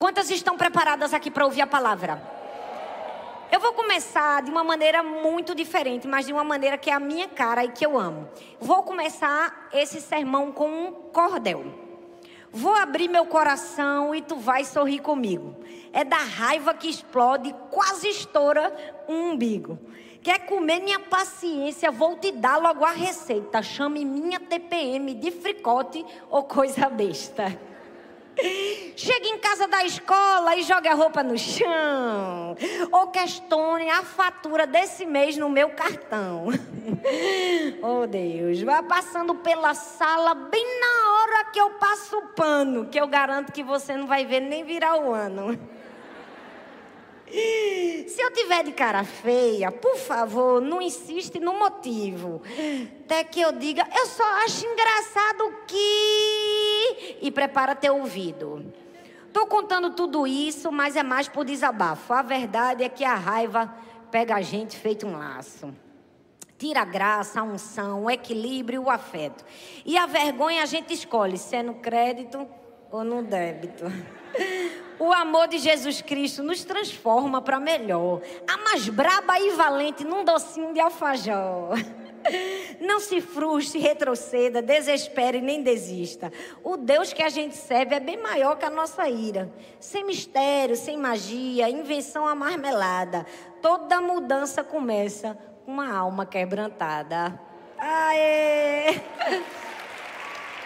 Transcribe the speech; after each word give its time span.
Quantas 0.00 0.30
estão 0.30 0.56
preparadas 0.56 1.12
aqui 1.12 1.28
para 1.28 1.44
ouvir 1.44 1.60
a 1.60 1.66
palavra? 1.66 2.22
Eu 3.50 3.58
vou 3.58 3.72
começar 3.72 4.40
de 4.44 4.48
uma 4.48 4.62
maneira 4.62 5.02
muito 5.02 5.56
diferente, 5.56 6.06
mas 6.06 6.24
de 6.24 6.32
uma 6.32 6.44
maneira 6.44 6.78
que 6.78 6.88
é 6.88 6.92
a 6.92 7.00
minha 7.00 7.26
cara 7.26 7.64
e 7.64 7.72
que 7.72 7.84
eu 7.84 7.98
amo. 7.98 8.28
Vou 8.60 8.84
começar 8.84 9.68
esse 9.72 10.00
sermão 10.00 10.52
com 10.52 10.68
um 10.68 10.92
cordel. 10.92 11.64
Vou 12.52 12.76
abrir 12.76 13.08
meu 13.08 13.26
coração 13.26 14.14
e 14.14 14.22
tu 14.22 14.36
vai 14.36 14.64
sorrir 14.64 15.00
comigo. 15.00 15.56
É 15.92 16.04
da 16.04 16.18
raiva 16.18 16.72
que 16.74 16.88
explode, 16.88 17.52
quase 17.68 18.06
estoura 18.06 18.72
um 19.08 19.32
umbigo. 19.32 19.80
Quer 20.22 20.46
comer 20.46 20.78
minha 20.78 21.00
paciência? 21.00 21.90
Vou 21.90 22.16
te 22.16 22.30
dar 22.30 22.58
logo 22.58 22.84
a 22.84 22.92
receita. 22.92 23.64
Chame 23.64 24.04
minha 24.04 24.38
TPM 24.38 25.14
de 25.14 25.32
fricote 25.32 26.06
ou 26.30 26.44
coisa 26.44 26.88
besta. 26.88 27.66
Chega 28.96 29.28
em 29.28 29.38
casa 29.38 29.66
da 29.66 29.84
escola 29.84 30.56
e 30.56 30.62
joga 30.62 30.90
a 30.90 30.94
roupa 30.94 31.22
no 31.22 31.36
chão. 31.36 32.56
Ou 32.92 33.08
questione 33.08 33.88
a 33.90 34.02
fatura 34.02 34.66
desse 34.66 35.04
mês 35.06 35.36
no 35.36 35.48
meu 35.48 35.70
cartão. 35.70 36.46
Oh 37.80 38.06
Deus, 38.06 38.60
vai 38.62 38.82
passando 38.82 39.34
pela 39.36 39.72
sala 39.74 40.34
bem 40.34 40.64
na 40.80 41.12
hora 41.12 41.44
que 41.52 41.60
eu 41.60 41.70
passo 41.70 42.16
o 42.16 42.26
pano, 42.28 42.86
que 42.86 42.98
eu 42.98 43.06
garanto 43.06 43.52
que 43.52 43.62
você 43.62 43.96
não 43.96 44.06
vai 44.06 44.26
ver 44.26 44.40
nem 44.40 44.64
virar 44.64 44.96
o 44.96 45.12
ano. 45.14 45.58
Se 47.30 48.20
eu 48.20 48.32
tiver 48.32 48.64
de 48.64 48.72
cara 48.72 49.04
feia, 49.04 49.70
por 49.70 49.96
favor, 49.96 50.60
não 50.60 50.80
insiste 50.80 51.38
no 51.38 51.58
motivo. 51.58 52.42
Até 53.04 53.22
que 53.24 53.40
eu 53.40 53.52
diga, 53.52 53.86
eu 53.94 54.06
só 54.06 54.24
acho 54.44 54.66
engraçado 54.66 55.54
que. 55.66 57.18
E 57.20 57.30
prepara 57.30 57.74
teu 57.74 57.96
ouvido. 57.96 58.72
Estou 59.26 59.46
contando 59.46 59.90
tudo 59.90 60.26
isso, 60.26 60.72
mas 60.72 60.96
é 60.96 61.02
mais 61.02 61.28
por 61.28 61.44
desabafo. 61.44 62.12
A 62.12 62.22
verdade 62.22 62.82
é 62.82 62.88
que 62.88 63.04
a 63.04 63.14
raiva 63.14 63.72
pega 64.10 64.36
a 64.36 64.42
gente 64.42 64.76
feito 64.76 65.06
um 65.06 65.18
laço. 65.18 65.72
Tira 66.58 66.80
a 66.80 66.84
graça, 66.84 67.40
a 67.40 67.44
unção, 67.44 68.04
o 68.04 68.10
equilíbrio, 68.10 68.82
o 68.82 68.90
afeto. 68.90 69.44
E 69.84 69.96
a 69.96 70.06
vergonha 70.06 70.62
a 70.62 70.66
gente 70.66 70.92
escolhe 70.92 71.38
se 71.38 71.54
é 71.54 71.62
no 71.62 71.74
crédito 71.74 72.48
ou 72.90 73.04
no 73.04 73.22
débito. 73.22 73.84
O 75.00 75.12
amor 75.12 75.46
de 75.46 75.58
Jesus 75.58 76.02
Cristo 76.02 76.42
nos 76.42 76.64
transforma 76.64 77.40
para 77.40 77.60
melhor. 77.60 78.20
A 78.48 78.56
mais 78.56 78.88
braba 78.88 79.38
e 79.38 79.50
valente 79.52 80.04
num 80.04 80.24
docinho 80.24 80.74
de 80.74 80.80
alfajor. 80.80 81.78
Não 82.80 82.98
se 82.98 83.20
frustre, 83.20 83.78
retroceda, 83.78 84.60
desespere 84.60 85.40
nem 85.40 85.62
desista. 85.62 86.32
O 86.64 86.76
Deus 86.76 87.12
que 87.12 87.22
a 87.22 87.28
gente 87.28 87.56
serve 87.56 87.94
é 87.94 88.00
bem 88.00 88.20
maior 88.20 88.56
que 88.56 88.64
a 88.64 88.70
nossa 88.70 89.08
ira. 89.08 89.52
Sem 89.78 90.04
mistério, 90.04 90.74
sem 90.74 90.96
magia, 90.96 91.70
invenção 91.70 92.26
amarmelada. 92.26 93.24
Toda 93.62 94.00
mudança 94.00 94.64
começa 94.64 95.38
com 95.64 95.72
uma 95.72 95.94
alma 95.94 96.26
quebrantada. 96.26 97.40
Aê! 97.78 99.00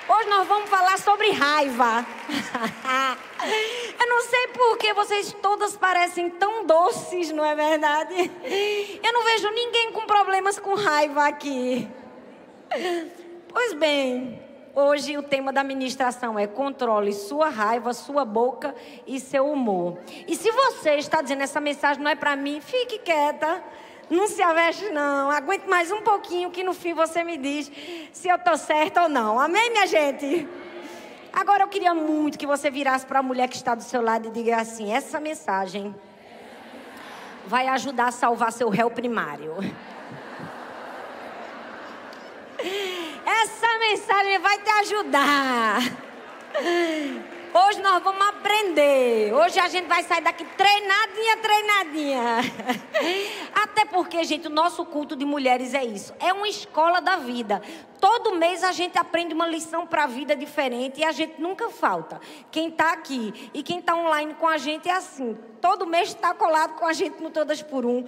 Hoje 0.08 0.28
nós 0.28 0.48
vamos 0.48 0.68
falar 0.68 0.98
sobre 0.98 1.30
raiva. 1.30 2.04
Eu 4.00 4.08
não 4.08 4.22
sei 4.22 4.48
por 4.48 4.76
que 4.76 4.92
vocês 4.92 5.32
todas 5.40 5.76
parecem 5.76 6.28
tão 6.28 6.66
doces, 6.66 7.30
não 7.30 7.44
é 7.44 7.54
verdade? 7.54 8.30
Eu 9.02 9.12
não 9.12 9.24
vejo 9.24 9.48
ninguém 9.50 9.92
com 9.92 10.04
problemas 10.04 10.58
com 10.58 10.74
raiva 10.74 11.26
aqui. 11.26 11.88
Pois 13.48 13.74
bem, 13.74 14.42
hoje 14.74 15.16
o 15.16 15.22
tema 15.22 15.52
da 15.52 15.62
ministração 15.62 16.36
é 16.38 16.46
controle 16.48 17.12
sua 17.12 17.48
raiva, 17.48 17.92
sua 17.92 18.24
boca 18.24 18.74
e 19.06 19.20
seu 19.20 19.50
humor. 19.50 19.98
E 20.26 20.34
se 20.34 20.50
você 20.50 20.96
está 20.96 21.22
dizendo 21.22 21.42
essa 21.42 21.60
mensagem 21.60 22.02
não 22.02 22.10
é 22.10 22.16
para 22.16 22.34
mim, 22.34 22.60
fique 22.60 22.98
quieta. 22.98 23.62
Não 24.12 24.28
se 24.28 24.42
aveste, 24.42 24.90
não. 24.90 25.30
Aguente 25.30 25.66
mais 25.66 25.90
um 25.90 26.02
pouquinho, 26.02 26.50
que 26.50 26.62
no 26.62 26.74
fim 26.74 26.92
você 26.92 27.24
me 27.24 27.38
diz 27.38 27.72
se 28.12 28.28
eu 28.28 28.36
estou 28.36 28.58
certa 28.58 29.04
ou 29.04 29.08
não. 29.08 29.40
Amém, 29.40 29.70
minha 29.70 29.86
gente? 29.86 30.46
Agora 31.32 31.62
eu 31.62 31.68
queria 31.68 31.94
muito 31.94 32.38
que 32.38 32.46
você 32.46 32.70
virasse 32.70 33.06
para 33.06 33.20
a 33.20 33.22
mulher 33.22 33.48
que 33.48 33.56
está 33.56 33.74
do 33.74 33.82
seu 33.82 34.02
lado 34.02 34.28
e 34.28 34.30
diga 34.30 34.58
assim: 34.58 34.92
essa 34.92 35.18
mensagem 35.18 35.94
vai 37.46 37.68
ajudar 37.68 38.08
a 38.08 38.12
salvar 38.12 38.52
seu 38.52 38.68
réu 38.68 38.90
primário. 38.90 39.56
Essa 43.24 43.78
mensagem 43.78 44.38
vai 44.38 44.58
te 44.58 44.70
ajudar. 44.70 45.78
Hoje 47.54 47.82
nós 47.82 48.02
vamos 48.02 48.26
aprender. 48.28 49.30
Hoje 49.34 49.60
a 49.60 49.68
gente 49.68 49.86
vai 49.86 50.02
sair 50.02 50.22
daqui 50.22 50.42
treinadinha, 50.42 51.36
treinadinha. 51.36 52.24
Até 53.54 53.84
porque, 53.84 54.24
gente, 54.24 54.46
o 54.46 54.50
nosso 54.50 54.86
culto 54.86 55.14
de 55.14 55.26
mulheres 55.26 55.74
é 55.74 55.84
isso. 55.84 56.14
É 56.18 56.32
uma 56.32 56.48
escola 56.48 56.98
da 57.02 57.16
vida. 57.16 57.60
Todo 58.00 58.36
mês 58.36 58.64
a 58.64 58.72
gente 58.72 58.96
aprende 58.96 59.34
uma 59.34 59.46
lição 59.46 59.86
para 59.86 60.04
a 60.04 60.06
vida 60.06 60.34
diferente 60.34 61.00
e 61.00 61.04
a 61.04 61.12
gente 61.12 61.38
nunca 61.42 61.68
falta. 61.68 62.18
Quem 62.50 62.68
está 62.68 62.90
aqui 62.90 63.50
e 63.52 63.62
quem 63.62 63.80
está 63.80 63.94
online 63.94 64.32
com 64.34 64.48
a 64.48 64.56
gente 64.56 64.88
é 64.88 64.92
assim. 64.92 65.36
Todo 65.60 65.86
mês 65.86 66.08
está 66.08 66.32
colado 66.32 66.76
com 66.76 66.86
a 66.86 66.94
gente 66.94 67.22
no 67.22 67.28
Todas 67.28 67.62
por 67.62 67.84
Um. 67.84 68.02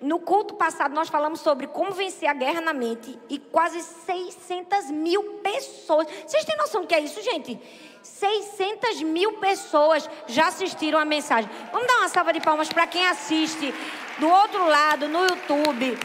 No 0.00 0.18
culto 0.18 0.54
passado, 0.54 0.94
nós 0.94 1.08
falamos 1.08 1.40
sobre 1.40 1.66
como 1.66 1.92
vencer 1.92 2.28
a 2.28 2.34
guerra 2.34 2.60
na 2.60 2.72
mente 2.72 3.18
e 3.28 3.38
quase 3.38 3.82
600 3.82 4.90
mil 4.90 5.22
pessoas. 5.42 6.06
Vocês 6.26 6.44
têm 6.44 6.56
noção 6.56 6.82
do 6.82 6.86
que 6.86 6.94
é 6.94 7.00
isso, 7.00 7.22
gente? 7.22 7.58
600 8.02 9.02
mil 9.02 9.34
pessoas 9.34 10.08
já 10.26 10.48
assistiram 10.48 10.98
a 10.98 11.04
mensagem. 11.04 11.50
Vamos 11.72 11.86
dar 11.86 11.98
uma 11.98 12.08
salva 12.08 12.32
de 12.32 12.40
palmas 12.40 12.68
para 12.68 12.86
quem 12.86 13.06
assiste 13.06 13.74
do 14.18 14.28
outro 14.28 14.66
lado, 14.68 15.08
no 15.08 15.24
YouTube, 15.24 15.98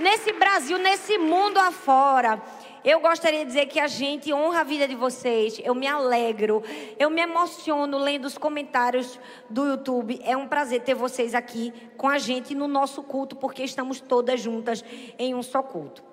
nesse 0.00 0.32
Brasil, 0.32 0.78
nesse 0.78 1.16
mundo 1.16 1.58
afora. 1.58 2.42
Eu 2.86 3.00
gostaria 3.00 3.40
de 3.40 3.46
dizer 3.46 3.66
que 3.66 3.80
a 3.80 3.88
gente 3.88 4.32
honra 4.32 4.60
a 4.60 4.62
vida 4.62 4.86
de 4.86 4.94
vocês. 4.94 5.60
Eu 5.64 5.74
me 5.74 5.88
alegro, 5.88 6.62
eu 6.96 7.10
me 7.10 7.20
emociono 7.20 7.98
lendo 7.98 8.26
os 8.26 8.38
comentários 8.38 9.18
do 9.50 9.66
YouTube. 9.66 10.20
É 10.22 10.36
um 10.36 10.46
prazer 10.46 10.82
ter 10.82 10.94
vocês 10.94 11.34
aqui 11.34 11.72
com 11.96 12.08
a 12.08 12.16
gente 12.16 12.54
no 12.54 12.68
nosso 12.68 13.02
culto, 13.02 13.34
porque 13.34 13.64
estamos 13.64 14.00
todas 14.00 14.40
juntas 14.40 14.84
em 15.18 15.34
um 15.34 15.42
só 15.42 15.64
culto. 15.64 16.04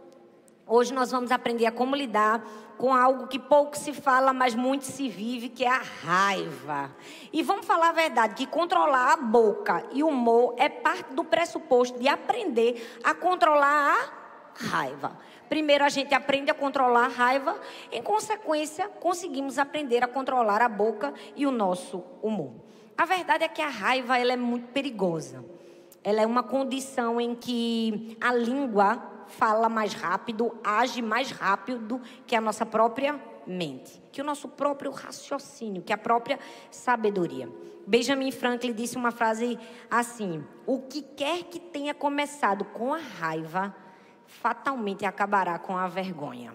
Hoje 0.66 0.92
nós 0.96 1.12
vamos 1.12 1.32
aprender 1.32 1.68
a 1.68 1.72
como 1.72 1.96
lidar 1.96 2.44
com 2.80 2.92
algo 2.92 3.28
que 3.28 3.38
pouco 3.38 3.78
se 3.78 3.94
fala, 3.94 4.34
mas 4.34 4.56
muito 4.56 4.86
se 4.86 5.08
vive, 5.08 5.50
que 5.50 5.64
é 5.64 5.70
a 5.70 5.78
raiva. 5.78 6.90
E 7.32 7.44
vamos 7.44 7.68
falar 7.68 7.90
a 7.90 7.94
verdade, 7.94 8.34
que 8.34 8.48
controlar 8.48 9.14
a 9.14 9.18
boca 9.18 9.86
e 9.92 10.02
o 10.02 10.08
humor 10.08 10.56
é 10.58 10.70
parte 10.70 11.14
do 11.14 11.24
pressuposto 11.24 12.00
de 12.00 12.08
aprender 12.08 13.00
a 13.04 13.14
controlar 13.14 13.96
a 13.96 14.24
raiva. 14.56 15.20
Primeiro 15.50 15.84
a 15.84 15.90
gente 15.90 16.14
aprende 16.14 16.50
a 16.50 16.54
controlar 16.54 17.06
a 17.06 17.10
raiva, 17.10 17.60
em 17.92 18.02
consequência, 18.02 18.88
conseguimos 18.88 19.58
aprender 19.60 20.04
a 20.04 20.08
controlar 20.08 20.62
a 20.62 20.70
boca 20.70 21.14
e 21.36 21.46
o 21.46 21.52
nosso 21.52 22.04
humor. 22.22 22.54
A 22.98 23.06
verdade 23.06 23.44
é 23.44 23.48
que 23.48 23.62
a 23.62 23.70
raiva 23.70 24.18
ela 24.18 24.34
é 24.34 24.38
muito 24.38 24.68
perigosa. 24.68 25.44
Ela 26.04 26.22
é 26.22 26.26
uma 26.26 26.44
condição 26.44 27.20
em 27.20 27.34
que 27.34 28.18
a 28.20 28.34
língua 28.34 29.26
fala 29.28 29.70
mais 29.70 29.94
rápido, 29.94 30.58
age 30.64 31.02
mais 31.02 31.32
rápido 31.32 32.02
que 32.28 32.36
a 32.36 32.42
nossa 32.42 32.66
própria 32.66 33.20
mente, 33.48 34.02
que 34.12 34.22
o 34.22 34.24
nosso 34.24 34.48
próprio 34.48 34.92
raciocínio, 34.92 35.82
que 35.82 35.94
a 35.94 35.98
própria 35.98 36.40
sabedoria. 36.70 37.50
Benjamin 37.86 38.32
Franklin 38.32 38.74
disse 38.74 38.96
uma 38.96 39.12
frase 39.12 39.58
assim: 39.90 40.44
O 40.66 40.80
que 40.80 41.02
quer 41.02 41.44
que 41.44 41.60
tenha 41.60 41.94
começado 41.94 42.64
com 42.66 42.94
a 42.94 42.98
raiva, 42.98 43.76
fatalmente 44.42 45.06
acabará 45.06 45.58
com 45.60 45.78
a 45.78 45.88
vergonha. 45.88 46.54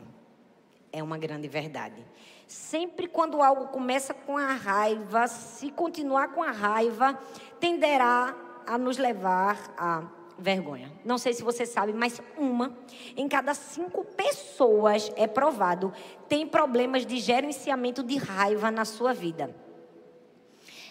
É 0.93 1.03
uma 1.03 1.19
grande 1.19 1.49
verdade. 1.49 2.05
Sempre 2.47 3.07
quando 3.07 3.43
algo 3.43 3.69
começa 3.69 4.15
com 4.15 4.39
a 4.39 4.55
raiva, 4.55 5.27
se 5.27 5.71
continuar 5.71 6.29
com 6.29 6.43
a 6.43 6.51
raiva, 6.51 7.19
tenderá 7.61 8.35
a 8.67 8.79
nos 8.79 8.97
levar 8.97 9.75
a 9.77 10.03
vergonha. 10.39 10.91
Não 11.05 11.19
sei 11.19 11.35
se 11.35 11.43
você 11.43 11.67
sabe, 11.67 11.93
mas 11.93 12.23
uma 12.37 12.77
em 13.17 13.29
cada 13.29 13.53
cinco 13.55 14.05
pessoas 14.05 15.13
é 15.17 15.27
provado 15.27 15.93
tem 16.29 16.47
problemas 16.47 17.05
de 17.05 17.19
gerenciamento 17.19 18.03
de 18.03 18.17
raiva 18.17 18.71
na 18.71 18.85
sua 18.85 19.13
vida. 19.13 19.55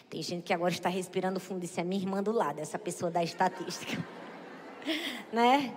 Tem 0.10 0.22
gente 0.22 0.44
que 0.44 0.54
agora 0.54 0.74
está 0.74 0.90
respirando 0.90 1.40
fundo 1.40 1.60
e 1.60 1.62
disse: 1.62 1.82
é 1.82 1.84
minha 1.84 2.02
irmã 2.02 2.22
do 2.22 2.32
lado, 2.32 2.60
essa 2.60 2.80
pessoa 2.80 3.10
da 3.12 3.24
estatística. 3.24 4.04
né? 5.32 5.76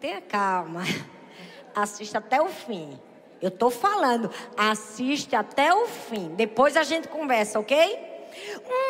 Tenha 0.00 0.20
calma. 0.20 0.82
Assista 1.74 2.18
até 2.18 2.40
o 2.40 2.48
fim. 2.48 2.98
Eu 3.40 3.50
estou 3.50 3.70
falando, 3.70 4.30
assiste 4.56 5.36
até 5.36 5.72
o 5.72 5.86
fim. 5.86 6.34
Depois 6.34 6.76
a 6.76 6.82
gente 6.82 7.06
conversa, 7.06 7.60
ok? 7.60 7.98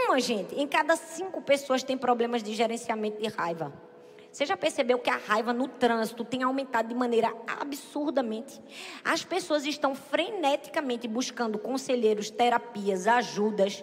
Uma, 0.06 0.18
gente, 0.18 0.54
em 0.54 0.66
cada 0.66 0.96
cinco 0.96 1.42
pessoas 1.42 1.82
tem 1.82 1.98
problemas 1.98 2.42
de 2.42 2.54
gerenciamento 2.54 3.20
de 3.20 3.28
raiva. 3.28 3.72
Você 4.32 4.46
já 4.46 4.56
percebeu 4.56 4.98
que 4.98 5.10
a 5.10 5.16
raiva 5.16 5.52
no 5.52 5.66
trânsito 5.66 6.24
tem 6.24 6.42
aumentado 6.42 6.88
de 6.88 6.94
maneira 6.94 7.34
absurdamente? 7.46 8.60
As 9.04 9.24
pessoas 9.24 9.64
estão 9.66 9.94
freneticamente 9.94 11.08
buscando 11.08 11.58
conselheiros, 11.58 12.30
terapias, 12.30 13.06
ajudas. 13.06 13.82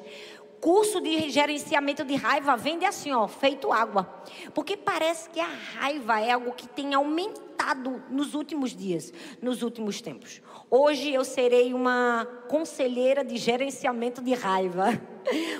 Curso 0.62 1.00
de 1.00 1.30
gerenciamento 1.30 2.04
de 2.04 2.16
raiva 2.16 2.56
vende 2.56 2.86
assim, 2.86 3.12
ó, 3.12 3.28
feito 3.28 3.72
água. 3.72 4.24
Porque 4.54 4.75
parece 4.75 5.30
que 5.30 5.40
a 5.40 5.48
raiva 5.48 6.19
é 6.19 6.31
algo 6.31 6.52
que 6.54 6.68
tem 6.68 6.94
aumentado 6.94 8.04
nos 8.10 8.34
últimos 8.34 8.75
dias, 8.75 9.13
nos 9.42 9.62
últimos 9.62 10.02
tempos. 10.02 10.42
Hoje 10.69 11.13
eu 11.13 11.24
serei 11.24 11.74
uma 11.74 12.28
conselheira 12.50 13.24
de 13.24 13.38
gerenciamento 13.38 14.22
de 14.22 14.34
raiva. 14.34 15.02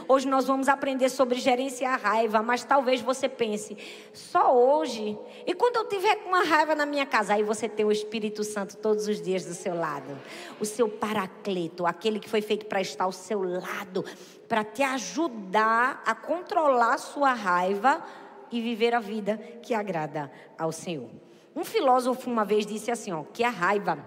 Hoje 0.08 0.28
nós 0.28 0.46
vamos 0.46 0.68
aprender 0.68 1.10
sobre 1.10 1.40
gerenciar 1.40 1.96
a 1.96 2.10
raiva, 2.10 2.42
mas 2.42 2.64
talvez 2.64 3.02
você 3.02 3.28
pense, 3.28 3.78
só 4.14 4.56
hoje? 4.56 5.18
E 5.46 5.54
quando 5.54 5.78
eu 5.78 5.86
tiver 5.86 6.16
com 6.18 6.30
uma 6.30 6.44
raiva 6.44 6.76
na 6.76 6.86
minha 6.86 7.06
casa, 7.06 7.34
aí 7.34 7.44
você 7.44 7.68
tem 7.68 7.86
o 7.86 7.92
Espírito 7.92 8.44
Santo 8.44 8.78
todos 8.78 9.08
os 9.08 9.22
dias 9.22 9.46
do 9.46 9.54
seu 9.54 9.76
lado, 9.76 10.18
o 10.60 10.66
seu 10.66 10.88
paracleto, 10.88 11.86
aquele 11.86 12.20
que 12.20 12.30
foi 12.30 12.42
feito 12.42 12.66
para 12.68 12.82
estar 12.82 13.06
ao 13.06 13.12
seu 13.12 13.42
lado, 13.42 14.06
para 14.48 14.64
te 14.64 14.84
ajudar 14.84 16.04
a 16.06 16.14
controlar 16.14 16.98
sua 16.98 17.34
raiva 17.34 18.04
e 18.52 18.62
viver 18.62 18.94
a 18.94 19.00
vida 19.00 19.38
que 19.62 19.74
agrada 19.74 20.32
ao 20.58 20.72
Senhor. 20.72 21.10
Um 21.56 21.64
filósofo 21.64 22.30
uma 22.30 22.46
vez 22.46 22.66
disse 22.66 22.92
assim, 22.92 23.12
ó, 23.12 23.24
que 23.24 23.44
a 23.44 23.50
raiva 23.50 23.98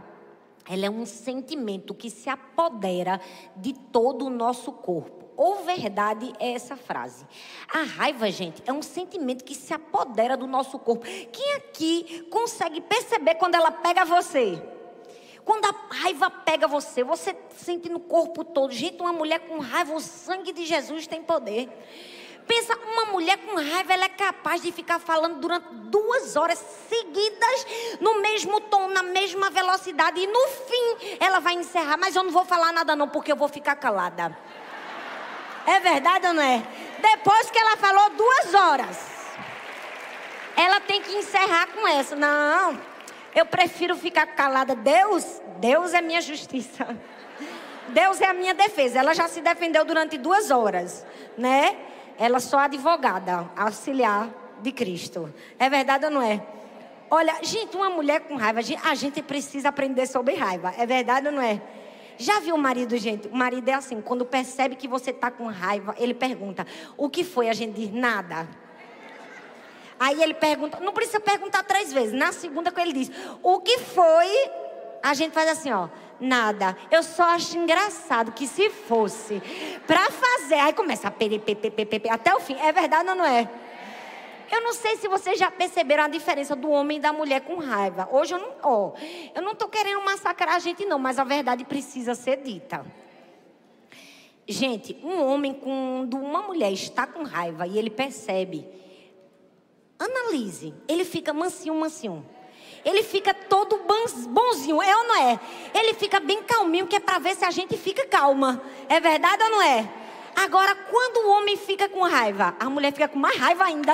ela 0.68 0.84
é 0.84 0.90
um 0.90 1.06
sentimento 1.06 1.94
que 1.94 2.10
se 2.10 2.28
apodera 2.28 3.20
de 3.56 3.72
todo 3.72 4.26
o 4.26 4.30
nosso 4.30 4.70
corpo. 4.70 5.27
Ou 5.38 5.62
verdade 5.62 6.32
é 6.40 6.52
essa 6.52 6.76
frase. 6.76 7.24
A 7.72 7.84
raiva, 7.84 8.28
gente, 8.28 8.60
é 8.66 8.72
um 8.72 8.82
sentimento 8.82 9.44
que 9.44 9.54
se 9.54 9.72
apodera 9.72 10.36
do 10.36 10.48
nosso 10.48 10.80
corpo. 10.80 11.06
Quem 11.06 11.54
aqui 11.54 12.26
consegue 12.28 12.80
perceber 12.80 13.36
quando 13.36 13.54
ela 13.54 13.70
pega 13.70 14.04
você? 14.04 14.60
Quando 15.44 15.64
a 15.66 15.94
raiva 15.94 16.28
pega 16.28 16.66
você, 16.66 17.04
você 17.04 17.36
sente 17.56 17.88
no 17.88 18.00
corpo 18.00 18.42
todo. 18.42 18.72
Gente, 18.72 19.00
uma 19.00 19.12
mulher 19.12 19.38
com 19.46 19.60
raiva, 19.60 19.94
o 19.94 20.00
sangue 20.00 20.52
de 20.52 20.66
Jesus 20.66 21.06
tem 21.06 21.22
poder. 21.22 21.68
Pensa, 22.44 22.76
uma 22.76 23.04
mulher 23.04 23.38
com 23.38 23.54
raiva, 23.54 23.92
ela 23.92 24.06
é 24.06 24.08
capaz 24.08 24.60
de 24.60 24.72
ficar 24.72 24.98
falando 24.98 25.38
durante 25.38 25.68
duas 25.72 26.34
horas 26.34 26.58
seguidas, 26.88 27.66
no 28.00 28.20
mesmo 28.20 28.60
tom, 28.62 28.88
na 28.88 29.04
mesma 29.04 29.50
velocidade. 29.50 30.20
E 30.20 30.26
no 30.26 30.48
fim, 30.48 31.16
ela 31.20 31.38
vai 31.38 31.54
encerrar. 31.54 31.96
Mas 31.96 32.16
eu 32.16 32.24
não 32.24 32.32
vou 32.32 32.44
falar 32.44 32.72
nada, 32.72 32.96
não, 32.96 33.08
porque 33.08 33.30
eu 33.30 33.36
vou 33.36 33.48
ficar 33.48 33.76
calada. 33.76 34.36
É 35.68 35.80
verdade 35.80 36.26
ou 36.26 36.32
não 36.32 36.42
é? 36.42 36.62
Depois 36.98 37.50
que 37.50 37.58
ela 37.58 37.76
falou 37.76 38.08
duas 38.10 38.54
horas, 38.54 38.98
ela 40.56 40.80
tem 40.80 41.02
que 41.02 41.12
encerrar 41.12 41.66
com 41.68 41.86
essa. 41.86 42.16
Não. 42.16 42.80
Eu 43.34 43.44
prefiro 43.44 43.94
ficar 43.94 44.26
calada. 44.28 44.74
Deus, 44.74 45.42
Deus 45.58 45.92
é 45.92 46.00
minha 46.00 46.22
justiça. 46.22 46.96
Deus 47.88 48.18
é 48.22 48.26
a 48.26 48.32
minha 48.32 48.54
defesa. 48.54 48.98
Ela 48.98 49.14
já 49.14 49.28
se 49.28 49.42
defendeu 49.42 49.84
durante 49.84 50.16
duas 50.16 50.50
horas, 50.50 51.04
né? 51.36 51.76
Ela 52.18 52.40
só 52.40 52.60
advogada, 52.60 53.48
auxiliar 53.54 54.30
de 54.62 54.72
Cristo. 54.72 55.32
É 55.58 55.68
verdade 55.68 56.06
ou 56.06 56.10
não 56.10 56.22
é? 56.22 56.42
Olha, 57.10 57.36
gente, 57.42 57.76
uma 57.76 57.90
mulher 57.90 58.20
com 58.20 58.36
raiva, 58.36 58.60
a 58.84 58.94
gente 58.94 59.22
precisa 59.22 59.68
aprender 59.68 60.06
sobre 60.06 60.34
raiva. 60.34 60.74
É 60.78 60.86
verdade 60.86 61.26
ou 61.26 61.32
não 61.32 61.42
é? 61.42 61.60
Já 62.18 62.40
viu 62.40 62.56
o 62.56 62.58
marido, 62.58 62.96
gente? 62.98 63.28
O 63.28 63.36
marido 63.36 63.68
é 63.68 63.74
assim, 63.74 64.00
quando 64.02 64.24
percebe 64.24 64.74
que 64.76 64.88
você 64.88 65.10
está 65.10 65.30
com 65.30 65.46
raiva, 65.46 65.94
ele 65.98 66.12
pergunta: 66.12 66.66
"O 66.96 67.08
que 67.08 67.22
foi?" 67.24 67.48
A 67.48 67.54
gente 67.54 67.74
diz: 67.74 67.92
"Nada". 67.92 68.48
Aí 70.00 70.22
ele 70.22 70.34
pergunta, 70.34 70.78
não 70.80 70.92
precisa 70.92 71.18
perguntar 71.18 71.62
três 71.64 71.92
vezes. 71.92 72.12
Na 72.12 72.30
segunda, 72.30 72.70
quando 72.70 72.86
ele 72.86 73.04
diz, 73.04 73.10
o 73.42 73.60
que 73.60 73.78
foi? 73.78 74.28
A 75.02 75.12
gente 75.12 75.32
faz 75.32 75.48
assim, 75.48 75.72
ó. 75.72 75.88
Nada. 76.20 76.76
Eu 76.90 77.02
só 77.02 77.22
acho 77.34 77.56
engraçado 77.56 78.32
que 78.32 78.46
se 78.46 78.70
fosse 78.70 79.40
para 79.86 80.10
fazer, 80.10 80.56
aí 80.56 80.72
começa 80.72 81.08
a 81.08 81.10
perepepepepe 81.10 82.08
até 82.08 82.34
o 82.34 82.40
fim. 82.40 82.56
É 82.60 82.72
verdade 82.72 83.08
ou 83.08 83.14
não 83.14 83.24
é? 83.24 83.48
Eu 84.50 84.62
não 84.62 84.72
sei 84.72 84.96
se 84.96 85.08
vocês 85.08 85.38
já 85.38 85.50
perceberam 85.50 86.04
a 86.04 86.08
diferença 86.08 86.56
do 86.56 86.70
homem 86.70 86.98
e 86.98 87.00
da 87.00 87.12
mulher 87.12 87.42
com 87.42 87.56
raiva. 87.56 88.08
Hoje 88.10 88.34
eu 88.34 88.38
não, 88.38 88.52
ó, 88.62 88.92
eu 89.34 89.42
não 89.42 89.54
tô 89.54 89.68
querendo 89.68 90.02
massacrar 90.02 90.54
a 90.54 90.58
gente 90.58 90.84
não, 90.84 90.98
mas 90.98 91.18
a 91.18 91.24
verdade 91.24 91.64
precisa 91.64 92.14
ser 92.14 92.38
dita. 92.38 92.84
Gente, 94.46 94.98
um 95.02 95.22
homem 95.22 95.52
quando 95.52 96.16
uma 96.16 96.42
mulher 96.42 96.72
está 96.72 97.06
com 97.06 97.22
raiva 97.22 97.66
e 97.66 97.78
ele 97.78 97.90
percebe 97.90 98.66
Analise. 99.98 100.72
Ele 100.86 101.04
fica 101.04 101.32
mansinho, 101.32 101.74
mansinho. 101.74 102.24
Ele 102.84 103.02
fica 103.02 103.34
todo 103.34 103.80
bonzinho, 104.28 104.80
é 104.80 104.96
ou 104.96 105.04
não 105.04 105.16
é? 105.16 105.40
Ele 105.74 105.94
fica 105.94 106.20
bem 106.20 106.42
calminho, 106.44 106.86
que 106.86 106.96
é 106.96 107.00
para 107.00 107.18
ver 107.18 107.34
se 107.34 107.44
a 107.44 107.50
gente 107.50 107.76
fica 107.76 108.06
calma. 108.06 108.62
É 108.88 109.00
verdade 109.00 109.42
ou 109.42 109.50
não 109.50 109.62
é? 109.62 109.88
Agora, 110.36 110.74
quando 110.74 111.16
o 111.16 111.30
homem 111.30 111.56
fica 111.56 111.88
com 111.88 112.02
raiva, 112.02 112.54
a 112.60 112.70
mulher 112.70 112.92
fica 112.92 113.08
com 113.08 113.18
mais 113.18 113.36
raiva 113.36 113.64
ainda. 113.64 113.92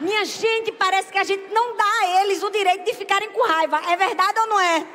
Minha 0.00 0.24
gente, 0.24 0.72
parece 0.72 1.12
que 1.12 1.18
a 1.18 1.24
gente 1.24 1.52
não 1.52 1.76
dá 1.76 1.84
a 1.84 2.22
eles 2.22 2.42
o 2.42 2.50
direito 2.50 2.84
de 2.84 2.94
ficarem 2.94 3.30
com 3.30 3.46
raiva. 3.46 3.80
É 3.88 3.96
verdade 3.96 4.38
ou 4.40 4.46
não 4.48 4.60
é? 4.60 4.86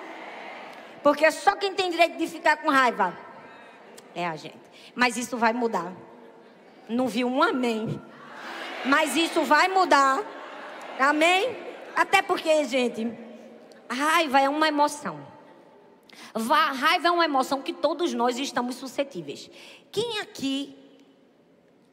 Porque 1.02 1.32
só 1.32 1.56
quem 1.56 1.74
tem 1.74 1.90
direito 1.90 2.18
de 2.18 2.28
ficar 2.28 2.58
com 2.58 2.70
raiva 2.70 3.18
é 4.14 4.28
a 4.28 4.36
gente. 4.36 4.60
Mas 4.94 5.16
isso 5.16 5.38
vai 5.38 5.54
mudar. 5.54 5.94
Não 6.90 7.08
viu 7.08 7.28
um 7.28 7.42
amém? 7.42 8.02
Mas 8.86 9.16
isso 9.16 9.44
vai 9.44 9.68
mudar. 9.68 10.22
Amém? 11.00 11.56
Até 11.96 12.22
porque, 12.22 12.66
gente, 12.66 13.12
raiva 13.90 14.42
é 14.42 14.50
uma 14.50 14.68
emoção. 14.68 15.26
Raiva 16.36 17.08
é 17.08 17.12
uma 17.12 17.26
emoção 17.26 17.62
que 17.62 17.74
todos 17.74 18.14
nós 18.14 18.38
estamos 18.38 18.76
suscetíveis. 18.76 19.50
Quem 19.92 20.20
aqui, 20.20 20.76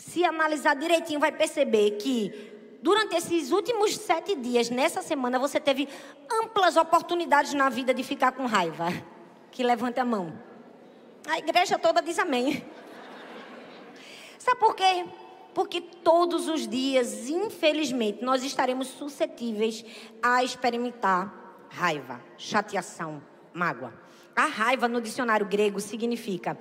se 0.06 0.23
analisar 0.23 0.77
direitinho, 0.77 1.19
vai 1.19 1.33
perceber 1.33 1.93
que 1.93 2.79
durante 2.83 3.17
esses 3.17 3.51
últimos 3.51 3.97
sete 3.97 4.37
dias, 4.37 4.69
nessa 4.69 5.01
semana, 5.01 5.39
você 5.39 5.59
teve 5.59 5.89
amplas 6.31 6.77
oportunidades 6.77 7.55
na 7.55 7.71
vida 7.71 7.95
de 7.95 8.03
ficar 8.03 8.33
com 8.33 8.45
raiva. 8.45 8.89
Que 9.51 9.62
levante 9.62 9.99
a 9.99 10.05
mão. 10.05 10.39
A 11.27 11.39
igreja 11.39 11.79
toda 11.79 12.03
diz 12.03 12.19
amém. 12.19 12.62
Sabe 14.39 14.61
por 14.61 14.77
quê? 14.77 15.06
Porque 15.55 15.81
todos 15.81 16.49
os 16.49 16.69
dias, 16.69 17.31
infelizmente, 17.31 18.23
nós 18.23 18.45
estaremos 18.45 18.89
suscetíveis 18.89 19.83
a 20.23 20.45
experimentar 20.45 21.67
raiva, 21.71 22.21
chateação, 22.37 23.23
mágoa. 23.55 23.95
A 24.37 24.45
raiva 24.45 24.87
no 24.87 25.01
dicionário 25.01 25.47
grego 25.47 25.81
significa 25.81 26.59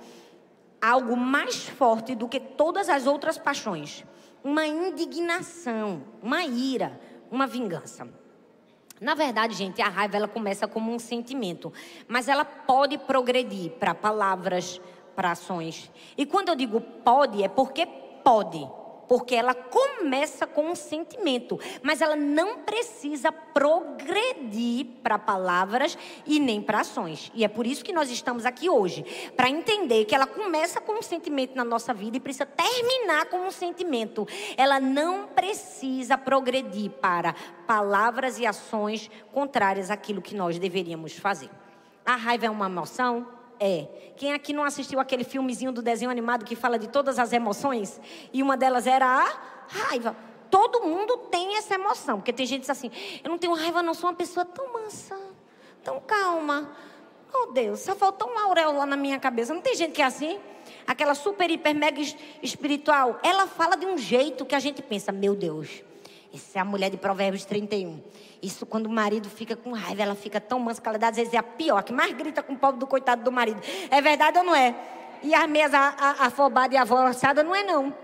algo 0.90 1.16
mais 1.16 1.66
forte 1.68 2.14
do 2.14 2.28
que 2.28 2.38
todas 2.38 2.88
as 2.88 3.06
outras 3.06 3.38
paixões. 3.38 4.04
Uma 4.42 4.66
indignação, 4.66 6.02
uma 6.22 6.44
ira, 6.44 7.00
uma 7.30 7.46
vingança. 7.46 8.06
Na 9.00 9.14
verdade, 9.14 9.54
gente, 9.54 9.80
a 9.80 9.88
raiva 9.88 10.16
ela 10.16 10.28
começa 10.28 10.68
como 10.68 10.92
um 10.92 10.98
sentimento, 10.98 11.72
mas 12.06 12.28
ela 12.28 12.44
pode 12.44 12.98
progredir 12.98 13.72
para 13.72 13.94
palavras, 13.94 14.80
para 15.16 15.32
ações. 15.32 15.90
E 16.16 16.26
quando 16.26 16.50
eu 16.50 16.54
digo 16.54 16.80
pode, 16.80 17.42
é 17.42 17.48
porque 17.48 17.86
pode. 17.86 18.66
Porque 19.08 19.34
ela 19.34 19.54
começa 19.54 20.46
com 20.46 20.70
um 20.70 20.74
sentimento, 20.74 21.58
mas 21.82 22.00
ela 22.00 22.16
não 22.16 22.58
precisa 22.58 23.30
progredir 23.30 24.86
para 25.02 25.18
palavras 25.18 25.96
e 26.26 26.38
nem 26.38 26.60
para 26.60 26.80
ações. 26.80 27.30
E 27.34 27.44
é 27.44 27.48
por 27.48 27.66
isso 27.66 27.84
que 27.84 27.92
nós 27.92 28.10
estamos 28.10 28.44
aqui 28.46 28.68
hoje, 28.68 29.04
para 29.36 29.48
entender 29.48 30.04
que 30.04 30.14
ela 30.14 30.26
começa 30.26 30.80
com 30.80 30.98
um 30.98 31.02
sentimento 31.02 31.54
na 31.54 31.64
nossa 31.64 31.92
vida 31.92 32.16
e 32.16 32.20
precisa 32.20 32.46
terminar 32.46 33.26
com 33.26 33.38
um 33.46 33.50
sentimento. 33.50 34.26
Ela 34.56 34.80
não 34.80 35.26
precisa 35.28 36.16
progredir 36.16 36.90
para 36.90 37.34
palavras 37.66 38.38
e 38.38 38.46
ações 38.46 39.10
contrárias 39.32 39.90
àquilo 39.90 40.22
que 40.22 40.34
nós 40.34 40.58
deveríamos 40.58 41.16
fazer. 41.16 41.50
A 42.04 42.16
raiva 42.16 42.46
é 42.46 42.50
uma 42.50 42.66
emoção? 42.66 43.43
É. 43.66 43.88
Quem 44.18 44.34
aqui 44.34 44.52
não 44.52 44.62
assistiu 44.62 45.00
aquele 45.00 45.24
filmezinho 45.24 45.72
do 45.72 45.80
desenho 45.80 46.10
animado 46.10 46.44
que 46.44 46.54
fala 46.54 46.78
de 46.78 46.86
todas 46.86 47.18
as 47.18 47.32
emoções? 47.32 47.98
E 48.30 48.42
uma 48.42 48.58
delas 48.58 48.86
era 48.86 49.06
a 49.06 49.34
raiva. 49.66 50.14
Todo 50.50 50.82
mundo 50.82 51.16
tem 51.30 51.56
essa 51.56 51.74
emoção. 51.74 52.18
Porque 52.18 52.30
tem 52.30 52.44
gente 52.44 52.60
que 52.60 52.66
diz 52.66 52.70
assim: 52.70 52.90
eu 53.24 53.30
não 53.30 53.38
tenho 53.38 53.54
raiva, 53.54 53.82
não, 53.82 53.94
sou 53.94 54.10
uma 54.10 54.16
pessoa 54.16 54.44
tão 54.44 54.70
mansa, 54.70 55.18
tão 55.82 55.98
calma. 55.98 56.76
Oh 57.32 57.52
Deus, 57.52 57.80
só 57.80 57.94
faltou 57.94 58.28
um 58.28 58.38
auréola 58.38 58.84
na 58.84 58.98
minha 58.98 59.18
cabeça. 59.18 59.54
Não 59.54 59.62
tem 59.62 59.74
gente 59.74 59.92
que 59.92 60.02
é 60.02 60.04
assim? 60.04 60.38
Aquela 60.86 61.14
super, 61.14 61.50
hiper, 61.50 61.74
mega 61.74 62.02
espiritual. 62.42 63.18
Ela 63.22 63.46
fala 63.46 63.76
de 63.76 63.86
um 63.86 63.96
jeito 63.96 64.44
que 64.44 64.54
a 64.54 64.60
gente 64.60 64.82
pensa: 64.82 65.10
meu 65.10 65.34
Deus, 65.34 65.82
essa 66.34 66.58
é 66.58 66.60
a 66.60 66.64
mulher 66.64 66.90
de 66.90 66.96
Provérbios 66.96 67.44
31. 67.44 68.02
Isso 68.42 68.66
quando 68.66 68.86
o 68.86 68.90
marido 68.90 69.30
fica 69.30 69.54
com 69.54 69.72
raiva, 69.72 70.02
ela 70.02 70.14
fica 70.16 70.40
tão 70.40 70.58
mansa 70.58 70.82
que 70.82 70.88
ela 70.88 70.98
dá, 70.98 71.08
às 71.08 71.16
vezes 71.16 71.32
é 71.32 71.38
a 71.38 71.42
pior, 71.42 71.82
que 71.82 71.92
mais 71.92 72.12
grita 72.12 72.42
com 72.42 72.54
o 72.54 72.58
pobre 72.58 72.80
do 72.80 72.86
coitado 72.86 73.22
do 73.22 73.30
marido. 73.30 73.60
É 73.90 74.00
verdade 74.00 74.38
ou 74.38 74.44
não 74.44 74.54
é? 74.54 74.74
E 75.22 75.34
a 75.34 75.46
mesa 75.46 75.78
afobada 76.18 76.74
e 76.74 76.76
avançada 76.76 77.42
não 77.42 77.54
é 77.54 77.62
não. 77.62 77.94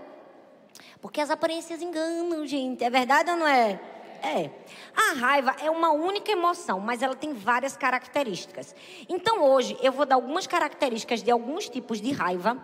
Porque 1.01 1.19
as 1.19 1.29
aparências 1.29 1.81
enganam, 1.81 2.45
gente. 2.47 2.83
É 2.83 2.89
verdade 2.89 3.29
ou 3.31 3.37
não 3.37 3.47
é? 3.47 3.79
É. 4.23 4.49
A 4.95 5.19
raiva 5.19 5.55
é 5.61 5.69
uma 5.69 5.91
única 5.91 6.31
emoção, 6.31 6.79
mas 6.79 7.01
ela 7.01 7.15
tem 7.15 7.33
várias 7.33 7.75
características. 7.75 8.75
Então 9.09 9.43
hoje 9.43 9.77
eu 9.81 9.91
vou 9.91 10.05
dar 10.05 10.15
algumas 10.15 10.47
características 10.47 11.21
de 11.21 11.31
alguns 11.31 11.67
tipos 11.67 11.99
de 11.99 12.11
raiva 12.11 12.57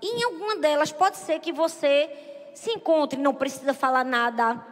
E 0.00 0.06
em 0.06 0.22
alguma 0.22 0.56
delas 0.56 0.92
pode 0.92 1.18
ser 1.18 1.40
que 1.40 1.52
você 1.52 2.08
se 2.54 2.70
encontre, 2.70 3.20
não 3.20 3.34
precisa 3.34 3.74
falar 3.74 4.04
nada, 4.04 4.64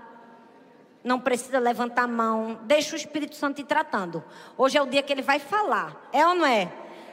não 1.03 1.21
precisa 1.21 1.59
levantar 1.59 2.03
a 2.03 2.09
mão, 2.09 2.59
deixa 2.63 2.95
o 2.95 2.97
Espírito 2.97 3.37
Santo 3.37 3.61
ir 3.61 3.65
tratando. 3.65 4.23
Hoje 4.57 4.77
é 4.79 4.83
o 4.83 4.87
dia 4.87 5.03
que 5.03 5.13
ele 5.13 5.23
vai 5.23 5.39
falar, 5.39 6.09
é 6.13 6.27
ou 6.27 6.35
não 6.35 6.47
é? 6.47 6.71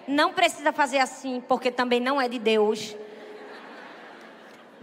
Não 0.08 0.34
precisa 0.34 0.72
fazer 0.72 1.00
assim, 1.00 1.42
porque 1.48 1.72
também 1.72 2.00
não 2.00 2.20
é 2.22 2.28
de 2.28 2.40
Deus. 2.40 2.96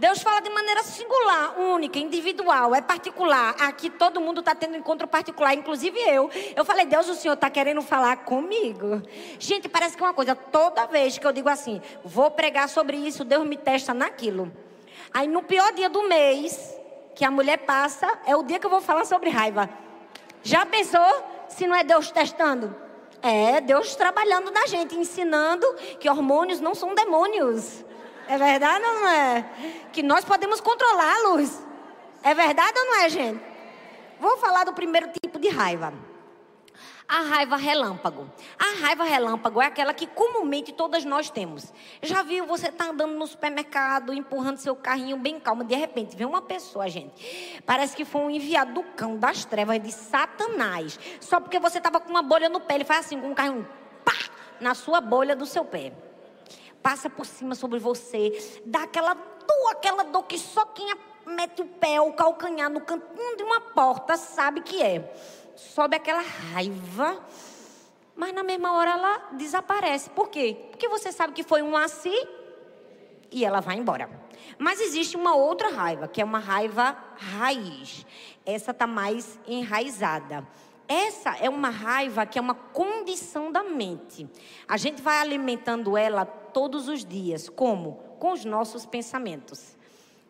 Deus 0.03 0.21
fala 0.21 0.41
de 0.41 0.49
maneira 0.49 0.83
singular, 0.83 1.57
única, 1.57 1.97
individual, 1.97 2.75
é 2.75 2.81
particular. 2.81 3.55
Aqui 3.59 3.89
todo 3.89 4.19
mundo 4.19 4.41
está 4.41 4.53
tendo 4.53 4.75
encontro 4.75 5.07
particular, 5.07 5.53
inclusive 5.53 5.97
eu. 5.97 6.29
Eu 6.55 6.65
falei, 6.65 6.85
Deus, 6.85 7.07
o 7.07 7.13
Senhor 7.13 7.35
está 7.35 7.49
querendo 7.49 7.81
falar 7.81 8.17
comigo. 8.17 9.01
Gente, 9.39 9.69
parece 9.69 9.95
que 9.95 10.03
é 10.03 10.05
uma 10.05 10.13
coisa, 10.13 10.35
toda 10.35 10.87
vez 10.87 11.17
que 11.17 11.25
eu 11.25 11.31
digo 11.31 11.47
assim, 11.47 11.81
vou 12.03 12.29
pregar 12.31 12.67
sobre 12.67 12.97
isso, 12.97 13.23
Deus 13.23 13.47
me 13.47 13.55
testa 13.55 13.93
naquilo. 13.93 14.51
Aí 15.13 15.27
no 15.27 15.43
pior 15.43 15.71
dia 15.71 15.89
do 15.89 16.03
mês, 16.03 16.75
que 17.15 17.23
a 17.25 17.31
mulher 17.31 17.59
passa, 17.59 18.07
é 18.25 18.35
o 18.35 18.43
dia 18.43 18.59
que 18.59 18.65
eu 18.65 18.69
vou 18.69 18.81
falar 18.81 19.05
sobre 19.05 19.29
raiva. 19.29 19.69
Já 20.41 20.65
pensou 20.65 21.23
se 21.47 21.67
não 21.67 21.75
é 21.75 21.83
Deus 21.83 22.11
testando? 22.11 22.75
É 23.21 23.61
Deus 23.61 23.95
trabalhando 23.95 24.51
na 24.51 24.65
gente, 24.65 24.95
ensinando 24.95 25.65
que 25.99 26.09
hormônios 26.09 26.59
não 26.59 26.75
são 26.75 26.93
demônios. 26.93 27.85
É 28.27 28.37
verdade 28.37 28.83
ou 28.83 28.93
não 28.95 29.07
é? 29.07 29.45
Que 29.91 30.03
nós 30.03 30.25
podemos 30.25 30.59
controlá-los. 30.59 31.59
É 32.21 32.33
verdade 32.33 32.77
ou 32.77 32.85
não 32.85 32.99
é, 33.01 33.09
gente? 33.09 33.41
Vou 34.19 34.37
falar 34.37 34.63
do 34.63 34.73
primeiro 34.73 35.09
tipo 35.21 35.39
de 35.39 35.49
raiva. 35.49 35.93
A 37.07 37.21
raiva 37.21 37.55
relâmpago. 37.57 38.29
A 38.57 38.81
raiva 38.81 39.03
relâmpago 39.03 39.61
é 39.61 39.65
aquela 39.65 39.93
que 39.93 40.07
comumente 40.07 40.71
todas 40.71 41.03
nós 41.05 41.29
temos. 41.29 41.73
Já 42.01 42.23
viu 42.23 42.45
você 42.45 42.71
tá 42.71 42.85
andando 42.85 43.13
no 43.13 43.27
supermercado, 43.27 44.13
empurrando 44.13 44.57
seu 44.57 44.75
carrinho 44.75 45.17
bem 45.17 45.39
calmo, 45.39 45.63
de 45.63 45.75
repente 45.75 46.15
vem 46.15 46.25
uma 46.25 46.41
pessoa, 46.41 46.87
gente. 46.87 47.61
Parece 47.65 47.95
que 47.95 48.05
foi 48.05 48.21
um 48.21 48.29
enviado 48.29 48.73
do 48.73 48.83
cão 48.83 49.17
das 49.17 49.45
trevas 49.45 49.81
de 49.81 49.91
Satanás. 49.91 50.99
Só 51.19 51.39
porque 51.39 51.59
você 51.59 51.79
tava 51.79 51.99
com 51.99 52.09
uma 52.09 52.23
bolha 52.23 52.49
no 52.49 52.59
pé, 52.59 52.75
ele 52.75 52.85
faz 52.85 53.05
assim 53.05 53.19
com 53.19 53.29
um 53.29 53.35
carrinho, 53.35 53.67
pá, 54.03 54.13
na 54.59 54.73
sua 54.73 55.01
bolha 55.01 55.35
do 55.35 55.45
seu 55.45 55.65
pé 55.65 55.93
passa 56.83 57.09
por 57.09 57.25
cima 57.25 57.55
sobre 57.55 57.79
você, 57.79 58.61
dá 58.65 58.83
aquela 58.83 59.13
dor, 59.13 59.71
aquela 59.71 60.03
dor 60.03 60.23
que 60.23 60.37
só 60.37 60.65
quem 60.65 60.85
mete 61.25 61.61
o 61.61 61.65
pé 61.65 61.99
ou 62.01 62.09
o 62.09 62.13
calcanhar 62.13 62.69
no 62.69 62.81
cantinho 62.81 63.37
de 63.37 63.43
uma 63.43 63.61
porta 63.61 64.17
sabe 64.17 64.61
que 64.61 64.81
é. 64.81 65.13
Sobe 65.55 65.95
aquela 65.95 66.21
raiva, 66.21 67.23
mas 68.15 68.33
na 68.33 68.43
mesma 68.43 68.73
hora 68.73 68.91
ela 68.91 69.17
desaparece. 69.33 70.09
Por 70.09 70.29
quê? 70.29 70.57
Porque 70.71 70.87
você 70.87 71.11
sabe 71.11 71.33
que 71.33 71.43
foi 71.43 71.61
um 71.61 71.75
assim 71.77 72.27
e 73.31 73.43
ela 73.43 73.59
vai 73.59 73.77
embora. 73.77 74.09
Mas 74.57 74.79
existe 74.79 75.15
uma 75.17 75.35
outra 75.35 75.69
raiva, 75.69 76.07
que 76.07 76.21
é 76.21 76.25
uma 76.25 76.39
raiva 76.39 76.97
raiz. 77.17 78.05
Essa 78.45 78.71
está 78.71 78.85
mais 78.85 79.39
enraizada. 79.47 80.47
Essa 80.87 81.37
é 81.37 81.49
uma 81.49 81.69
raiva 81.69 82.25
que 82.25 82.37
é 82.37 82.41
uma 82.41 82.53
condição 82.53 83.51
da 83.51 83.63
mente. 83.63 84.29
A 84.67 84.77
gente 84.77 85.01
vai 85.01 85.17
alimentando 85.17 85.97
ela 85.97 86.25
todos 86.25 86.87
os 86.87 87.03
dias. 87.03 87.49
Como? 87.49 87.93
Com 88.19 88.33
os 88.33 88.45
nossos 88.45 88.85
pensamentos. 88.85 89.75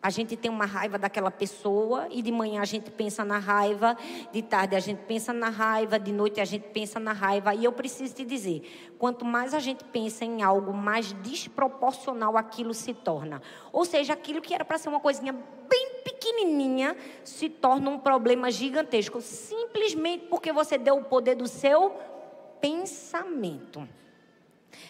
A 0.04 0.10
gente 0.10 0.36
tem 0.36 0.50
uma 0.50 0.66
raiva 0.66 0.98
daquela 0.98 1.30
pessoa 1.30 2.08
e 2.10 2.20
de 2.20 2.30
manhã 2.30 2.60
a 2.60 2.66
gente 2.66 2.90
pensa 2.90 3.24
na 3.24 3.38
raiva, 3.38 3.96
de 4.30 4.42
tarde 4.42 4.76
a 4.76 4.78
gente 4.78 4.98
pensa 4.98 5.32
na 5.32 5.48
raiva, 5.48 5.98
de 5.98 6.12
noite 6.12 6.42
a 6.42 6.44
gente 6.44 6.64
pensa 6.64 7.00
na 7.00 7.14
raiva. 7.14 7.54
E 7.54 7.64
eu 7.64 7.72
preciso 7.72 8.14
te 8.14 8.22
dizer: 8.22 8.92
quanto 8.98 9.24
mais 9.24 9.54
a 9.54 9.58
gente 9.58 9.82
pensa 9.82 10.22
em 10.22 10.42
algo, 10.42 10.74
mais 10.74 11.14
desproporcional 11.22 12.36
aquilo 12.36 12.74
se 12.74 12.92
torna. 12.92 13.40
Ou 13.72 13.86
seja, 13.86 14.12
aquilo 14.12 14.42
que 14.42 14.52
era 14.52 14.62
para 14.62 14.76
ser 14.76 14.90
uma 14.90 15.00
coisinha 15.00 15.32
bem 15.32 16.02
pequenininha 16.04 16.94
se 17.24 17.48
torna 17.48 17.88
um 17.88 17.98
problema 17.98 18.50
gigantesco, 18.50 19.22
simplesmente 19.22 20.26
porque 20.26 20.52
você 20.52 20.76
deu 20.76 20.98
o 20.98 21.04
poder 21.04 21.34
do 21.34 21.48
seu 21.48 21.94
pensamento. 22.60 23.88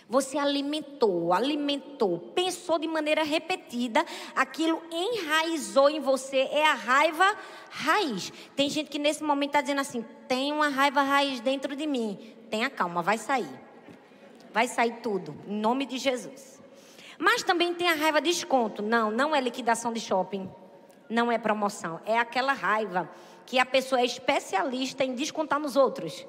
Você 0.09 0.39
alimentou, 0.39 1.33
alimentou, 1.33 2.19
pensou 2.35 2.79
de 2.79 2.87
maneira 2.87 3.23
repetida, 3.23 4.05
aquilo 4.35 4.83
enraizou 4.91 5.89
em 5.89 6.01
você, 6.01 6.49
é 6.51 6.67
a 6.67 6.75
raiva 6.75 7.37
raiz. 7.71 8.33
Tem 8.55 8.69
gente 8.69 8.91
que 8.91 8.99
nesse 8.99 9.23
momento 9.23 9.51
está 9.51 9.61
dizendo 9.61 9.81
assim: 9.81 10.05
tem 10.29 10.53
uma 10.53 10.69
raiva 10.69 11.03
raiz 11.03 11.41
dentro 11.41 11.75
de 11.75 11.87
mim. 11.87 12.19
Tenha 12.51 12.71
calma, 12.71 13.03
vai 13.03 13.19
sair. 13.19 13.49
Vai 14.53 14.69
sair 14.69 15.01
tudo, 15.03 15.35
em 15.49 15.57
nome 15.57 15.87
de 15.87 15.99
Jesus. 15.99 16.63
Mas 17.19 17.43
também 17.43 17.75
tem 17.75 17.89
a 17.89 17.95
raiva 17.95 18.21
de 18.21 18.31
desconto. 18.31 18.83
Não, 18.83 19.11
não 19.11 19.35
é 19.35 19.41
liquidação 19.41 19.93
de 19.93 20.01
shopping. 20.01 20.51
Não 21.09 21.31
é 21.31 21.39
promoção. 21.39 22.01
É 22.05 22.19
aquela 22.19 22.53
raiva 22.53 23.11
que 23.47 23.59
a 23.59 23.67
pessoa 23.67 24.01
é 24.01 24.05
especialista 24.05 25.05
em 25.05 25.15
descontar 25.15 25.59
nos 25.59 25.77
outros. 25.77 26.27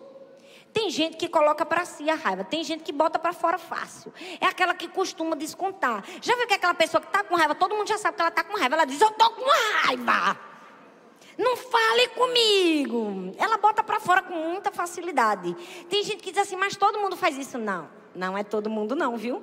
Tem 0.76 0.90
gente 0.90 1.16
que 1.16 1.30
coloca 1.30 1.66
para 1.66 1.86
si 1.86 2.10
a 2.10 2.16
raiva, 2.16 2.44
tem 2.44 2.62
gente 2.62 2.84
que 2.84 2.92
bota 2.92 3.18
para 3.18 3.32
fora 3.32 3.58
fácil. 3.58 4.14
É 4.42 4.46
aquela 4.46 4.74
que 4.74 4.90
costuma 4.90 5.34
descontar. 5.34 6.04
Já 6.22 6.36
viu 6.36 6.46
que 6.46 6.52
é 6.52 6.58
aquela 6.58 6.74
pessoa 6.74 7.00
que 7.00 7.08
está 7.08 7.24
com 7.24 7.34
raiva, 7.34 7.56
todo 7.56 7.74
mundo 7.74 7.88
já 7.88 7.98
sabe 7.98 8.18
que 8.18 8.22
ela 8.22 8.30
está 8.30 8.44
com 8.44 8.58
raiva. 8.58 8.76
Ela 8.76 8.84
diz: 8.84 9.00
Eu 9.00 9.08
estou 9.08 9.30
com 9.30 9.46
raiva. 9.86 10.38
Não 11.38 11.56
fale 11.56 12.10
comigo. 12.10 13.34
Ela 13.38 13.58
bota 13.58 13.86
para 13.86 14.02
fora 14.02 14.22
com 14.22 14.34
muita 14.34 14.70
facilidade. 14.70 15.56
Tem 15.90 16.04
gente 16.04 16.22
que 16.22 16.30
diz 16.30 16.42
assim, 16.42 16.58
mas 16.58 16.76
todo 16.76 17.00
mundo 17.00 17.16
faz 17.16 17.38
isso. 17.38 17.58
Não, 17.58 17.90
não 18.14 18.38
é 18.38 18.44
todo 18.44 18.70
mundo, 18.70 18.98
não, 18.98 19.16
viu? 19.16 19.42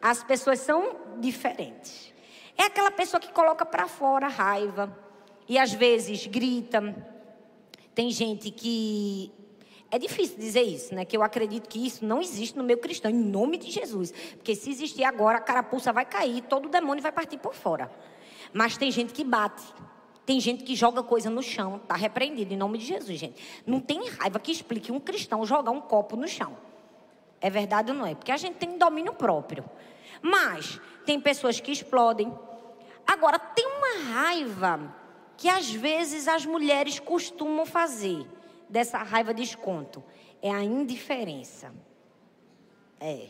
As 0.00 0.22
pessoas 0.22 0.60
são 0.60 0.94
diferentes. 1.18 2.14
É 2.56 2.66
aquela 2.66 2.92
pessoa 2.92 3.20
que 3.20 3.32
coloca 3.32 3.66
para 3.66 3.88
fora 3.88 4.26
a 4.26 4.30
raiva 4.30 4.96
e 5.48 5.58
às 5.58 5.72
vezes 5.72 6.24
grita. 6.28 6.94
Tem 7.96 8.12
gente 8.12 8.52
que 8.52 9.32
é 9.90 9.98
difícil 9.98 10.38
dizer 10.38 10.62
isso, 10.62 10.94
né? 10.94 11.04
Que 11.04 11.16
eu 11.16 11.22
acredito 11.22 11.68
que 11.68 11.84
isso 11.84 12.04
não 12.04 12.20
existe 12.20 12.56
no 12.58 12.62
meio 12.62 12.78
cristão, 12.78 13.10
em 13.10 13.14
nome 13.14 13.56
de 13.56 13.70
Jesus. 13.70 14.12
Porque 14.36 14.54
se 14.54 14.70
existir 14.70 15.04
agora, 15.04 15.38
a 15.38 15.40
carapuça 15.40 15.92
vai 15.92 16.04
cair, 16.04 16.42
todo 16.42 16.66
o 16.66 16.68
demônio 16.68 17.02
vai 17.02 17.12
partir 17.12 17.38
por 17.38 17.54
fora. 17.54 17.90
Mas 18.52 18.76
tem 18.76 18.90
gente 18.90 19.14
que 19.14 19.24
bate. 19.24 19.64
Tem 20.26 20.38
gente 20.40 20.62
que 20.62 20.76
joga 20.76 21.02
coisa 21.02 21.30
no 21.30 21.42
chão, 21.42 21.76
está 21.76 21.96
repreendido 21.96 22.52
em 22.52 22.56
nome 22.56 22.76
de 22.76 22.84
Jesus, 22.84 23.18
gente. 23.18 23.42
Não 23.66 23.80
tem 23.80 24.10
raiva 24.10 24.38
que 24.38 24.52
explique 24.52 24.92
um 24.92 25.00
cristão 25.00 25.46
jogar 25.46 25.70
um 25.70 25.80
copo 25.80 26.16
no 26.16 26.28
chão. 26.28 26.54
É 27.40 27.48
verdade 27.48 27.90
ou 27.90 27.96
não 27.96 28.04
é? 28.04 28.14
Porque 28.14 28.30
a 28.30 28.36
gente 28.36 28.56
tem 28.56 28.76
domínio 28.76 29.14
próprio. 29.14 29.64
Mas 30.20 30.78
tem 31.06 31.18
pessoas 31.18 31.60
que 31.60 31.72
explodem. 31.72 32.30
Agora, 33.06 33.38
tem 33.38 33.66
uma 33.66 34.12
raiva 34.12 34.94
que 35.38 35.48
às 35.48 35.70
vezes 35.70 36.28
as 36.28 36.44
mulheres 36.44 36.98
costumam 36.98 37.64
fazer 37.64 38.26
dessa 38.68 38.98
raiva 38.98 39.32
desconto? 39.32 40.02
É 40.42 40.50
a 40.50 40.62
indiferença. 40.62 41.72
É. 43.00 43.28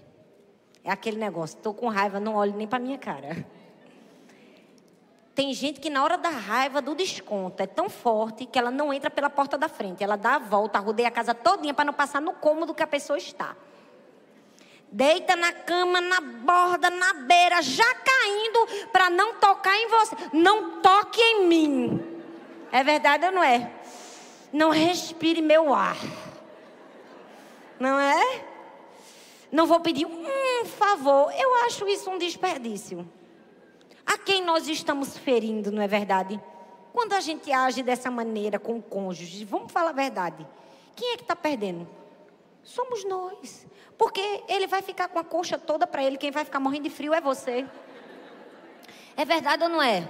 É 0.84 0.90
aquele 0.90 1.18
negócio, 1.18 1.56
estou 1.56 1.74
com 1.74 1.88
raiva, 1.88 2.18
não 2.18 2.34
olho 2.34 2.54
nem 2.56 2.66
para 2.66 2.78
minha 2.78 2.98
cara. 2.98 3.46
Tem 5.34 5.54
gente 5.54 5.78
que 5.78 5.88
na 5.88 6.02
hora 6.02 6.18
da 6.18 6.30
raiva 6.30 6.82
do 6.82 6.96
desconto 6.96 7.62
é 7.62 7.66
tão 7.66 7.88
forte 7.88 8.44
que 8.44 8.58
ela 8.58 8.72
não 8.72 8.92
entra 8.92 9.08
pela 9.08 9.30
porta 9.30 9.56
da 9.56 9.68
frente. 9.68 10.02
Ela 10.02 10.16
dá 10.16 10.34
a 10.34 10.38
volta, 10.40 10.80
rodeia 10.80 11.06
a 11.06 11.12
casa 11.12 11.32
todinha 11.32 11.72
para 11.72 11.84
não 11.84 11.92
passar 11.92 12.20
no 12.20 12.32
cômodo 12.32 12.74
que 12.74 12.82
a 12.82 12.88
pessoa 12.88 13.16
está. 13.16 13.54
Deita 14.90 15.36
na 15.36 15.52
cama, 15.52 16.00
na 16.00 16.20
borda, 16.20 16.90
na 16.90 17.12
beira, 17.12 17.62
já 17.62 17.94
caindo 17.94 18.88
para 18.90 19.10
não 19.10 19.34
tocar 19.34 19.76
em 19.76 19.86
você. 19.88 20.16
Não 20.32 20.80
toque 20.80 21.20
em 21.20 21.46
mim. 21.46 22.20
É 22.72 22.82
verdade 22.82 23.26
ou 23.26 23.30
não 23.30 23.42
é? 23.42 23.77
Não 24.52 24.70
respire 24.70 25.42
meu 25.42 25.72
ar. 25.74 25.96
Não 27.78 27.98
é? 27.98 28.44
Não 29.50 29.66
vou 29.66 29.80
pedir 29.80 30.06
um 30.06 30.64
favor. 30.64 31.32
Eu 31.32 31.64
acho 31.66 31.86
isso 31.88 32.10
um 32.10 32.18
desperdício. 32.18 33.08
A 34.04 34.16
quem 34.16 34.44
nós 34.44 34.66
estamos 34.68 35.16
ferindo, 35.16 35.70
não 35.70 35.82
é 35.82 35.88
verdade? 35.88 36.40
Quando 36.92 37.12
a 37.12 37.20
gente 37.20 37.52
age 37.52 37.82
dessa 37.82 38.10
maneira 38.10 38.58
com 38.58 38.78
o 38.78 38.82
cônjuge, 38.82 39.44
vamos 39.44 39.70
falar 39.70 39.90
a 39.90 39.92
verdade. 39.92 40.46
Quem 40.96 41.12
é 41.12 41.16
que 41.16 41.22
está 41.22 41.36
perdendo? 41.36 41.86
Somos 42.64 43.04
nós. 43.04 43.66
Porque 43.96 44.42
ele 44.48 44.66
vai 44.66 44.82
ficar 44.82 45.08
com 45.08 45.18
a 45.18 45.24
coxa 45.24 45.58
toda 45.58 45.86
para 45.86 46.02
ele, 46.02 46.16
quem 46.16 46.30
vai 46.30 46.44
ficar 46.44 46.60
morrendo 46.60 46.84
de 46.84 46.90
frio 46.90 47.14
é 47.14 47.20
você. 47.20 47.66
É 49.16 49.24
verdade 49.24 49.62
ou 49.64 49.68
não 49.68 49.82
é? 49.82 50.08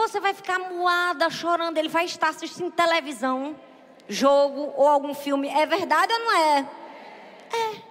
Você 0.00 0.18
vai 0.18 0.32
ficar 0.32 0.58
moada, 0.58 1.28
chorando. 1.28 1.76
Ele 1.76 1.88
vai 1.88 2.06
estar 2.06 2.30
assistindo 2.30 2.70
televisão, 2.70 3.54
jogo 4.08 4.72
ou 4.74 4.88
algum 4.88 5.12
filme. 5.12 5.46
É 5.48 5.66
verdade 5.66 6.10
ou 6.12 6.18
não 6.20 6.32
é? 6.32 6.68
É. 7.52 7.82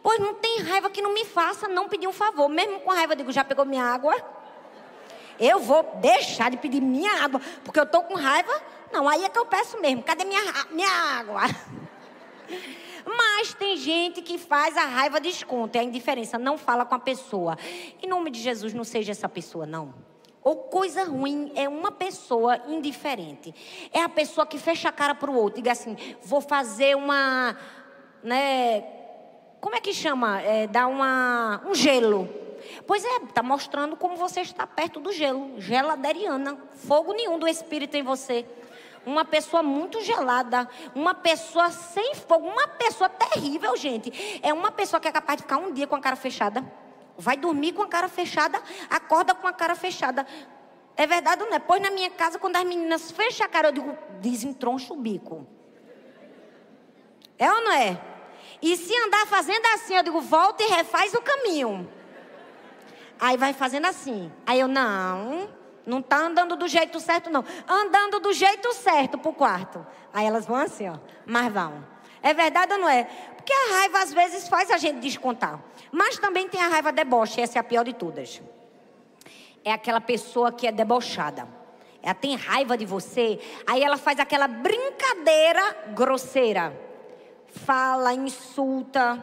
Pois 0.00 0.20
não 0.20 0.34
tem 0.34 0.60
raiva 0.60 0.88
que 0.88 1.02
não 1.02 1.12
me 1.12 1.24
faça 1.24 1.66
não 1.66 1.88
pedir 1.88 2.06
um 2.06 2.12
favor. 2.12 2.48
Mesmo 2.48 2.80
com 2.80 2.90
raiva, 2.90 3.14
eu 3.14 3.16
digo, 3.16 3.32
já 3.32 3.42
pegou 3.42 3.64
minha 3.64 3.82
água? 3.82 4.14
Eu 5.40 5.58
vou 5.58 5.82
deixar 6.00 6.50
de 6.52 6.56
pedir 6.56 6.80
minha 6.80 7.24
água, 7.24 7.40
porque 7.64 7.80
eu 7.80 7.84
estou 7.84 8.04
com 8.04 8.14
raiva. 8.14 8.62
Não, 8.92 9.08
aí 9.08 9.24
é 9.24 9.28
que 9.28 9.38
eu 9.38 9.44
peço 9.44 9.80
mesmo. 9.80 10.04
Cadê 10.04 10.24
minha, 10.24 10.40
minha 10.70 10.88
água? 10.88 11.42
Mas 13.04 13.54
tem 13.54 13.76
gente 13.76 14.22
que 14.22 14.38
faz 14.38 14.76
a 14.76 14.84
raiva 14.84 15.20
desconto, 15.20 15.76
é 15.76 15.80
a 15.80 15.84
indiferença, 15.84 16.38
não 16.38 16.56
fala 16.56 16.84
com 16.84 16.94
a 16.94 16.98
pessoa. 16.98 17.58
Em 18.00 18.08
nome 18.08 18.30
de 18.30 18.40
Jesus, 18.40 18.72
não 18.72 18.84
seja 18.84 19.10
essa 19.10 19.28
pessoa, 19.28 19.66
não. 19.66 19.92
Ou 20.46 20.54
coisa 20.54 21.02
ruim 21.02 21.50
é 21.56 21.68
uma 21.68 21.90
pessoa 21.90 22.56
indiferente. 22.68 23.52
É 23.92 24.00
a 24.00 24.08
pessoa 24.08 24.46
que 24.46 24.56
fecha 24.60 24.88
a 24.88 24.92
cara 24.92 25.12
para 25.12 25.28
o 25.28 25.34
outro, 25.34 25.56
diga 25.56 25.72
assim: 25.72 25.96
vou 26.22 26.40
fazer 26.40 26.94
uma, 26.94 27.56
né? 28.22 28.82
Como 29.60 29.74
é 29.74 29.80
que 29.80 29.92
chama? 29.92 30.40
É, 30.40 30.68
dar 30.68 30.86
uma, 30.86 31.60
um 31.66 31.74
gelo. 31.74 32.28
Pois 32.86 33.04
é, 33.04 33.16
está 33.24 33.42
mostrando 33.42 33.96
como 33.96 34.14
você 34.14 34.40
está 34.40 34.64
perto 34.68 35.00
do 35.00 35.10
gelo, 35.10 35.60
geladeriana, 35.60 36.56
fogo 36.76 37.12
nenhum 37.12 37.40
do 37.40 37.48
Espírito 37.48 37.96
em 37.96 38.04
você 38.04 38.46
uma 39.04 39.24
pessoa 39.24 39.62
muito 39.62 40.00
gelada, 40.02 40.68
uma 40.92 41.14
pessoa 41.14 41.70
sem 41.70 42.14
fogo, 42.14 42.46
uma 42.48 42.66
pessoa 42.66 43.08
terrível, 43.08 43.76
gente. 43.76 44.40
É 44.42 44.52
uma 44.52 44.72
pessoa 44.72 45.00
que 45.00 45.06
é 45.06 45.12
capaz 45.12 45.36
de 45.38 45.42
ficar 45.44 45.58
um 45.58 45.72
dia 45.72 45.86
com 45.86 45.94
a 45.94 46.00
cara 46.00 46.16
fechada, 46.16 46.64
vai 47.18 47.36
dormir 47.36 47.72
com 47.72 47.82
a 47.82 47.88
cara 47.88 48.08
fechada, 48.08 48.60
acorda 48.90 49.34
com 49.34 49.46
a 49.46 49.52
cara 49.52 49.74
fechada. 49.74 50.26
É 50.96 51.06
verdade 51.06 51.42
ou 51.42 51.48
não 51.48 51.56
é? 51.56 51.58
Pois 51.58 51.80
na 51.80 51.90
minha 51.90 52.10
casa, 52.10 52.38
quando 52.38 52.56
as 52.56 52.64
meninas 52.64 53.10
fecham 53.10 53.46
a 53.46 53.48
cara, 53.48 53.68
eu 53.68 53.72
digo, 53.72 53.96
desentroncha 54.20 54.92
o 54.92 54.96
bico. 54.96 55.46
É 57.38 57.50
ou 57.50 57.62
não 57.62 57.72
é? 57.72 58.00
E 58.62 58.76
se 58.76 58.96
andar 59.04 59.26
fazendo 59.26 59.66
assim, 59.74 59.94
eu 59.94 60.02
digo, 60.02 60.20
volta 60.20 60.62
e 60.62 60.68
refaz 60.68 61.12
o 61.12 61.20
caminho. 61.20 61.90
Aí 63.20 63.36
vai 63.36 63.52
fazendo 63.52 63.86
assim. 63.86 64.32
Aí 64.46 64.58
eu, 64.58 64.68
não, 64.68 65.48
não 65.84 66.00
está 66.00 66.18
andando 66.18 66.56
do 66.56 66.66
jeito 66.66 66.98
certo, 66.98 67.30
não. 67.30 67.44
Andando 67.68 68.20
do 68.20 68.32
jeito 68.32 68.72
certo 68.74 69.18
para 69.18 69.30
o 69.30 69.34
quarto. 69.34 69.86
Aí 70.12 70.26
elas 70.26 70.46
vão 70.46 70.56
assim, 70.56 70.88
ó. 70.88 70.96
Mas 71.26 71.52
vão. 71.52 71.84
É 72.22 72.32
verdade 72.32 72.72
ou 72.72 72.78
não 72.78 72.88
é? 72.88 73.04
Porque 73.36 73.52
a 73.52 73.78
raiva 73.78 74.00
às 74.00 74.12
vezes 74.12 74.48
faz 74.48 74.70
a 74.70 74.78
gente 74.78 75.00
descontar. 75.00 75.60
Mas 75.90 76.18
também 76.18 76.48
tem 76.48 76.60
a 76.60 76.68
raiva 76.68 76.92
deboche, 76.92 77.40
essa 77.40 77.58
é 77.58 77.60
a 77.60 77.64
pior 77.64 77.84
de 77.84 77.92
todas. 77.92 78.40
É 79.64 79.72
aquela 79.72 80.00
pessoa 80.00 80.52
que 80.52 80.66
é 80.66 80.72
debochada. 80.72 81.48
Ela 82.02 82.14
tem 82.14 82.36
raiva 82.36 82.76
de 82.76 82.86
você, 82.86 83.40
aí 83.66 83.82
ela 83.82 83.96
faz 83.96 84.20
aquela 84.20 84.46
brincadeira 84.46 85.88
grosseira. 85.88 86.72
Fala, 87.48 88.12
insulta, 88.12 89.22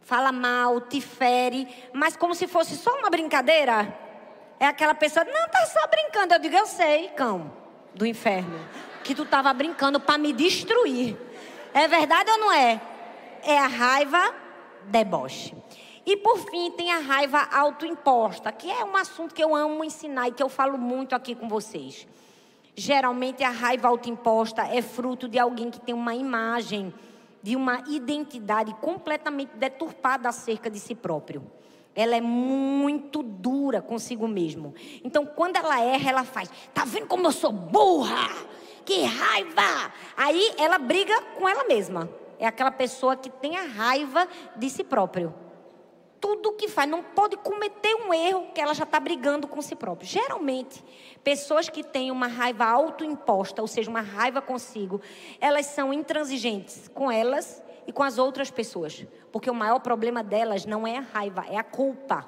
fala 0.00 0.30
mal, 0.30 0.80
te 0.80 1.00
fere, 1.00 1.66
mas 1.92 2.16
como 2.16 2.34
se 2.34 2.46
fosse 2.46 2.76
só 2.76 2.96
uma 2.98 3.10
brincadeira. 3.10 3.98
É 4.60 4.66
aquela 4.66 4.94
pessoa, 4.94 5.24
não, 5.24 5.48
tá 5.48 5.66
só 5.66 5.86
brincando. 5.88 6.34
Eu 6.34 6.38
digo, 6.38 6.56
eu 6.56 6.66
sei, 6.66 7.08
cão 7.08 7.52
do 7.94 8.06
inferno, 8.06 8.60
que 9.02 9.14
tu 9.14 9.24
tava 9.24 9.52
brincando 9.52 9.98
para 9.98 10.18
me 10.18 10.32
destruir. 10.32 11.16
É 11.74 11.88
verdade 11.88 12.30
ou 12.30 12.38
não 12.38 12.52
é? 12.52 12.80
É 13.42 13.58
a 13.58 13.66
raiva 13.66 14.34
deboche. 14.88 15.54
E 16.04 16.16
por 16.16 16.38
fim, 16.38 16.70
tem 16.70 16.92
a 16.92 16.98
raiva 16.98 17.40
autoimposta, 17.52 18.52
que 18.52 18.70
é 18.70 18.84
um 18.84 18.96
assunto 18.96 19.34
que 19.34 19.42
eu 19.42 19.54
amo 19.54 19.84
ensinar 19.84 20.28
e 20.28 20.32
que 20.32 20.42
eu 20.42 20.48
falo 20.48 20.78
muito 20.78 21.14
aqui 21.14 21.34
com 21.34 21.48
vocês. 21.48 22.06
Geralmente 22.74 23.42
a 23.42 23.50
raiva 23.50 23.88
autoimposta 23.88 24.62
é 24.62 24.80
fruto 24.82 25.28
de 25.28 25.38
alguém 25.38 25.70
que 25.70 25.80
tem 25.80 25.94
uma 25.94 26.14
imagem, 26.14 26.92
de 27.42 27.56
uma 27.56 27.82
identidade 27.88 28.74
completamente 28.74 29.56
deturpada 29.56 30.28
acerca 30.28 30.70
de 30.70 30.78
si 30.78 30.94
próprio 30.94 31.42
ela 31.96 32.14
é 32.14 32.20
muito 32.20 33.22
dura 33.22 33.80
consigo 33.80 34.28
mesmo. 34.28 34.74
Então, 35.02 35.24
quando 35.24 35.56
ela 35.56 35.80
erra, 35.80 36.10
ela 36.10 36.24
faz: 36.24 36.50
"Tá 36.74 36.84
vendo 36.84 37.06
como 37.06 37.26
eu 37.26 37.32
sou 37.32 37.50
burra? 37.50 38.28
Que 38.84 39.02
raiva!" 39.02 39.92
Aí 40.14 40.54
ela 40.58 40.78
briga 40.78 41.18
com 41.38 41.48
ela 41.48 41.64
mesma. 41.64 42.08
É 42.38 42.46
aquela 42.46 42.70
pessoa 42.70 43.16
que 43.16 43.30
tem 43.30 43.56
a 43.56 43.62
raiva 43.62 44.28
de 44.56 44.68
si 44.68 44.84
próprio. 44.84 45.34
Tudo 46.20 46.54
que 46.54 46.68
faz, 46.68 46.88
não 46.88 47.02
pode 47.02 47.36
cometer 47.36 47.94
um 47.94 48.12
erro 48.12 48.48
que 48.54 48.60
ela 48.60 48.74
já 48.74 48.84
está 48.84 48.98
brigando 48.98 49.46
com 49.46 49.60
si 49.60 49.76
próprio. 49.76 50.08
Geralmente, 50.08 50.82
pessoas 51.22 51.68
que 51.68 51.84
têm 51.84 52.10
uma 52.10 52.26
raiva 52.26 52.64
autoimposta, 52.64 53.60
ou 53.62 53.68
seja, 53.68 53.90
uma 53.90 54.00
raiva 54.00 54.40
consigo, 54.40 55.00
elas 55.40 55.66
são 55.66 55.92
intransigentes 55.92 56.88
com 56.88 57.10
elas 57.10 57.62
e 57.86 57.92
com 57.92 58.02
as 58.02 58.18
outras 58.18 58.50
pessoas. 58.50 59.06
Porque 59.30 59.50
o 59.50 59.54
maior 59.54 59.78
problema 59.80 60.22
delas 60.22 60.64
não 60.64 60.86
é 60.86 60.98
a 60.98 61.00
raiva, 61.00 61.44
é 61.48 61.56
a 61.56 61.64
culpa. 61.64 62.26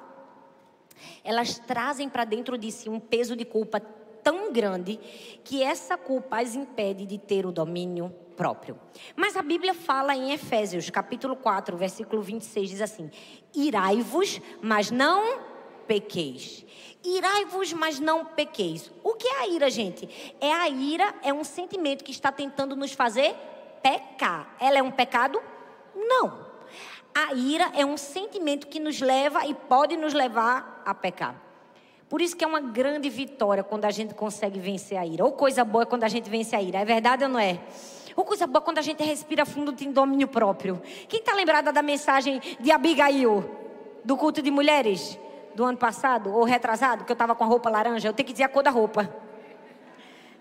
Elas 1.23 1.59
trazem 1.59 2.09
para 2.09 2.25
dentro 2.25 2.57
de 2.57 2.71
si 2.71 2.89
um 2.89 2.99
peso 2.99 3.35
de 3.35 3.45
culpa 3.45 3.81
tão 4.23 4.51
grande 4.51 4.99
que 5.43 5.63
essa 5.63 5.97
culpa 5.97 6.39
as 6.41 6.55
impede 6.55 7.05
de 7.05 7.17
ter 7.17 7.45
o 7.45 7.51
domínio 7.51 8.13
próprio. 8.35 8.79
Mas 9.15 9.35
a 9.35 9.41
Bíblia 9.41 9.73
fala 9.73 10.15
em 10.15 10.31
Efésios, 10.31 10.89
capítulo 10.89 11.35
4, 11.35 11.75
versículo 11.75 12.21
26, 12.21 12.69
diz 12.69 12.81
assim: 12.81 13.11
Irai-vos, 13.53 14.39
mas 14.61 14.89
não 14.89 15.39
pequeis. 15.87 16.65
Irai-vos, 17.03 17.73
mas 17.73 17.99
não 17.99 18.23
pequeis. 18.25 18.91
O 19.03 19.15
que 19.15 19.27
é 19.27 19.39
a 19.39 19.47
ira, 19.47 19.69
gente? 19.69 20.35
É 20.39 20.53
a 20.53 20.69
ira, 20.69 21.15
é 21.23 21.33
um 21.33 21.43
sentimento 21.43 22.03
que 22.03 22.11
está 22.11 22.31
tentando 22.31 22.75
nos 22.75 22.93
fazer 22.93 23.35
pecar. 23.81 24.55
Ela 24.59 24.77
é 24.77 24.83
um 24.83 24.91
pecado? 24.91 25.41
Não. 25.95 26.47
A 27.13 27.33
ira 27.33 27.71
é 27.73 27.85
um 27.85 27.97
sentimento 27.97 28.67
que 28.67 28.79
nos 28.79 29.01
leva 29.01 29.45
e 29.45 29.53
pode 29.53 29.97
nos 29.97 30.13
levar 30.13 30.81
a 30.85 30.93
pecar. 30.93 31.48
Por 32.09 32.23
isso 32.23 32.35
que 32.35 32.43
é 32.43 32.47
uma 32.47 32.59
grande 32.59 33.07
vitória 33.07 33.63
quando 33.63 33.85
a 33.85 33.91
gente 33.91 34.15
consegue 34.15 34.59
vencer 34.59 34.97
a 34.97 35.05
ira. 35.05 35.23
Ou 35.23 35.31
coisa 35.31 35.63
boa 35.63 35.83
é 35.83 35.85
quando 35.85 36.03
a 36.03 36.07
gente 36.07 36.27
vence 36.27 36.55
a 36.55 36.61
ira. 36.61 36.79
É 36.79 36.85
verdade 36.85 37.23
ou 37.23 37.29
não 37.29 37.39
é? 37.39 37.59
Ou 38.15 38.25
coisa 38.25 38.47
boa 38.47 38.63
é 38.63 38.65
quando 38.65 38.79
a 38.79 38.81
gente 38.81 39.03
respira 39.03 39.45
fundo 39.45 39.71
tem 39.71 39.91
domínio 39.91 40.27
próprio. 40.27 40.81
Quem 41.07 41.19
está 41.19 41.33
lembrada 41.33 41.71
da 41.71 41.83
mensagem 41.83 42.41
de 42.59 42.71
Abigail, 42.71 43.47
do 44.03 44.17
culto 44.17 44.41
de 44.41 44.49
mulheres, 44.49 45.19
do 45.53 45.63
ano 45.63 45.77
passado, 45.77 46.33
ou 46.33 46.43
retrasado, 46.43 47.05
que 47.05 47.11
eu 47.11 47.13
estava 47.13 47.35
com 47.35 47.43
a 47.43 47.47
roupa 47.47 47.69
laranja? 47.69 48.07
Eu 48.07 48.13
tenho 48.13 48.25
que 48.25 48.33
dizer 48.33 48.45
a 48.45 48.49
cor 48.49 48.63
da 48.63 48.71
roupa. 48.71 49.07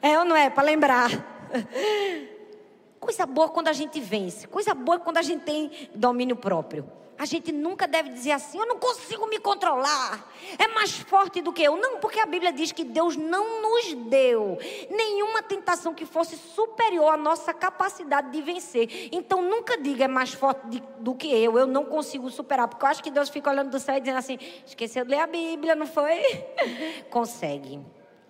É 0.01 0.19
ou 0.19 0.25
não 0.25 0.35
é? 0.35 0.49
Para 0.49 0.63
lembrar. 0.63 1.11
Coisa 2.99 3.27
boa 3.27 3.51
quando 3.51 3.69
a 3.69 3.75
gente 3.75 4.01
vence. 4.01 4.49
Coisa 4.49 4.73
boa 4.75 4.99
quando 4.99 5.19
a 5.19 5.23
gente 5.23 5.43
tem 5.43 5.71
domínio 5.95 6.35
próprio. 6.35 6.91
A 7.19 7.25
gente 7.25 7.51
nunca 7.51 7.89
deve 7.89 8.11
dizer 8.11 8.31
assim: 8.31 8.59
eu 8.59 8.67
não 8.67 8.79
consigo 8.79 9.27
me 9.27 9.41
controlar. 9.41 10.33
É 10.57 10.69
mais 10.69 10.93
forte 10.93 11.43
do 11.43 11.53
que 11.53 11.65
eu. 11.65 11.77
Não, 11.77 11.99
porque 11.99 12.21
a 12.21 12.27
Bíblia 12.27 12.53
diz 12.53 12.71
que 12.71 12.85
Deus 12.85 13.17
não 13.17 13.61
nos 13.61 13.93
deu 14.09 14.57
nenhuma 14.89 15.43
tentação 15.43 15.93
que 15.93 16.07
fosse 16.07 16.37
superior 16.37 17.13
à 17.13 17.17
nossa 17.17 17.53
capacidade 17.53 18.31
de 18.31 18.41
vencer. 18.41 19.09
Então 19.11 19.43
nunca 19.43 19.77
diga 19.77 20.05
é 20.05 20.09
mais 20.09 20.33
forte 20.33 20.81
do 21.01 21.13
que 21.13 21.29
eu. 21.29 21.59
Eu 21.59 21.67
não 21.67 21.85
consigo 21.85 22.31
superar. 22.31 22.69
Porque 22.69 22.85
eu 22.85 22.89
acho 22.89 23.03
que 23.03 23.11
Deus 23.11 23.29
fica 23.29 23.51
olhando 23.51 23.71
do 23.71 23.81
céu 23.81 23.97
e 23.97 24.01
dizendo 24.01 24.19
assim: 24.19 24.39
esqueceu 24.65 25.05
de 25.05 25.11
ler 25.11 25.21
a 25.21 25.27
Bíblia, 25.27 25.75
não 25.75 25.87
foi? 25.87 26.23
consegue. 27.11 27.81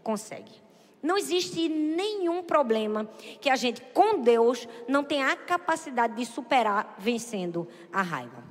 Consegue. 0.02 0.68
Não 1.02 1.18
existe 1.18 1.68
nenhum 1.68 2.42
problema 2.42 3.08
que 3.40 3.50
a 3.50 3.56
gente, 3.56 3.82
com 3.92 4.18
Deus, 4.18 4.66
não 4.88 5.04
tenha 5.04 5.30
a 5.30 5.36
capacidade 5.36 6.16
de 6.16 6.24
superar 6.24 6.96
vencendo 6.98 7.68
a 7.92 8.02
raiva. 8.02 8.47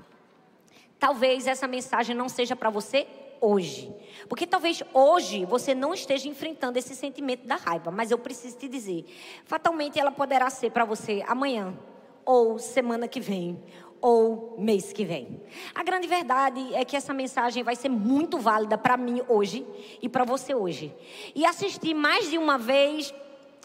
Talvez 1.00 1.48
essa 1.48 1.68
mensagem 1.68 2.16
não 2.16 2.28
seja 2.28 2.56
para 2.56 2.70
você 2.70 3.08
hoje. 3.40 3.94
Porque 4.28 4.48
talvez 4.48 4.82
hoje 4.94 5.46
você 5.46 5.76
não 5.76 5.94
esteja 5.94 6.28
enfrentando 6.28 6.78
esse 6.78 6.96
sentimento 6.96 7.46
da 7.46 7.56
raiva, 7.56 7.92
mas 7.92 8.12
eu 8.12 8.18
preciso 8.18 8.58
te 8.58 8.68
dizer, 8.68 9.06
fatalmente 9.46 10.00
ela 10.00 10.12
poderá 10.12 10.50
ser 10.50 10.72
para 10.72 10.86
você 10.86 11.24
amanhã, 11.28 11.78
ou 12.26 12.60
semana 12.60 13.08
que 13.08 13.20
vem, 13.20 13.64
ou 14.02 14.56
mês 14.58 14.92
que 14.94 15.06
vem. 15.06 15.42
A 15.74 15.84
grande 15.84 16.08
verdade 16.08 16.74
é 16.74 16.84
que 16.84 16.96
essa 16.96 17.14
mensagem 17.14 17.64
vai 17.64 17.76
ser 17.76 17.90
muito 17.90 18.38
válida 18.38 18.78
para 18.78 18.98
mim 18.98 19.22
hoje 19.28 19.66
e 20.02 20.10
para 20.10 20.24
você 20.24 20.54
hoje. 20.54 20.94
E 21.34 21.46
assistir 21.46 21.94
mais 21.94 22.30
de 22.30 22.38
uma 22.38 22.58
vez 22.58 23.14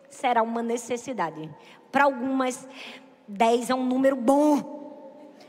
será 0.08 0.42
uma 0.42 0.62
necessidade. 0.62 1.50
Para 1.90 2.04
algumas, 2.04 2.68
10 3.28 3.70
é 3.70 3.74
um 3.74 3.84
número 3.84 4.16
bom. 4.16 4.81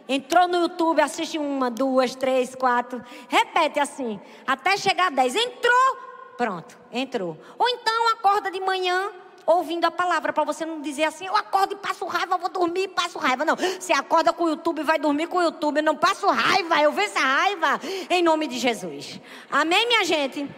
Entrou 0.08 0.48
no 0.48 0.62
YouTube, 0.62 1.02
assiste 1.02 1.38
uma, 1.38 1.72
duas, 1.72 2.16
três, 2.16 2.56
quatro. 2.56 3.04
Repete 3.30 3.80
assim, 3.80 4.20
até 4.46 4.76
chegar 4.78 5.08
a 5.08 5.10
10. 5.10 5.36
Entrou, 5.36 5.98
pronto, 6.38 6.78
entrou. 6.92 7.38
Ou 7.58 7.70
então 7.70 8.10
acorda 8.12 8.52
de 8.52 8.60
manhã 8.60 9.12
ouvindo 9.46 9.86
a 9.86 9.92
palavra, 9.92 10.32
para 10.32 10.44
você 10.44 10.66
não 10.66 10.82
dizer 10.82 11.04
assim, 11.04 11.26
eu 11.26 11.36
acordo 11.36 11.74
e 11.74 11.78
passo 11.78 12.06
raiva, 12.06 12.38
vou 12.38 12.50
dormir 12.50 12.84
e 12.84 12.88
passo 12.88 13.18
raiva. 13.18 13.44
Não, 13.46 13.56
você 13.56 13.94
acorda 13.94 14.32
com 14.32 14.46
o 14.46 14.50
YouTube 14.50 14.80
e 14.80 14.84
vai 14.84 14.98
dormir 14.98 15.28
com 15.28 15.38
o 15.38 15.42
YouTube, 15.42 15.82
não 15.82 15.96
passo 15.96 16.28
raiva, 16.28 16.82
eu 16.82 16.92
venço 16.92 17.18
a 17.18 17.22
raiva, 17.22 17.80
em 18.10 18.24
nome 18.24 18.48
de 18.48 18.58
Jesus. 18.58 19.20
Amém, 19.52 19.86
minha 19.88 20.06
gente? 20.06 20.50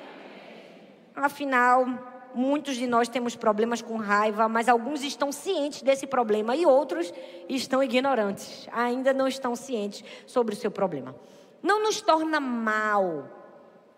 Afinal, 1.16 1.88
muitos 2.36 2.76
de 2.76 2.86
nós 2.86 3.08
temos 3.08 3.36
problemas 3.36 3.82
com 3.82 3.96
raiva, 3.96 4.48
mas 4.50 4.68
alguns 4.68 5.02
estão 5.04 5.32
cientes 5.32 5.82
desse 5.82 6.06
problema 6.06 6.56
e 6.56 6.66
outros 6.66 7.14
estão 7.48 7.82
ignorantes, 7.82 8.68
ainda 8.72 9.14
não 9.14 9.28
estão 9.28 9.56
cientes 9.56 10.04
sobre 10.28 10.54
o 10.54 10.58
seu 10.58 10.70
problema. 10.70 11.16
Não 11.64 11.82
nos 11.82 12.02
torna 12.02 12.40
mal, 12.40 13.28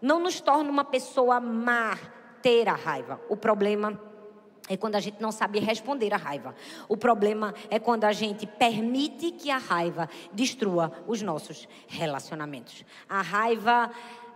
não 0.01 0.19
nos 0.19 0.39
torna 0.39 0.69
uma 0.69 0.85
pessoa 0.85 1.39
má 1.39 1.97
ter 2.41 2.69
a 2.69 2.75
raiva. 2.75 3.19
O 3.27 3.35
problema 3.35 3.99
é 4.69 4.77
quando 4.77 4.95
a 4.95 4.99
gente 4.99 5.21
não 5.21 5.31
sabe 5.31 5.59
responder 5.59 6.13
à 6.13 6.17
raiva. 6.17 6.53
O 6.87 6.95
problema 6.95 7.53
é 7.69 7.79
quando 7.79 8.03
a 8.03 8.11
gente 8.11 8.45
permite 8.45 9.31
que 9.31 9.49
a 9.49 9.57
raiva 9.57 10.09
destrua 10.31 10.91
os 11.07 11.21
nossos 11.21 11.67
relacionamentos. 11.87 12.85
A 13.09 13.21
raiva, 13.21 13.89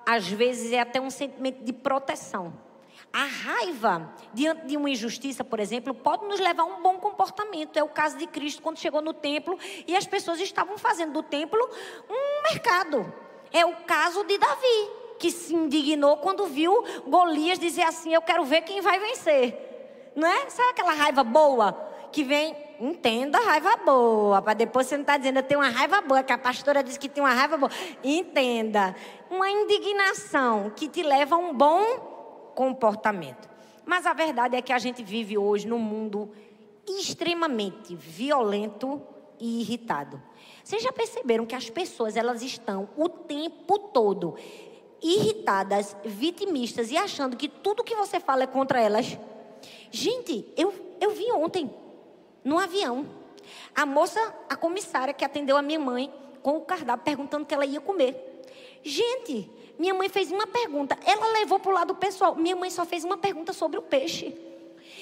às 0.06 0.28
vezes, 0.28 0.72
é 0.72 0.80
até 0.80 1.00
um 1.00 1.10
sentimento 1.10 1.64
de 1.64 1.74
proteção. 1.74 2.54
A 3.13 3.26
raiva 3.26 4.13
diante 4.34 4.65
de 4.65 4.78
uma 4.78 4.89
injustiça, 4.89 5.43
por 5.43 5.60
exemplo, 5.60 5.93
pode 5.93 6.26
nos 6.26 6.39
levar 6.39 6.63
a 6.63 6.65
um 6.65 6.82
bom 6.82 6.97
comportamento. 6.97 7.78
É 7.78 7.84
o 7.84 7.89
caso 7.89 8.17
de 8.17 8.28
Cristo 8.28 8.62
quando 8.62 8.78
chegou 8.78 9.02
no 9.02 9.13
templo 9.13 9.58
e 9.86 9.95
as 9.95 10.08
pessoas 10.08 10.39
estavam 10.39 10.78
fazendo 10.78 11.13
do 11.13 11.24
templo 11.24 11.60
um 12.10 12.43
mercado. 12.50 13.13
É 13.52 13.65
o 13.65 13.76
caso 13.86 14.24
de 14.24 14.38
Davi, 14.38 14.89
que 15.19 15.30
se 15.30 15.54
indignou 15.54 16.17
quando 16.17 16.45
viu 16.47 16.84
Golias 17.08 17.60
dizer 17.60 17.84
assim: 17.84 18.13
Eu 18.13 18.21
quero 18.21 18.45
ver 18.45 18.62
quem 18.62 18.80
vai 18.80 18.97
vencer 18.97 19.71
não 20.15 20.28
é? 20.28 20.50
Sabe 20.50 20.69
aquela 20.69 20.93
raiva 20.93 21.24
boa 21.24 21.74
que 22.12 22.24
vem? 22.24 22.56
Entenda 22.80 23.38
a 23.38 23.41
raiva 23.41 23.78
boa, 23.86 24.41
para 24.41 24.56
depois 24.56 24.88
você 24.88 24.95
não 24.95 25.04
estar 25.04 25.13
tá 25.13 25.17
dizendo 25.19 25.38
eu 25.38 25.43
tenho 25.43 25.60
uma 25.60 25.69
raiva 25.69 26.02
boa, 26.02 26.24
que 26.24 26.34
a 26.34 26.38
pastora 26.38 26.84
disse 26.84 26.97
que 26.97 27.08
tem 27.08 27.24
uma 27.24 27.32
raiva 27.32 27.56
boa. 27.56 27.71
Entenda, 28.04 28.95
uma 29.30 29.47
indignação 29.47 30.71
que 30.76 30.88
te 30.88 31.04
leva 31.04 31.36
a 31.36 31.38
um 31.38 31.54
bom 31.54 32.11
comportamento. 32.56 33.50
Mas 33.86 34.06
a 34.06 34.14
verdade 34.14 34.56
é 34.56 34.62
que 34.62 34.74
a 34.74 34.80
gente 34.80 35.04
vive 35.04 35.38
hoje 35.38 35.68
num 35.68 35.80
mundo 35.80 36.32
extremamente 36.88 37.96
violento 37.96 39.02
e 39.40 39.62
irritado. 39.62 40.22
Vocês 40.64 40.84
já 40.84 40.92
perceberam 40.92 41.46
que 41.46 41.56
as 41.56 41.70
pessoas 41.70 42.16
elas 42.16 42.42
estão 42.42 42.90
o 42.96 43.10
tempo 43.10 43.78
todo 43.78 44.36
irritadas, 45.02 45.96
vitimistas 46.06 46.92
e 46.92 46.98
achando 46.98 47.36
que 47.36 47.50
tudo 47.50 47.84
que 47.84 47.96
você 47.96 48.20
fala 48.20 48.44
é 48.44 48.48
contra 48.48 48.80
elas? 48.80 49.18
Gente, 49.90 50.46
eu, 50.56 50.74
eu 51.00 51.12
vi 51.12 51.32
ontem, 51.32 51.70
no 52.44 52.60
avião, 52.60 53.06
a 53.76 53.86
moça, 53.86 54.20
a 54.48 54.56
comissária 54.56 55.14
que 55.14 55.26
atendeu 55.26 55.58
a 55.58 55.62
minha 55.62 55.80
mãe 55.80 56.14
com 56.42 56.58
o 56.58 56.62
cardápio 56.62 57.04
perguntando 57.04 57.44
o 57.44 57.48
que 57.48 57.54
ela 57.54 57.66
ia 57.66 57.82
comer. 57.82 58.44
Gente, 58.84 59.50
minha 59.82 59.96
mãe 59.96 60.10
fez 60.10 60.32
uma 60.32 60.46
pergunta, 60.46 60.96
ela 61.04 61.39
levou 61.39 61.60
para 61.60 61.72
o 61.72 61.74
lado 61.74 61.96
pessoal. 61.96 62.36
Minha 62.36 62.56
mãe 62.56 62.70
só 62.70 62.86
fez 62.86 63.04
uma 63.04 63.17
pergunta 63.17 63.52
sobre 63.52 63.80
o 63.80 63.82
peixe. 63.82 64.32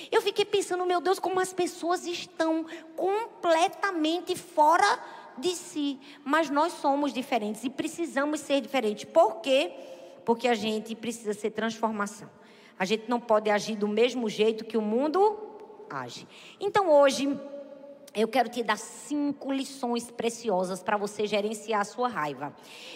Eu 0.10 0.22
fiquei 0.22 0.46
pensando, 0.46 0.86
meu 0.86 1.02
Deus, 1.02 1.20
como 1.20 1.38
as 1.38 1.52
pessoas 1.52 2.06
estão 2.06 2.66
completamente 2.96 4.38
fora 4.38 4.88
de 5.38 5.50
si. 5.50 6.00
Mas 6.24 6.50
nós 6.50 6.72
somos 6.72 7.12
diferentes 7.12 7.66
e 7.66 7.70
precisamos 7.70 8.40
ser 8.40 8.62
diferentes. 8.62 9.04
Por 9.04 9.42
quê? 9.42 9.74
Porque 10.24 10.48
a 10.48 10.56
gente 10.56 10.96
precisa 10.96 11.34
ser 11.34 11.52
transformação. 11.52 12.30
A 12.80 12.86
gente 12.86 13.10
não 13.10 13.20
pode 13.20 13.50
agir 13.50 13.76
do 13.76 13.88
mesmo 13.88 14.30
jeito 14.30 14.64
que 14.64 14.78
o 14.78 14.82
mundo 14.82 15.38
age. 15.90 16.26
Então 16.58 16.90
hoje 16.90 17.38
eu 18.22 18.28
quero 18.28 18.50
te 18.50 18.64
dar 18.64 18.78
cinco 18.78 19.52
lições 19.52 20.12
preciosas 20.12 20.84
para 20.84 20.98
você 20.98 21.26
gerenciar 21.26 21.82
a 21.82 21.86
sua 21.86 22.08
raiva. 22.08 22.54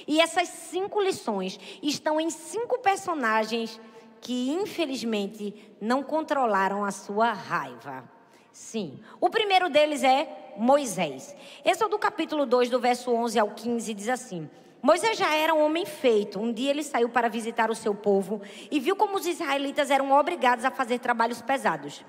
E 0.08 0.20
essas 0.20 0.50
cinco 0.50 1.02
lições 1.02 1.60
estão 1.82 2.20
em 2.20 2.30
cinco 2.30 2.80
personagens 2.80 3.80
que 4.22 4.52
infelizmente 4.52 5.54
não 5.82 6.02
controlaram 6.02 6.84
a 6.84 6.92
sua 6.92 7.34
raiva. 7.34 8.10
Sim. 8.52 9.00
O 9.20 9.30
primeiro 9.30 9.70
deles 9.70 10.04
é 10.04 10.54
Moisés. 10.58 11.36
Esse 11.66 11.84
é 11.84 11.90
do 11.90 11.98
capítulo 11.98 12.46
2, 12.46 12.70
do 12.70 12.80
verso 12.80 13.12
11 13.12 13.40
ao 13.40 13.52
15, 13.52 13.94
diz 13.94 14.10
assim: 14.10 14.50
Moisés 14.82 15.18
já 15.18 15.34
era 15.34 15.54
um 15.54 15.66
homem 15.66 15.86
feito. 15.86 16.40
Um 16.40 16.52
dia 16.52 16.70
ele 16.70 16.84
saiu 16.84 17.10
para 17.10 17.30
visitar 17.30 17.72
o 17.72 17.76
seu 17.76 17.96
povo 17.96 18.42
e 18.70 18.80
viu 18.80 18.96
como 18.96 19.16
os 19.16 19.26
israelitas 19.26 19.90
eram 19.90 20.12
obrigados 20.12 20.66
a 20.66 20.70
fazer 20.70 21.00
trabalhos 21.00 21.42
pesados. 21.42 22.04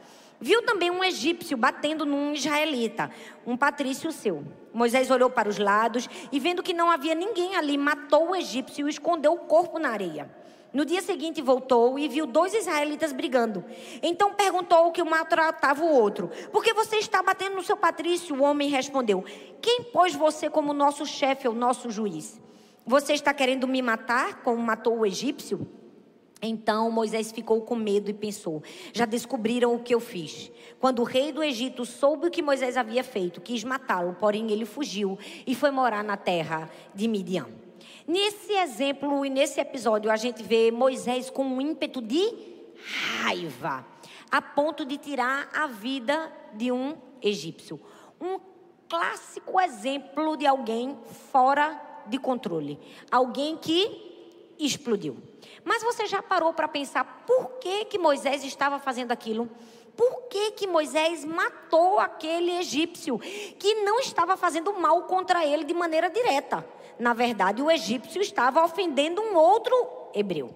Viu 0.44 0.61
também 0.61 0.90
um 0.90 1.02
egípcio 1.02 1.57
batendo 1.57 2.04
num 2.04 2.35
israelita, 2.35 3.11
um 3.46 3.57
patrício 3.57 4.12
seu. 4.12 4.44
Moisés 4.74 5.11
olhou 5.11 5.30
para 5.30 5.48
os 5.48 5.57
lados 5.57 6.07
e, 6.30 6.38
vendo 6.38 6.62
que 6.62 6.74
não 6.74 6.90
havia 6.90 7.14
ninguém 7.14 7.57
ali, 7.57 7.78
matou 7.78 8.28
o 8.28 8.37
egípcio 8.37 8.87
e 8.87 8.90
escondeu 8.90 9.33
o 9.33 9.38
corpo 9.38 9.78
na 9.78 9.88
areia. 9.88 10.30
No 10.70 10.85
dia 10.85 11.00
seguinte 11.00 11.40
voltou 11.40 11.98
e 11.98 12.09
viu 12.09 12.26
dois 12.26 12.52
israelitas 12.52 13.11
brigando. 13.11 13.64
Então 14.02 14.35
perguntou 14.35 14.87
o 14.88 14.92
que 14.92 15.00
um 15.00 15.09
maltratava 15.09 15.83
o 15.83 15.90
outro: 15.90 16.30
Por 16.52 16.62
que 16.62 16.74
você 16.74 16.96
está 16.96 17.22
batendo 17.22 17.57
no 17.57 17.62
seu 17.62 17.78
patrício? 17.78 18.37
O 18.37 18.42
homem 18.42 18.68
respondeu: 18.68 19.24
Quem 19.62 19.83
pôs 19.85 20.14
você 20.14 20.50
como 20.50 20.74
nosso 20.74 21.07
chefe 21.07 21.48
ou 21.48 21.54
nosso 21.54 21.90
juiz? 21.90 22.38
Você 22.85 23.14
está 23.14 23.33
querendo 23.33 23.66
me 23.66 23.80
matar 23.80 24.42
como 24.42 24.62
matou 24.62 24.98
o 24.98 25.07
egípcio? 25.07 25.66
Então 26.46 26.90
Moisés 26.90 27.33
ficou 27.33 27.62
com 27.62 27.74
medo 27.74 28.11
e 28.11 28.14
pensou: 28.14 28.62
Já 28.92 29.04
descobriram 29.04 29.74
o 29.74 29.83
que 29.83 29.94
eu 29.94 30.00
fiz. 30.00 30.50
Quando 30.78 31.00
o 31.00 31.04
rei 31.04 31.33
do 31.33 31.42
Egito 31.42 31.85
soube 31.85 32.28
o 32.28 32.30
que 32.30 32.42
Moisés 32.42 32.76
havia 32.76 33.02
feito, 33.02 33.40
quis 33.40 33.64
matá-lo, 33.64 34.16
porém 34.18 34.50
ele 34.50 34.64
fugiu 34.64 35.18
e 35.46 35.54
foi 35.54 35.70
morar 35.70 36.04
na 36.04 36.16
terra 36.16 36.70
de 36.94 37.09
Midian. 37.09 37.48
Nesse 38.07 38.52
exemplo 38.52 39.24
e 39.24 39.30
nesse 39.30 39.61
episódio, 39.61 40.11
a 40.11 40.16
gente 40.16 40.42
vê 40.42 40.70
Moisés 40.70 41.30
com 41.30 41.44
um 41.44 41.61
ímpeto 41.61 42.02
de 42.02 42.22
raiva, 43.22 43.87
a 44.30 44.42
ponto 44.42 44.85
de 44.85 44.98
tirar 44.98 45.48
a 45.54 45.66
vida 45.66 46.30
de 46.52 46.70
um 46.70 46.96
egípcio. 47.22 47.80
Um 48.20 48.38
clássico 48.88 49.59
exemplo 49.59 50.37
de 50.37 50.46
alguém 50.46 50.98
fora 51.33 51.80
de 52.07 52.18
controle. 52.18 52.78
Alguém 53.11 53.57
que 53.57 54.13
explodiu. 54.58 55.16
Mas 55.64 55.82
você 55.82 56.06
já 56.06 56.22
parou 56.22 56.52
para 56.52 56.68
pensar 56.68 57.24
por 57.26 57.58
que, 57.58 57.84
que 57.86 57.98
Moisés 57.98 58.44
estava 58.44 58.78
fazendo 58.78 59.12
aquilo? 59.12 59.48
Por 59.96 60.22
que, 60.22 60.52
que 60.52 60.66
Moisés 60.66 61.24
matou 61.24 61.98
aquele 61.98 62.58
egípcio 62.58 63.18
que 63.18 63.74
não 63.82 64.00
estava 64.00 64.36
fazendo 64.36 64.72
mal 64.74 65.02
contra 65.04 65.46
ele 65.46 65.64
de 65.64 65.74
maneira 65.74 66.10
direta? 66.10 66.66
Na 66.98 67.12
verdade, 67.12 67.62
o 67.62 67.70
egípcio 67.70 68.20
estava 68.20 68.64
ofendendo 68.64 69.20
um 69.22 69.36
outro 69.36 69.74
hebreu. 70.14 70.52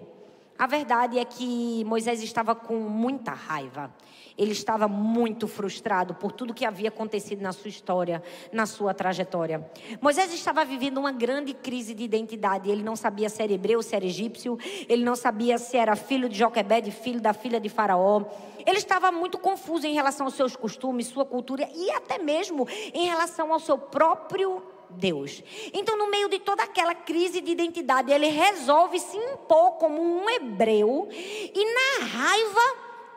A 0.59 0.67
verdade 0.67 1.17
é 1.17 1.23
que 1.23 1.85
Moisés 1.85 2.21
estava 2.21 2.53
com 2.53 2.75
muita 2.75 3.31
raiva. 3.31 3.95
Ele 4.37 4.51
estava 4.51 4.89
muito 4.89 5.47
frustrado 5.47 6.13
por 6.15 6.33
tudo 6.33 6.53
que 6.53 6.65
havia 6.65 6.89
acontecido 6.89 7.41
na 7.41 7.53
sua 7.53 7.69
história, 7.69 8.21
na 8.51 8.65
sua 8.65 8.93
trajetória. 8.93 9.65
Moisés 10.01 10.33
estava 10.33 10.65
vivendo 10.65 10.97
uma 10.97 11.13
grande 11.13 11.53
crise 11.53 11.93
de 11.93 12.03
identidade. 12.03 12.69
Ele 12.69 12.83
não 12.83 12.97
sabia 12.97 13.29
se 13.29 13.41
era 13.41 13.53
hebreu, 13.53 13.81
se 13.81 13.95
era 13.95 14.05
egípcio. 14.05 14.57
Ele 14.89 15.05
não 15.05 15.15
sabia 15.15 15.57
se 15.57 15.77
era 15.77 15.95
filho 15.95 16.27
de 16.27 16.37
Joquebede, 16.37 16.91
filho 16.91 17.21
da 17.21 17.31
filha 17.31 17.57
de 17.57 17.69
Faraó. 17.69 18.25
Ele 18.65 18.79
estava 18.79 19.13
muito 19.13 19.37
confuso 19.37 19.87
em 19.87 19.93
relação 19.93 20.25
aos 20.25 20.33
seus 20.33 20.57
costumes, 20.57 21.07
sua 21.07 21.25
cultura 21.25 21.69
e 21.73 21.89
até 21.91 22.17
mesmo 22.17 22.67
em 22.93 23.07
relação 23.07 23.53
ao 23.53 23.61
seu 23.61 23.77
próprio 23.77 24.61
Deus. 24.89 25.43
Então, 25.73 25.97
no 25.97 26.09
meio 26.09 26.29
de 26.29 26.39
toda 26.39 26.63
aquela 26.63 26.95
crise 26.95 27.41
de 27.41 27.51
identidade, 27.51 28.11
ele 28.11 28.27
resolve 28.27 28.99
se 28.99 29.17
impor 29.17 29.73
como 29.73 30.01
um 30.01 30.29
hebreu 30.29 31.07
e, 31.11 31.73
na 31.73 32.05
raiva, 32.05 32.61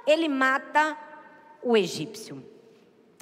ele 0.06 0.28
mata 0.28 0.96
o 1.62 1.76
egípcio. 1.76 2.44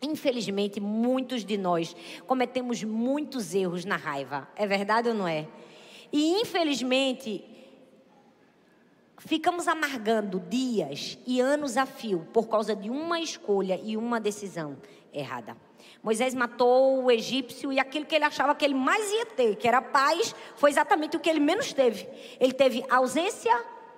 Infelizmente, 0.03 0.81
muitos 0.81 1.45
de 1.45 1.59
nós 1.59 1.95
cometemos 2.27 2.83
muitos 2.83 3.55
erros 3.55 3.85
na 3.85 3.97
raiva. 3.97 4.49
É 4.57 4.67
verdade 4.67 5.09
ou 5.09 5.15
não 5.15 5.29
é? 5.29 5.47
E 6.13 6.41
infelizmente, 6.41 7.45
ficamos 9.19 9.69
amargando 9.69 10.41
dias 10.41 11.19
e 11.27 11.41
anos 11.41 11.77
a 11.77 11.85
fio 11.85 12.27
por 12.33 12.49
causa 12.49 12.75
de 12.75 12.89
uma 12.89 13.21
escolha 13.21 13.79
e 13.83 13.97
uma 13.97 14.19
decisão 14.19 14.79
errada. 15.13 15.57
Moisés 16.03 16.35
matou 16.35 17.05
o 17.05 17.11
egípcio 17.11 17.73
e 17.73 17.79
aquilo 17.79 18.07
que 18.07 18.15
ele 18.15 18.25
achava 18.25 18.55
que 18.55 18.65
ele 18.65 18.75
mais 18.75 19.11
ia 19.13 19.27
ter, 19.27 19.57
que 19.57 19.69
era 19.69 19.83
paz, 19.83 20.35
foi 20.57 20.71
exatamente 20.71 21.17
o 21.17 21.21
que 21.21 21.29
ele 21.29 21.41
menos 21.41 21.73
teve. 21.73 22.09
Ele 22.39 22.53
teve 22.53 22.85
ausência 22.89 23.55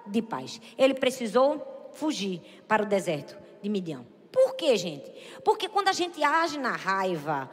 de 0.07 0.21
paz. 0.21 0.61
Ele 0.77 0.95
precisou 0.95 1.91
fugir 1.93 2.41
para 2.67 2.83
o 2.83 2.87
deserto 2.87 3.37
de 3.63 3.69
Midian. 3.69 4.05
Por 4.33 4.57
quê, 4.57 4.77
gente? 4.77 5.11
Porque 5.45 5.69
quando 5.69 5.89
a 5.89 5.93
gente 5.93 6.23
age 6.25 6.59
na 6.59 6.73
raiva, 6.73 7.51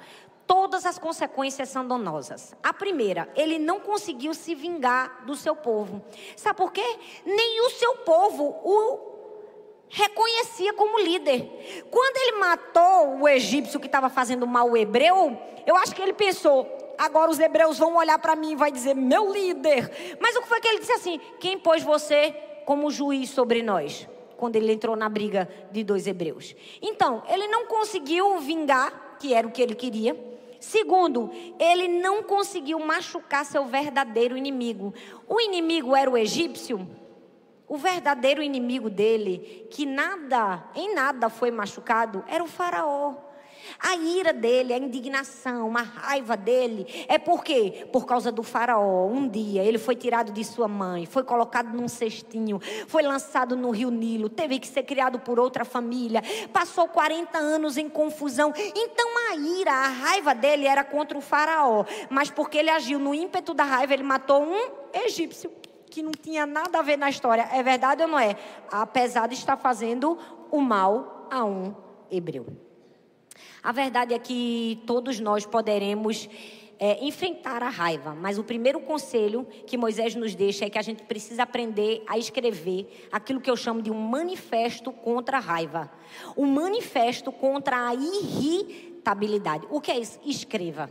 todas 0.48 0.86
as 0.86 0.98
consequências 0.98 1.70
são 1.70 1.88
danosas. 1.88 2.56
A 2.64 2.74
primeira, 2.74 3.32
ele 3.36 3.60
não 3.60 3.80
conseguiu 3.80 4.34
se 4.34 4.56
vingar 4.56 5.26
do 5.26 5.36
seu 5.36 5.56
povo. 5.56 6.04
Sabe 6.36 6.58
por 6.58 6.72
quê? 6.72 6.98
Nem 7.24 7.62
o 7.62 7.70
seu 7.70 7.98
povo 7.98 8.46
o 8.64 9.09
reconhecia 9.90 10.74
como 10.74 11.00
líder. 11.00 11.86
Quando 11.90 12.18
ele 12.18 12.38
matou 12.38 13.20
o 13.22 13.28
egípcio 13.28 13.80
que 13.80 13.88
estava 13.88 14.10
fazendo 14.10 14.48
mal 14.48 14.70
ao 14.70 14.78
hebreu, 14.78 15.38
eu 15.66 15.76
acho 15.76 15.96
que 15.96 16.02
ele 16.02 16.14
pensou: 16.14 16.68
agora 16.98 17.32
os 17.32 17.40
hebreus 17.40 17.78
vão 17.78 17.98
olhar 17.98 18.20
para 18.20 18.36
mim 18.36 18.52
e 18.52 18.56
vai 18.56 18.72
dizer 18.72 18.96
meu 18.96 19.32
líder. 19.32 20.18
Mas 20.20 20.36
o 20.36 20.42
que 20.42 20.48
foi 20.48 20.62
que 20.62 20.68
ele 20.68 20.80
disse 20.80 20.94
assim? 20.94 21.20
Quem 21.40 21.58
pôs 21.58 21.84
você 21.84 22.32
como 22.66 22.92
juiz 22.92 23.30
sobre 23.32 23.64
nós? 23.64 24.08
quando 24.40 24.56
ele 24.56 24.72
entrou 24.72 24.96
na 24.96 25.10
briga 25.10 25.50
de 25.70 25.84
dois 25.84 26.08
hebreus. 26.08 26.56
Então, 26.82 27.22
ele 27.28 27.46
não 27.48 27.66
conseguiu 27.66 28.40
vingar, 28.40 29.18
que 29.20 29.34
era 29.34 29.46
o 29.46 29.52
que 29.52 29.62
ele 29.62 29.76
queria. 29.76 30.18
Segundo, 30.62 31.30
ele 31.60 31.90
não 31.90 32.24
conseguiu 32.24 32.80
machucar 32.80 33.46
seu 33.46 33.66
verdadeiro 33.66 34.38
inimigo. 34.38 34.94
O 35.28 35.42
inimigo 35.42 35.94
era 35.94 36.10
o 36.10 36.18
egípcio? 36.18 36.88
O 37.70 37.78
verdadeiro 37.78 38.42
inimigo 38.42 38.90
dele, 38.90 39.68
que 39.70 39.86
nada, 39.86 40.64
em 40.76 40.96
nada 40.96 41.30
foi 41.30 41.52
machucado, 41.52 42.26
era 42.28 42.44
o 42.44 42.48
Faraó. 42.48 43.30
A 43.80 43.96
ira 43.96 44.34
dele, 44.34 44.74
a 44.74 44.78
indignação, 44.78 45.76
a 45.78 45.82
raiva 45.82 46.36
dele 46.36 46.88
é 47.08 47.18
por 47.18 47.44
quê? 47.44 47.88
Por 47.92 48.06
causa 48.06 48.32
do 48.32 48.42
faraó. 48.42 49.06
Um 49.06 49.28
dia 49.28 49.64
ele 49.64 49.78
foi 49.78 49.96
tirado 49.96 50.32
de 50.32 50.44
sua 50.44 50.68
mãe, 50.68 51.06
foi 51.06 51.24
colocado 51.24 51.76
num 51.76 51.88
cestinho, 51.88 52.60
foi 52.88 53.04
lançado 53.04 53.56
no 53.56 53.70
rio 53.70 53.92
Nilo, 53.92 54.30
teve 54.30 54.60
que 54.60 54.68
ser 54.68 54.84
criado 54.84 55.20
por 55.20 55.40
outra 55.40 55.64
família, 55.64 56.24
passou 56.52 56.88
40 56.88 57.38
anos 57.38 57.78
em 57.78 57.90
confusão. 57.90 58.54
Então 58.76 59.08
a 59.30 59.36
ira, 59.36 59.72
a 59.72 59.88
raiva 59.88 60.34
dele 60.34 60.66
era 60.66 60.84
contra 60.84 61.18
o 61.18 61.22
faraó, 61.22 61.86
mas 62.10 62.32
porque 62.32 62.58
ele 62.58 62.70
agiu 62.70 62.98
no 62.98 63.14
ímpeto 63.14 63.54
da 63.54 63.64
raiva, 63.64 63.94
ele 63.94 64.04
matou 64.04 64.42
um 64.42 64.72
egípcio 64.94 65.52
que 65.90 66.02
não 66.02 66.12
tinha 66.12 66.46
nada 66.46 66.80
a 66.80 66.82
ver 66.82 66.98
na 66.98 67.10
história. 67.10 67.48
É 67.52 67.62
verdade 67.64 68.04
ou 68.04 68.08
não 68.08 68.20
é? 68.20 68.36
Apesar 68.72 69.28
de 69.28 69.34
estar 69.34 69.58
fazendo 69.58 70.18
o 70.52 70.62
mal 70.62 71.28
a 71.32 71.44
um 71.44 71.76
hebreu. 72.12 72.46
A 73.62 73.72
verdade 73.72 74.14
é 74.14 74.20
que 74.20 74.82
todos 74.86 75.20
nós 75.20 75.46
poderemos 75.46 76.30
é, 76.80 77.04
enfrentar 77.04 77.62
a 77.62 77.68
raiva, 77.68 78.16
mas 78.16 78.38
o 78.38 78.44
primeiro 78.44 78.80
conselho 78.80 79.46
que 79.68 79.78
Moisés 79.78 80.16
nos 80.16 80.34
deixa 80.34 80.66
é 80.66 80.70
que 80.70 80.78
a 80.78 80.82
gente 80.82 81.04
precisa 81.04 81.44
aprender 81.44 82.02
a 82.08 82.18
escrever 82.18 83.08
aquilo 83.12 83.42
que 83.42 83.52
eu 83.52 83.58
chamo 83.58 83.82
de 83.82 83.92
um 83.92 84.00
manifesto 84.00 84.92
contra 84.92 85.38
a 85.38 85.42
raiva. 85.42 85.92
Um 86.38 86.46
manifesto 86.46 87.34
contra 87.34 87.76
a 87.76 87.94
irritabilidade. 89.10 89.68
O 89.70 89.82
que 89.82 89.92
é 89.92 90.00
isso? 90.00 90.20
Escreva. 90.24 90.90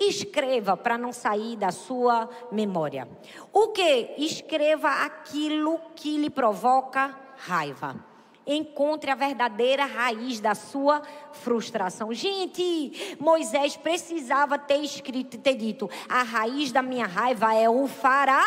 Escreva 0.00 0.76
para 0.76 0.96
não 0.96 1.12
sair 1.12 1.56
da 1.56 1.70
sua 1.70 2.28
memória. 2.50 3.08
O 3.52 3.68
que? 3.68 4.14
Escreva 4.18 5.04
aquilo 5.04 5.80
que 5.94 6.16
lhe 6.16 6.30
provoca 6.30 7.14
raiva 7.36 8.04
encontre 8.50 9.10
a 9.10 9.14
verdadeira 9.14 9.84
raiz 9.84 10.40
da 10.40 10.54
sua 10.54 11.02
frustração. 11.32 12.14
Gente, 12.14 13.14
Moisés 13.20 13.76
precisava 13.76 14.58
ter 14.58 14.78
escrito 14.78 15.34
e 15.34 15.38
ter 15.38 15.54
dito: 15.54 15.90
a 16.08 16.22
raiz 16.22 16.72
da 16.72 16.80
minha 16.80 17.06
raiva 17.06 17.54
é 17.54 17.68
o 17.68 17.86
faraó. 17.86 18.42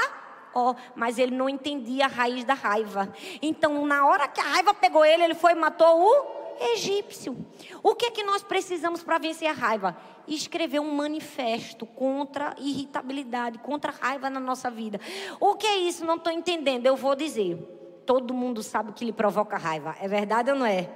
mas 0.96 1.20
ele 1.20 1.36
não 1.36 1.48
entendia 1.48 2.06
a 2.06 2.10
raiz 2.10 2.44
da 2.44 2.56
raiva. 2.56 3.14
Então, 3.44 3.86
na 3.86 4.08
hora 4.08 4.28
que 4.28 4.42
a 4.42 4.44
raiva 4.44 4.74
pegou 4.74 5.06
ele, 5.06 5.24
ele 5.24 5.36
foi 5.36 5.52
e 5.52 5.56
matou 5.56 6.02
o 6.02 6.41
egípcio. 6.60 7.38
O 7.82 7.96
que 7.96 8.06
é 8.06 8.12
que 8.12 8.24
nós 8.24 8.44
precisamos 8.44 9.04
para 9.04 9.18
vencer 9.18 9.48
a 9.48 9.54
raiva? 9.54 9.98
Escrever 10.28 10.80
um 10.80 10.94
manifesto 10.94 11.86
contra 11.86 12.56
irritabilidade, 12.58 13.60
contra 13.60 13.92
raiva 13.92 14.30
na 14.30 14.40
nossa 14.40 14.70
vida. 14.70 15.00
O 15.40 15.56
que 15.56 15.68
é 15.68 15.78
isso? 15.78 16.06
Não 16.06 16.16
estou 16.16 16.32
entendendo. 16.32 16.86
Eu 16.86 16.96
vou 16.96 17.16
dizer 17.16 17.58
todo 18.06 18.34
mundo 18.34 18.62
sabe 18.62 18.92
que 18.94 19.06
lhe 19.06 19.14
provoca 19.14 19.58
raiva. 19.58 19.96
É 20.02 20.08
verdade 20.08 20.52
ou 20.52 20.58
não 20.58 20.66
é? 20.66 20.90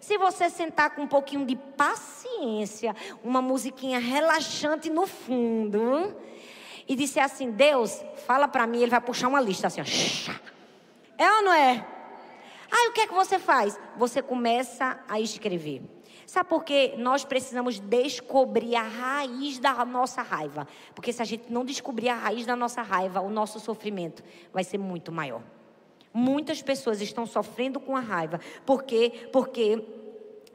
Se 0.00 0.18
você 0.18 0.50
sentar 0.50 0.90
com 0.90 1.02
um 1.02 1.06
pouquinho 1.06 1.44
de 1.46 1.56
paciência, 1.56 2.94
uma 3.22 3.40
musiquinha 3.40 3.98
relaxante 3.98 4.90
no 4.90 5.06
fundo, 5.06 6.14
e 6.88 6.96
disser 6.96 7.24
assim: 7.24 7.50
Deus, 7.50 8.04
fala 8.26 8.48
para 8.48 8.66
mim, 8.66 8.82
ele 8.82 8.90
vai 8.90 9.00
puxar 9.00 9.28
uma 9.28 9.40
lista 9.40 9.68
assim, 9.68 9.80
ó. 9.80 9.84
É 11.16 11.32
ou 11.36 11.42
não 11.42 11.52
é? 11.52 11.86
Aí 12.72 12.88
o 12.88 12.92
que 12.92 13.02
é 13.02 13.06
que 13.06 13.12
você 13.12 13.38
faz? 13.38 13.78
Você 13.98 14.22
começa 14.22 14.98
a 15.06 15.20
escrever. 15.20 15.82
Sabe 16.26 16.48
por 16.48 16.64
quê? 16.64 16.94
Nós 16.96 17.22
precisamos 17.22 17.78
descobrir 17.78 18.74
a 18.74 18.82
raiz 18.82 19.58
da 19.58 19.84
nossa 19.84 20.22
raiva. 20.22 20.66
Porque 20.94 21.12
se 21.12 21.20
a 21.20 21.24
gente 21.26 21.52
não 21.52 21.66
descobrir 21.66 22.08
a 22.08 22.14
raiz 22.14 22.46
da 22.46 22.56
nossa 22.56 22.80
raiva, 22.80 23.20
o 23.20 23.28
nosso 23.28 23.60
sofrimento 23.60 24.24
vai 24.50 24.64
ser 24.64 24.78
muito 24.78 25.12
maior. 25.12 25.42
Muitas 26.14 26.62
pessoas 26.62 27.02
estão 27.02 27.26
sofrendo 27.26 27.78
com 27.78 27.94
a 27.94 28.00
raiva. 28.00 28.40
Por 28.64 28.84
quê? 28.84 29.28
Porque 29.30 29.84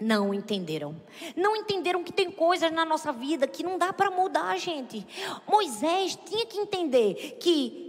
não 0.02 0.34
entenderam. 0.34 1.00
Não 1.36 1.56
entenderam 1.56 2.04
que 2.04 2.12
tem 2.12 2.32
coisas 2.32 2.72
na 2.72 2.84
nossa 2.84 3.12
vida 3.12 3.48
que 3.48 3.64
não 3.64 3.78
dá 3.78 3.94
para 3.94 4.10
mudar, 4.10 4.58
gente. 4.58 5.06
Moisés 5.48 6.18
tinha 6.26 6.46
que 6.48 6.58
entender 6.58 7.38
que 7.40 7.87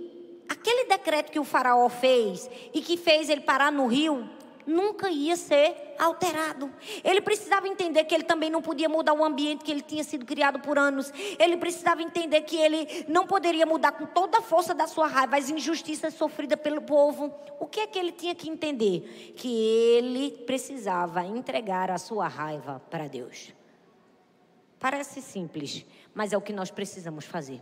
aquele 0.49 0.89
decreto 0.89 1.31
que 1.31 1.39
o 1.39 1.45
faraó 1.45 1.89
fez 1.89 2.49
e 2.73 2.81
que 2.81 2.97
fez 2.97 3.29
ele 3.29 3.43
parar 3.43 3.71
no 3.71 3.87
rio, 3.87 4.29
nunca 4.69 5.11
ia 5.11 5.35
ser 5.35 5.95
alterado. 5.99 6.71
Ele 7.03 7.21
precisava 7.21 7.67
entender 7.67 8.05
que 8.05 8.15
ele 8.15 8.25
também 8.25 8.51
não 8.51 8.61
podia 8.61 8.89
mudar 8.89 9.15
o 9.15 9.25
ambiente 9.25 9.65
que 9.65 9.71
ele 9.71 9.81
tinha 9.81 10.05
sido 10.05 10.27
criado 10.27 10.61
por 10.61 10.79
anos. 10.79 11.11
Ele 11.39 11.57
precisava 11.57 12.03
entender 12.03 12.43
que 12.43 12.57
ele 12.57 13.07
não 13.09 13.27
poderia 13.27 13.65
mudar 13.65 13.93
com 13.93 14.07
toda 14.07 14.39
a 14.39 14.43
força 14.43 14.75
da 14.75 14.87
sua 14.87 15.09
raiva 15.09 15.37
as 15.37 15.49
injustiças 15.49 16.15
sofridas 16.15 16.61
pelo 16.61 16.83
povo. 16.83 17.35
O 17.59 17.67
que 17.67 17.81
é 17.81 17.87
que 17.87 17.99
ele 17.99 18.13
tinha 18.13 18.35
que 18.35 18.49
entender? 18.49 19.35
Que 19.37 19.49
ele 19.49 20.31
precisava 20.47 21.25
entregar 21.25 21.91
a 21.91 21.99
sua 21.99 22.29
raiva 22.29 22.83
para 22.91 23.09
Deus. 23.09 23.53
Parece 24.79 25.21
simples, 25.21 25.85
mas 26.15 26.33
é 26.33 26.37
o 26.37 26.43
que 26.43 26.53
nós 26.53 26.71
precisamos 26.71 27.25
fazer. 27.25 27.61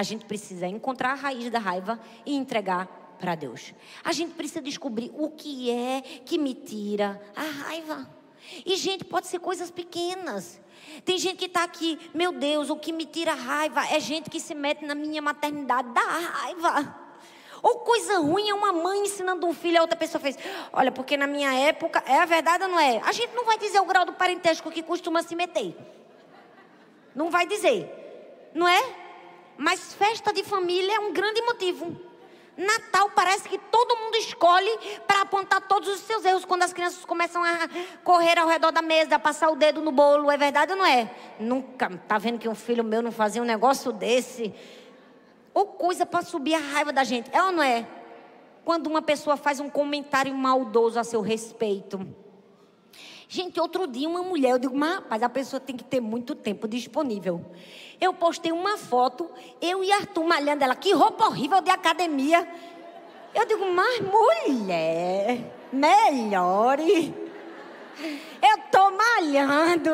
A 0.00 0.02
gente 0.02 0.24
precisa 0.24 0.66
encontrar 0.66 1.10
a 1.10 1.14
raiz 1.14 1.50
da 1.50 1.58
raiva 1.58 2.00
e 2.24 2.34
entregar 2.34 2.86
para 3.20 3.34
Deus. 3.34 3.74
A 4.02 4.12
gente 4.12 4.32
precisa 4.32 4.62
descobrir 4.62 5.12
o 5.14 5.28
que 5.28 5.70
é 5.70 6.00
que 6.24 6.38
me 6.38 6.54
tira 6.54 7.20
a 7.36 7.42
raiva. 7.42 8.08
E, 8.64 8.76
gente, 8.76 9.04
pode 9.04 9.26
ser 9.26 9.40
coisas 9.40 9.70
pequenas. 9.70 10.58
Tem 11.04 11.18
gente 11.18 11.36
que 11.36 11.44
está 11.44 11.64
aqui, 11.64 11.98
meu 12.14 12.32
Deus, 12.32 12.70
o 12.70 12.76
que 12.76 12.94
me 12.94 13.04
tira 13.04 13.34
raiva 13.34 13.84
é 13.94 14.00
gente 14.00 14.30
que 14.30 14.40
se 14.40 14.54
mete 14.54 14.86
na 14.86 14.94
minha 14.94 15.20
maternidade, 15.20 15.92
dá 15.92 16.00
raiva. 16.00 16.96
Ou 17.62 17.80
coisa 17.80 18.20
ruim 18.20 18.48
é 18.48 18.54
uma 18.54 18.72
mãe 18.72 19.02
ensinando 19.02 19.46
um 19.46 19.52
filho, 19.52 19.76
a 19.76 19.82
outra 19.82 19.98
pessoa 19.98 20.18
fez. 20.18 20.38
Olha, 20.72 20.90
porque 20.90 21.14
na 21.14 21.26
minha 21.26 21.52
época, 21.52 22.02
é 22.06 22.20
a 22.20 22.24
verdade 22.24 22.64
ou 22.64 22.70
não 22.70 22.80
é? 22.80 23.02
A 23.04 23.12
gente 23.12 23.34
não 23.34 23.44
vai 23.44 23.58
dizer 23.58 23.80
o 23.80 23.84
grau 23.84 24.06
do 24.06 24.14
parentesco 24.14 24.70
que 24.70 24.82
costuma 24.82 25.22
se 25.22 25.36
meter. 25.36 25.76
Não 27.14 27.28
vai 27.28 27.46
dizer. 27.46 28.50
Não 28.54 28.66
é? 28.66 28.99
Mas 29.60 29.92
festa 29.92 30.32
de 30.32 30.42
família 30.42 30.96
é 30.96 31.00
um 31.00 31.12
grande 31.12 31.42
motivo. 31.42 31.94
Natal 32.56 33.10
parece 33.10 33.46
que 33.46 33.58
todo 33.58 33.94
mundo 33.94 34.16
escolhe 34.16 34.70
para 35.06 35.20
apontar 35.20 35.60
todos 35.60 35.86
os 35.86 36.00
seus 36.00 36.24
erros 36.24 36.46
quando 36.46 36.62
as 36.62 36.72
crianças 36.72 37.04
começam 37.04 37.44
a 37.44 37.68
correr 38.02 38.38
ao 38.38 38.48
redor 38.48 38.70
da 38.70 38.80
mesa, 38.80 39.16
a 39.16 39.18
passar 39.18 39.50
o 39.50 39.56
dedo 39.56 39.82
no 39.82 39.92
bolo. 39.92 40.30
É 40.30 40.38
verdade 40.38 40.72
ou 40.72 40.78
não 40.78 40.86
é? 40.86 41.14
Nunca. 41.38 41.90
Tá 42.08 42.16
vendo 42.16 42.38
que 42.38 42.48
um 42.48 42.54
filho 42.54 42.82
meu 42.82 43.02
não 43.02 43.12
fazia 43.12 43.42
um 43.42 43.44
negócio 43.44 43.92
desse? 43.92 44.54
Ou 45.52 45.66
coisa 45.66 46.06
para 46.06 46.22
subir 46.22 46.54
a 46.54 46.58
raiva 46.58 46.90
da 46.90 47.04
gente. 47.04 47.28
É 47.30 47.42
ou 47.42 47.52
não 47.52 47.62
é? 47.62 47.86
Quando 48.64 48.86
uma 48.86 49.02
pessoa 49.02 49.36
faz 49.36 49.60
um 49.60 49.68
comentário 49.68 50.34
maldoso 50.34 50.98
a 50.98 51.04
seu 51.04 51.20
respeito. 51.20 51.98
Gente, 53.32 53.60
outro 53.60 53.86
dia 53.86 54.08
uma 54.08 54.24
mulher, 54.24 54.50
eu 54.50 54.58
digo, 54.58 54.76
mas 54.76 54.96
rapaz, 54.96 55.22
a 55.22 55.28
pessoa 55.28 55.60
tem 55.60 55.76
que 55.76 55.84
ter 55.84 56.00
muito 56.00 56.34
tempo 56.34 56.66
disponível. 56.66 57.40
Eu 58.00 58.12
postei 58.12 58.50
uma 58.50 58.76
foto, 58.76 59.30
eu 59.60 59.84
e 59.84 59.92
Arthur 59.92 60.24
malhando 60.24 60.64
ela, 60.64 60.74
que 60.74 60.92
roupa 60.92 61.26
horrível 61.26 61.60
de 61.60 61.70
academia. 61.70 62.44
Eu 63.32 63.46
digo, 63.46 63.64
mas 63.72 64.00
mulher, 64.00 65.38
melhore. 65.72 67.14
Eu 68.42 68.58
tô 68.68 68.90
malhando. 68.90 69.90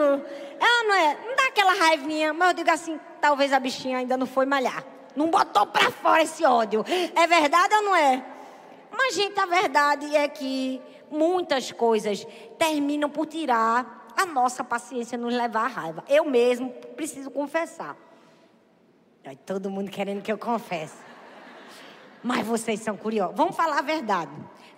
Ela 0.59 0.85
não 0.85 0.95
é, 0.95 1.19
não 1.27 1.37
dá 1.37 1.47
aquela 1.49 1.75
raivinha, 1.75 2.33
mas 2.33 2.49
eu 2.49 2.55
digo 2.55 2.71
assim, 2.71 2.99
talvez 3.21 3.53
a 3.53 3.61
bichinha 3.61 3.99
ainda 3.99 4.17
não 4.17 4.27
foi 4.27 4.47
malhar. 4.47 4.83
Não 5.15 5.29
botou 5.29 5.67
pra 5.67 5.91
fora 5.91 6.23
esse 6.23 6.43
ódio. 6.43 6.83
É 7.15 7.27
verdade 7.27 7.75
ou 7.75 7.83
não 7.83 7.97
é? 7.97 8.25
Mas, 8.91 9.15
gente, 9.15 9.39
a 9.39 9.45
verdade 9.45 10.17
é 10.17 10.27
que 10.27 10.81
muitas 11.11 11.73
coisas 11.73 12.27
terminam 12.59 13.09
por 13.09 13.27
tirar 13.27 14.07
a 14.17 14.25
nossa 14.25 14.65
paciência, 14.65 15.19
nos 15.19 15.35
levar 15.35 15.65
à 15.65 15.69
raiva. 15.69 16.05
Eu 16.09 16.25
mesmo 16.25 16.71
preciso 16.97 17.31
confessar. 17.31 17.97
Todo 19.45 19.71
mundo 19.71 19.91
querendo 19.91 20.23
que 20.23 20.31
eu 20.31 20.39
confesse. 20.39 20.97
Mas 22.23 22.47
vocês 22.47 22.81
são 22.81 22.97
curiosos. 22.97 23.37
Vamos 23.37 23.57
falar 23.57 23.79
a 23.79 23.83
verdade. 23.83 24.33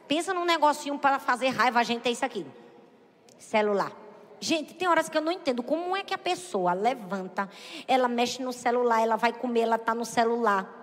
Pensa 0.07 0.33
num 0.33 0.45
negocinho 0.45 0.99
para 0.99 1.19
fazer 1.19 1.49
raiva, 1.49 1.79
a 1.79 1.83
gente 1.83 2.01
tem 2.01 2.13
isso 2.13 2.25
aqui. 2.25 2.47
Celular. 3.39 3.93
Gente, 4.41 4.75
tem 4.75 4.89
horas 4.89 5.09
que 5.09 5.19
eu 5.19 5.23
não 5.23 5.33
entendo 5.33 5.63
como 5.63 5.97
é 5.97 6.03
que 6.03 6.15
a 6.15 6.19
pessoa 6.19 6.73
levanta, 6.73 7.49
ela 7.87 8.07
mexe 8.09 8.43
no 8.43 8.53
celular, 8.53 9.03
ela 9.03 9.17
vai 9.17 9.33
comer, 9.33 9.63
ela 9.63 9.77
está 9.77 9.95
no 9.95 10.05
celular. 10.05 10.78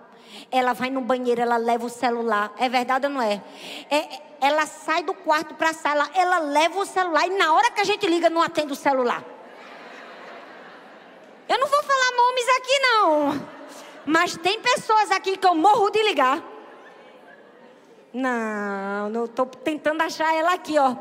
Ela 0.50 0.72
vai 0.72 0.90
no 0.90 1.00
banheiro, 1.00 1.40
ela 1.40 1.56
leva 1.56 1.86
o 1.86 1.90
celular. 1.90 2.52
É 2.58 2.68
verdade 2.68 3.06
ou 3.06 3.12
não 3.12 3.22
é? 3.22 3.42
é 3.90 4.22
ela 4.40 4.66
sai 4.66 5.02
do 5.02 5.14
quarto 5.14 5.54
para 5.54 5.70
a 5.70 5.74
sala, 5.74 6.10
ela 6.14 6.38
leva 6.38 6.78
o 6.78 6.86
celular 6.86 7.26
e 7.26 7.30
na 7.30 7.52
hora 7.54 7.70
que 7.70 7.80
a 7.80 7.84
gente 7.84 8.06
liga 8.06 8.28
não 8.28 8.42
atende 8.42 8.72
o 8.72 8.76
celular. 8.76 9.24
Eu 11.48 11.58
não 11.58 11.66
vou 11.66 11.82
falar 11.82 12.16
nomes 12.16 12.48
aqui 12.58 12.78
não. 12.80 13.56
Mas 14.04 14.36
tem 14.36 14.60
pessoas 14.60 15.10
aqui 15.10 15.36
que 15.36 15.46
eu 15.46 15.54
morro 15.54 15.90
de 15.90 16.02
ligar. 16.02 16.42
Não, 18.12 19.10
não 19.10 19.24
estou 19.24 19.46
tentando 19.46 20.00
achar 20.02 20.34
ela 20.34 20.54
aqui, 20.54 20.78
ó. 20.78 20.96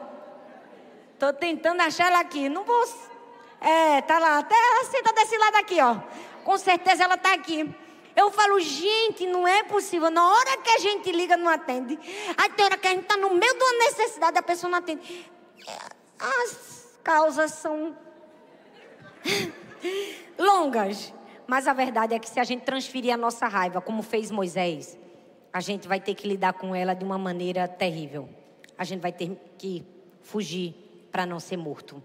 Estou 1.14 1.32
tentando 1.34 1.82
achar 1.82 2.08
ela 2.08 2.20
aqui. 2.20 2.50
Não 2.50 2.64
vou. 2.64 2.84
É, 3.62 4.02
tá 4.02 4.20
lá. 4.20 4.40
Até 4.40 4.56
ela 4.56 4.84
senta 4.86 5.14
desse 5.14 5.38
lado 5.38 5.56
aqui, 5.56 5.80
ó. 5.82 5.98
Com 6.44 6.58
certeza 6.58 7.04
ela 7.04 7.16
está 7.16 7.34
aqui. 7.34 7.74
Eu 8.16 8.32
falo, 8.32 8.60
gente, 8.60 9.26
não 9.28 9.48
é 9.48 9.64
possível. 9.64 10.10
Na 10.10 10.26
hora 10.28 10.58
que 10.58 10.70
a 10.70 10.80
gente 10.80 11.12
liga, 11.12 11.36
não 11.36 11.50
atende. 11.50 12.00
Aí 12.38 12.50
tem 12.50 12.66
hora 12.66 12.78
que 12.78 12.88
a 12.88 12.92
gente 12.92 13.04
está 13.04 13.18
no 13.18 13.34
meio 13.34 13.54
de 13.54 13.64
uma 13.64 13.86
necessidade, 13.86 14.38
a 14.38 14.44
pessoa 14.44 14.70
não 14.70 14.80
atende. 14.80 15.30
As 16.18 16.98
causas 17.04 17.52
são 17.52 17.96
longas. 20.40 21.14
Mas 21.46 21.68
a 21.68 21.74
verdade 21.74 22.16
é 22.16 22.20
que 22.20 22.30
se 22.30 22.40
a 22.40 22.44
gente 22.44 22.64
transferir 22.64 23.14
a 23.14 23.18
nossa 23.18 23.48
raiva, 23.48 23.82
como 23.82 24.02
fez 24.02 24.32
Moisés, 24.32 24.98
a 25.52 25.60
gente 25.60 25.88
vai 25.88 26.00
ter 26.00 26.16
que 26.16 26.28
lidar 26.28 26.54
com 26.54 26.74
ela 26.74 26.94
de 26.94 27.04
uma 27.04 27.18
maneira 27.18 27.68
terrível. 27.68 28.30
A 28.78 28.84
gente 28.84 29.02
vai 29.02 29.12
ter 29.12 29.38
que 29.58 29.86
fugir 30.22 30.74
para 31.12 31.26
não 31.26 31.40
ser 31.40 31.58
morto 31.58 32.02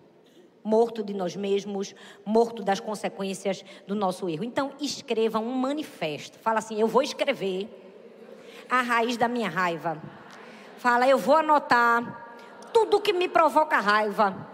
morto 0.63 1.03
de 1.03 1.15
nós 1.15 1.37
mesmos, 1.37 1.95
morto 2.25 2.63
das 2.63 2.81
consequências 2.81 3.65
do 3.87 3.95
nosso 3.95 4.29
erro. 4.29 4.45
Então, 4.45 4.73
escreva 4.81 5.39
um 5.39 5.53
manifesto. 5.53 6.39
Fala 6.39 6.59
assim: 6.59 6.81
eu 6.81 6.87
vou 6.87 7.03
escrever 7.03 7.69
a 8.69 8.83
raiz 8.83 9.17
da 9.17 9.29
minha 9.29 9.49
raiva. 9.49 10.01
Fala, 10.79 11.09
eu 11.09 11.19
vou 11.19 11.37
anotar 11.37 12.39
tudo 12.73 13.01
que 13.01 13.13
me 13.13 13.29
provoca 13.29 13.79
raiva. 13.79 14.49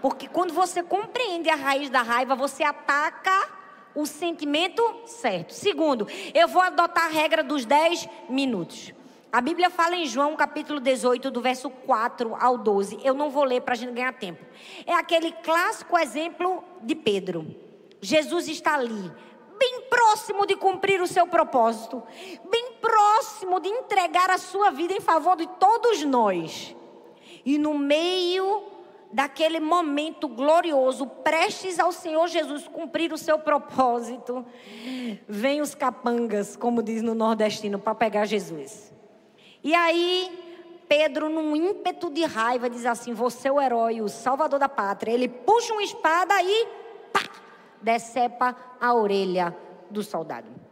Porque 0.00 0.28
quando 0.28 0.52
você 0.52 0.82
compreende 0.82 1.50
a 1.50 1.54
raiz 1.54 1.90
da 1.90 2.02
raiva, 2.02 2.34
você 2.34 2.62
ataca 2.62 3.48
o 3.94 4.06
sentimento 4.06 4.82
certo. 5.06 5.52
Segundo, 5.52 6.06
eu 6.32 6.48
vou 6.48 6.62
adotar 6.62 7.06
a 7.06 7.08
regra 7.08 7.42
dos 7.42 7.64
10 7.64 8.08
minutos. 8.28 8.92
A 9.30 9.42
Bíblia 9.42 9.68
fala 9.68 9.94
em 9.94 10.06
João 10.06 10.34
capítulo 10.34 10.80
18, 10.80 11.30
do 11.30 11.42
verso 11.42 11.68
4 11.68 12.34
ao 12.40 12.56
12. 12.56 12.98
Eu 13.04 13.12
não 13.12 13.28
vou 13.28 13.44
ler 13.44 13.60
para 13.60 13.74
a 13.74 13.76
gente 13.76 13.92
ganhar 13.92 14.14
tempo. 14.14 14.42
É 14.86 14.94
aquele 14.94 15.32
clássico 15.32 15.98
exemplo 15.98 16.64
de 16.82 16.94
Pedro. 16.94 17.54
Jesus 18.00 18.48
está 18.48 18.74
ali, 18.74 19.12
bem 19.58 19.82
próximo 19.90 20.46
de 20.46 20.56
cumprir 20.56 21.02
o 21.02 21.06
seu 21.06 21.26
propósito, 21.26 22.02
bem 22.50 22.72
próximo 22.80 23.60
de 23.60 23.68
entregar 23.68 24.30
a 24.30 24.38
sua 24.38 24.70
vida 24.70 24.94
em 24.94 25.00
favor 25.00 25.36
de 25.36 25.46
todos 25.58 26.02
nós. 26.04 26.74
E 27.44 27.58
no 27.58 27.76
meio 27.76 28.62
daquele 29.12 29.60
momento 29.60 30.26
glorioso, 30.26 31.06
prestes 31.06 31.78
ao 31.78 31.92
Senhor 31.92 32.28
Jesus 32.28 32.66
cumprir 32.66 33.12
o 33.12 33.18
seu 33.18 33.38
propósito, 33.38 34.44
vem 35.28 35.60
os 35.60 35.74
capangas, 35.74 36.56
como 36.56 36.82
diz 36.82 37.02
no 37.02 37.14
nordestino, 37.14 37.78
para 37.78 37.94
pegar 37.94 38.24
Jesus. 38.24 38.96
E 39.62 39.74
aí, 39.74 40.82
Pedro, 40.88 41.28
num 41.28 41.54
ímpeto 41.54 42.10
de 42.10 42.24
raiva, 42.24 42.70
diz 42.70 42.86
assim: 42.86 43.12
Você 43.12 43.48
é 43.48 43.52
o 43.52 43.60
herói, 43.60 44.00
o 44.00 44.08
salvador 44.08 44.58
da 44.58 44.68
pátria. 44.68 45.12
Ele 45.12 45.28
puxa 45.28 45.72
uma 45.72 45.82
espada 45.82 46.34
e 46.42 46.66
pá, 47.12 47.22
decepa 47.82 48.56
a 48.80 48.94
orelha 48.94 49.56
do 49.90 50.02
soldado. 50.02 50.67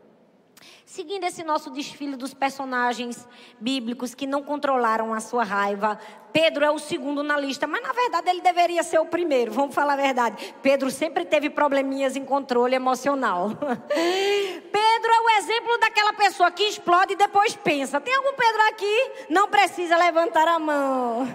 Seguindo 0.86 1.24
esse 1.24 1.42
nosso 1.42 1.68
desfile 1.68 2.14
dos 2.14 2.32
personagens 2.32 3.26
bíblicos 3.58 4.14
que 4.14 4.24
não 4.24 4.40
controlaram 4.40 5.12
a 5.12 5.18
sua 5.18 5.42
raiva, 5.42 5.98
Pedro 6.32 6.64
é 6.64 6.70
o 6.70 6.78
segundo 6.78 7.24
na 7.24 7.36
lista, 7.36 7.66
mas 7.66 7.82
na 7.82 7.92
verdade 7.92 8.30
ele 8.30 8.40
deveria 8.40 8.84
ser 8.84 9.00
o 9.00 9.04
primeiro, 9.04 9.50
vamos 9.50 9.74
falar 9.74 9.94
a 9.94 9.96
verdade. 9.96 10.54
Pedro 10.62 10.88
sempre 10.88 11.24
teve 11.24 11.50
probleminhas 11.50 12.14
em 12.14 12.24
controle 12.24 12.76
emocional. 12.76 13.50
Pedro 13.58 15.12
é 15.12 15.20
o 15.22 15.30
exemplo 15.38 15.76
daquela 15.78 16.12
pessoa 16.12 16.52
que 16.52 16.62
explode 16.62 17.14
e 17.14 17.16
depois 17.16 17.56
pensa. 17.56 18.00
Tem 18.00 18.14
algum 18.14 18.34
Pedro 18.34 18.62
aqui? 18.68 19.10
Não 19.28 19.48
precisa 19.48 19.96
levantar 19.96 20.46
a 20.46 20.58
mão. 20.60 21.26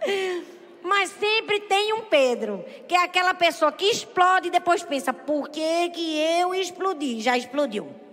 Mas 0.82 1.10
sempre 1.10 1.60
tem 1.60 1.92
um 1.92 2.02
Pedro, 2.02 2.64
que 2.88 2.94
é 2.94 3.02
aquela 3.04 3.34
pessoa 3.34 3.70
que 3.70 3.84
explode 3.84 4.48
e 4.48 4.50
depois 4.50 4.82
pensa: 4.82 5.12
por 5.12 5.50
que, 5.50 5.90
que 5.90 6.18
eu 6.40 6.54
explodi? 6.54 7.20
Já 7.20 7.36
explodiu. 7.36 8.05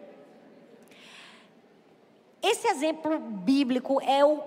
Esse 2.44 2.68
exemplo 2.68 3.18
bíblico 3.20 4.02
é 4.02 4.26
o 4.26 4.44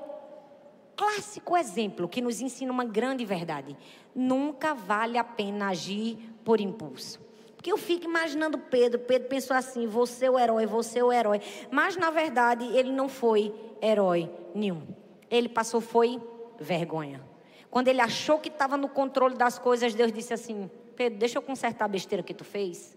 clássico 0.95 1.57
exemplo 1.57 2.07
que 2.07 2.21
nos 2.21 2.43
ensina 2.43 2.71
uma 2.71 2.85
grande 2.85 3.25
verdade. 3.25 3.75
Nunca 4.15 4.75
vale 4.75 5.17
a 5.17 5.25
pena 5.25 5.69
agir 5.69 6.19
por 6.45 6.61
impulso. 6.61 7.19
Porque 7.57 7.73
eu 7.73 7.79
fico 7.79 8.05
imaginando 8.05 8.59
Pedro. 8.59 8.99
Pedro 9.01 9.29
pensou 9.29 9.57
assim: 9.57 9.87
você 9.87 10.27
é 10.27 10.31
o 10.31 10.39
herói, 10.39 10.67
você 10.67 10.99
é 10.99 11.05
o 11.05 11.11
herói. 11.11 11.41
Mas 11.71 11.97
na 11.97 12.11
verdade 12.11 12.65
ele 12.77 12.93
não 12.93 13.09
foi 13.09 13.55
herói 13.81 14.31
nenhum. 14.55 14.87
Ele 15.31 15.49
passou 15.49 15.81
foi 15.81 16.21
vergonha. 16.61 17.25
Quando 17.71 17.89
ele 17.89 18.01
achou 18.01 18.39
que 18.39 18.49
estava 18.49 18.77
no 18.77 18.89
controle 18.89 19.37
das 19.37 19.59
coisas, 19.59 19.95
Deus 19.95 20.13
disse 20.13 20.35
assim: 20.35 20.71
Pedro, 20.95 21.19
deixa 21.19 21.39
eu 21.39 21.43
consertar 21.43 21.87
a 21.87 21.89
besteira 21.89 22.23
que 22.23 22.35
tu 22.35 22.45
fez. 22.45 22.97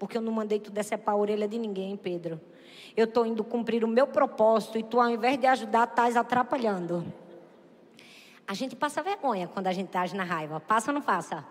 Porque 0.00 0.16
eu 0.16 0.22
não 0.22 0.32
mandei 0.32 0.58
tu 0.58 0.70
decepar 0.70 1.14
a 1.14 1.18
orelha 1.18 1.46
de 1.46 1.58
ninguém, 1.58 1.94
Pedro. 1.94 2.40
Eu 2.96 3.04
estou 3.04 3.26
indo 3.26 3.44
cumprir 3.44 3.84
o 3.84 3.86
meu 3.86 4.06
propósito 4.06 4.78
e 4.78 4.82
tu, 4.82 4.98
ao 4.98 5.10
invés 5.10 5.38
de 5.38 5.46
ajudar, 5.46 5.86
estás 5.86 6.16
atrapalhando. 6.16 7.04
A 8.48 8.54
gente 8.54 8.74
passa 8.74 9.02
vergonha 9.02 9.46
quando 9.46 9.66
a 9.66 9.72
gente 9.74 9.94
age 9.94 10.16
na 10.16 10.24
raiva. 10.24 10.58
Passa 10.58 10.90
ou 10.90 10.94
não 10.94 11.02
passa? 11.02 11.44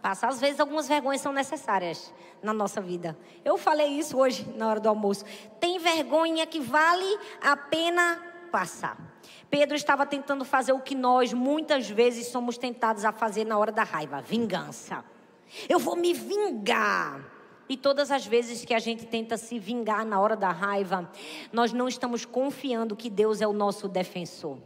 Passa. 0.00 0.28
Às 0.28 0.40
vezes, 0.40 0.60
algumas 0.60 0.86
vergonhas 0.86 1.20
são 1.20 1.32
necessárias 1.32 2.14
na 2.40 2.52
nossa 2.52 2.80
vida. 2.80 3.18
Eu 3.44 3.58
falei 3.58 3.88
isso 3.88 4.16
hoje, 4.16 4.48
na 4.54 4.68
hora 4.68 4.78
do 4.78 4.88
almoço. 4.88 5.24
Tem 5.58 5.80
vergonha 5.80 6.46
que 6.46 6.60
vale 6.60 7.18
a 7.42 7.56
pena 7.56 8.22
passar. 8.52 8.96
Pedro 9.50 9.74
estava 9.74 10.06
tentando 10.06 10.44
fazer 10.44 10.72
o 10.72 10.78
que 10.78 10.94
nós 10.94 11.32
muitas 11.32 11.90
vezes 11.90 12.28
somos 12.28 12.56
tentados 12.56 13.04
a 13.04 13.10
fazer 13.10 13.44
na 13.44 13.58
hora 13.58 13.72
da 13.72 13.82
raiva: 13.82 14.20
vingança. 14.20 15.04
Eu 15.68 15.80
vou 15.80 15.96
me 15.96 16.14
vingar. 16.14 17.37
E 17.68 17.76
todas 17.76 18.10
as 18.10 18.26
vezes 18.26 18.64
que 18.64 18.72
a 18.72 18.78
gente 18.78 19.06
tenta 19.06 19.36
se 19.36 19.58
vingar 19.58 20.04
na 20.04 20.18
hora 20.18 20.36
da 20.36 20.50
raiva, 20.50 21.10
nós 21.52 21.72
não 21.72 21.86
estamos 21.86 22.24
confiando 22.24 22.96
que 22.96 23.10
Deus 23.10 23.40
é 23.40 23.46
o 23.46 23.52
nosso 23.52 23.86
defensor. 23.88 24.58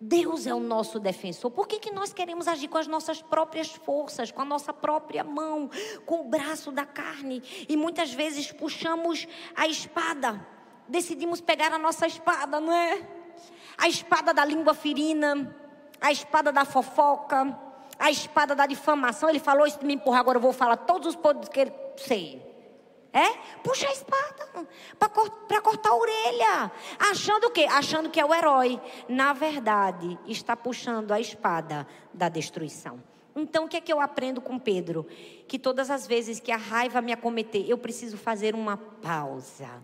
Deus 0.00 0.46
é 0.46 0.54
o 0.54 0.60
nosso 0.60 1.00
defensor. 1.00 1.50
Por 1.50 1.66
que, 1.66 1.78
que 1.78 1.90
nós 1.90 2.12
queremos 2.12 2.46
agir 2.46 2.68
com 2.68 2.76
as 2.76 2.86
nossas 2.86 3.22
próprias 3.22 3.70
forças, 3.70 4.30
com 4.30 4.42
a 4.42 4.44
nossa 4.44 4.72
própria 4.72 5.24
mão, 5.24 5.70
com 6.04 6.20
o 6.20 6.28
braço 6.28 6.70
da 6.70 6.84
carne? 6.84 7.42
E 7.68 7.76
muitas 7.76 8.12
vezes 8.12 8.52
puxamos 8.52 9.26
a 9.54 9.66
espada. 9.66 10.46
Decidimos 10.86 11.40
pegar 11.40 11.72
a 11.72 11.78
nossa 11.78 12.06
espada, 12.06 12.60
não 12.60 12.72
é? 12.72 13.08
A 13.78 13.88
espada 13.88 14.32
da 14.32 14.44
língua 14.44 14.74
ferina, 14.74 15.56
a 16.00 16.12
espada 16.12 16.52
da 16.52 16.64
fofoca, 16.64 17.65
a 17.98 18.10
espada 18.10 18.54
da 18.54 18.66
difamação. 18.66 19.28
Ele 19.28 19.38
falou 19.38 19.66
isso 19.66 19.84
me 19.84 19.94
empurrar, 19.94 20.20
agora 20.20 20.38
eu 20.38 20.42
vou 20.42 20.52
falar 20.52 20.76
todos 20.76 21.08
os 21.08 21.16
podres 21.16 21.48
que 21.48 21.60
ele 21.60 21.72
sei. 21.96 22.44
É? 23.12 23.30
Puxa 23.62 23.88
a 23.88 23.92
espada 23.92 24.68
para 25.48 25.60
cortar 25.62 25.88
a 25.88 25.96
orelha. 25.96 26.72
Achando 26.98 27.46
o 27.46 27.50
quê? 27.50 27.66
Achando 27.70 28.10
que 28.10 28.20
é 28.20 28.24
o 28.24 28.34
herói. 28.34 28.78
Na 29.08 29.32
verdade, 29.32 30.18
está 30.26 30.54
puxando 30.54 31.12
a 31.12 31.20
espada 31.20 31.86
da 32.12 32.28
destruição. 32.28 33.02
Então, 33.34 33.64
o 33.64 33.68
que 33.68 33.76
é 33.76 33.80
que 33.80 33.92
eu 33.92 34.00
aprendo 34.00 34.40
com 34.40 34.58
Pedro? 34.58 35.06
Que 35.48 35.58
todas 35.58 35.90
as 35.90 36.06
vezes 36.06 36.40
que 36.40 36.52
a 36.52 36.56
raiva 36.56 37.00
me 37.00 37.12
acometer, 37.12 37.68
eu 37.68 37.78
preciso 37.78 38.18
fazer 38.18 38.54
uma 38.54 38.76
pausa. 38.76 39.82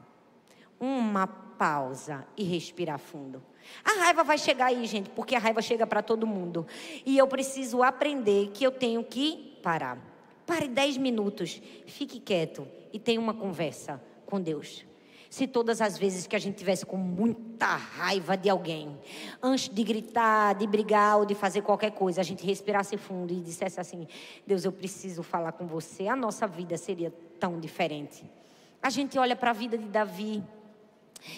Uma 0.78 1.26
pausa 1.26 2.26
e 2.36 2.44
respirar 2.44 2.98
fundo. 2.98 3.42
A 3.84 4.04
raiva 4.04 4.24
vai 4.24 4.38
chegar 4.38 4.66
aí, 4.66 4.86
gente, 4.86 5.10
porque 5.10 5.34
a 5.34 5.38
raiva 5.38 5.60
chega 5.62 5.86
para 5.86 6.02
todo 6.02 6.26
mundo. 6.26 6.66
E 7.04 7.18
eu 7.18 7.26
preciso 7.26 7.82
aprender 7.82 8.50
que 8.52 8.64
eu 8.64 8.70
tenho 8.70 9.02
que 9.04 9.58
parar. 9.62 9.98
Pare 10.46 10.68
dez 10.68 10.96
minutos, 10.96 11.60
fique 11.86 12.18
quieto 12.20 12.66
e 12.92 12.98
tenha 12.98 13.20
uma 13.20 13.34
conversa 13.34 14.02
com 14.26 14.40
Deus. 14.40 14.84
Se 15.30 15.46
todas 15.46 15.80
as 15.80 15.96
vezes 15.96 16.26
que 16.26 16.36
a 16.36 16.38
gente 16.38 16.56
tivesse 16.56 16.84
com 16.84 16.98
muita 16.98 17.64
raiva 17.64 18.36
de 18.36 18.50
alguém, 18.50 18.98
antes 19.42 19.66
de 19.66 19.82
gritar, 19.82 20.54
de 20.54 20.66
brigar 20.66 21.16
ou 21.16 21.24
de 21.24 21.34
fazer 21.34 21.62
qualquer 21.62 21.92
coisa, 21.92 22.20
a 22.20 22.24
gente 22.24 22.44
respirasse 22.44 22.98
fundo 22.98 23.32
e 23.32 23.40
dissesse 23.40 23.80
assim: 23.80 24.06
Deus, 24.46 24.64
eu 24.66 24.72
preciso 24.72 25.22
falar 25.22 25.52
com 25.52 25.66
você, 25.66 26.06
a 26.06 26.14
nossa 26.14 26.46
vida 26.46 26.76
seria 26.76 27.10
tão 27.40 27.58
diferente. 27.58 28.30
A 28.82 28.90
gente 28.90 29.18
olha 29.18 29.34
para 29.34 29.50
a 29.50 29.54
vida 29.54 29.78
de 29.78 29.86
Davi. 29.86 30.42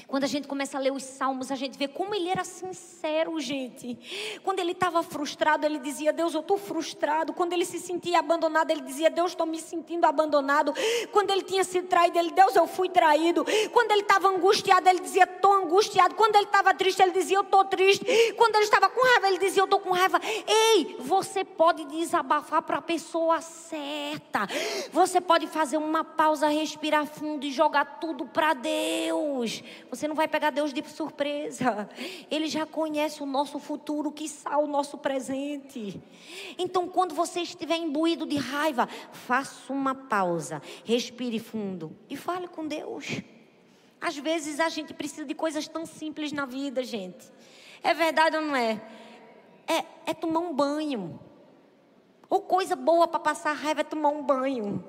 Quando 0.06 0.24
a 0.24 0.26
gente 0.26 0.46
começa 0.48 0.78
a 0.78 0.80
ler 0.80 0.92
os 0.92 1.02
salmos, 1.02 1.50
a 1.50 1.56
gente 1.56 1.78
vê 1.78 1.88
como 1.88 2.14
ele 2.14 2.28
era 2.28 2.44
sincero, 2.44 3.38
gente. 3.40 4.40
Quando 4.42 4.60
ele 4.60 4.72
estava 4.72 5.02
frustrado, 5.02 5.66
ele 5.66 5.78
dizia: 5.78 6.12
Deus, 6.12 6.34
eu 6.34 6.40
estou 6.40 6.58
frustrado. 6.58 7.32
Quando 7.32 7.52
ele 7.52 7.64
se 7.64 7.78
sentia 7.78 8.18
abandonado, 8.18 8.70
ele 8.70 8.82
dizia: 8.82 9.10
Deus, 9.10 9.32
estou 9.32 9.46
me 9.46 9.60
sentindo 9.60 10.04
abandonado. 10.04 10.72
Quando 11.12 11.30
ele 11.30 11.42
tinha 11.42 11.64
sido 11.64 11.86
traído, 11.88 12.18
ele: 12.18 12.30
Deus, 12.30 12.54
eu 12.56 12.66
fui 12.66 12.88
traído. 12.88 13.44
Quando 13.72 13.90
ele 13.90 14.02
estava 14.02 14.28
angustiado, 14.28 14.88
ele 14.88 15.00
dizia: 15.00 15.24
Estou 15.24 15.52
angustiado. 15.52 16.14
Quando 16.14 16.36
ele 16.36 16.46
estava 16.46 16.74
triste, 16.74 17.02
ele 17.02 17.12
dizia: 17.12 17.38
Eu 17.38 17.42
estou 17.42 17.64
triste. 17.64 18.04
Quando 18.36 18.56
ele 18.56 18.64
estava 18.64 18.88
com 18.88 19.00
raiva, 19.00 19.28
ele 19.28 19.38
dizia: 19.38 19.60
Eu 19.62 19.64
estou 19.64 19.80
com 19.80 19.90
raiva. 19.90 20.20
Ei, 20.46 20.96
você 21.00 21.44
pode 21.44 21.84
desabafar 21.84 22.62
para 22.62 22.78
a 22.78 22.82
pessoa 22.82 23.40
certa. 23.40 24.48
Você 24.92 25.20
pode 25.20 25.46
fazer 25.46 25.76
uma 25.76 26.04
pausa, 26.04 26.48
respirar 26.48 27.06
fundo 27.06 27.44
e 27.44 27.52
jogar 27.52 27.98
tudo 28.00 28.26
para 28.26 28.54
Deus. 28.54 29.62
Você 29.90 30.08
não 30.08 30.14
vai 30.14 30.28
pegar 30.28 30.50
Deus 30.50 30.72
de 30.72 30.82
surpresa. 30.88 31.88
Ele 32.30 32.46
já 32.46 32.66
conhece 32.66 33.22
o 33.22 33.26
nosso 33.26 33.58
futuro, 33.58 34.10
que 34.10 34.26
o 34.58 34.66
nosso 34.66 34.98
presente. 34.98 36.02
Então, 36.58 36.88
quando 36.88 37.14
você 37.14 37.40
estiver 37.40 37.76
imbuído 37.76 38.26
de 38.26 38.36
raiva, 38.36 38.88
faça 39.12 39.72
uma 39.72 39.94
pausa, 39.94 40.60
respire 40.84 41.38
fundo 41.38 41.96
e 42.08 42.16
fale 42.16 42.48
com 42.48 42.66
Deus. 42.66 43.22
Às 44.00 44.16
vezes 44.16 44.60
a 44.60 44.68
gente 44.68 44.92
precisa 44.92 45.24
de 45.24 45.34
coisas 45.34 45.66
tão 45.66 45.86
simples 45.86 46.32
na 46.32 46.44
vida, 46.44 46.84
gente. 46.84 47.32
É 47.82 47.94
verdade 47.94 48.36
ou 48.36 48.42
não 48.42 48.56
é? 48.56 48.80
É, 49.66 49.84
é 50.06 50.14
tomar 50.14 50.40
um 50.40 50.54
banho. 50.54 51.18
Ou 52.28 52.40
coisa 52.42 52.76
boa 52.76 53.06
para 53.06 53.20
passar 53.20 53.52
raiva 53.52 53.80
é 53.82 53.84
tomar 53.84 54.10
um 54.10 54.22
banho. 54.22 54.84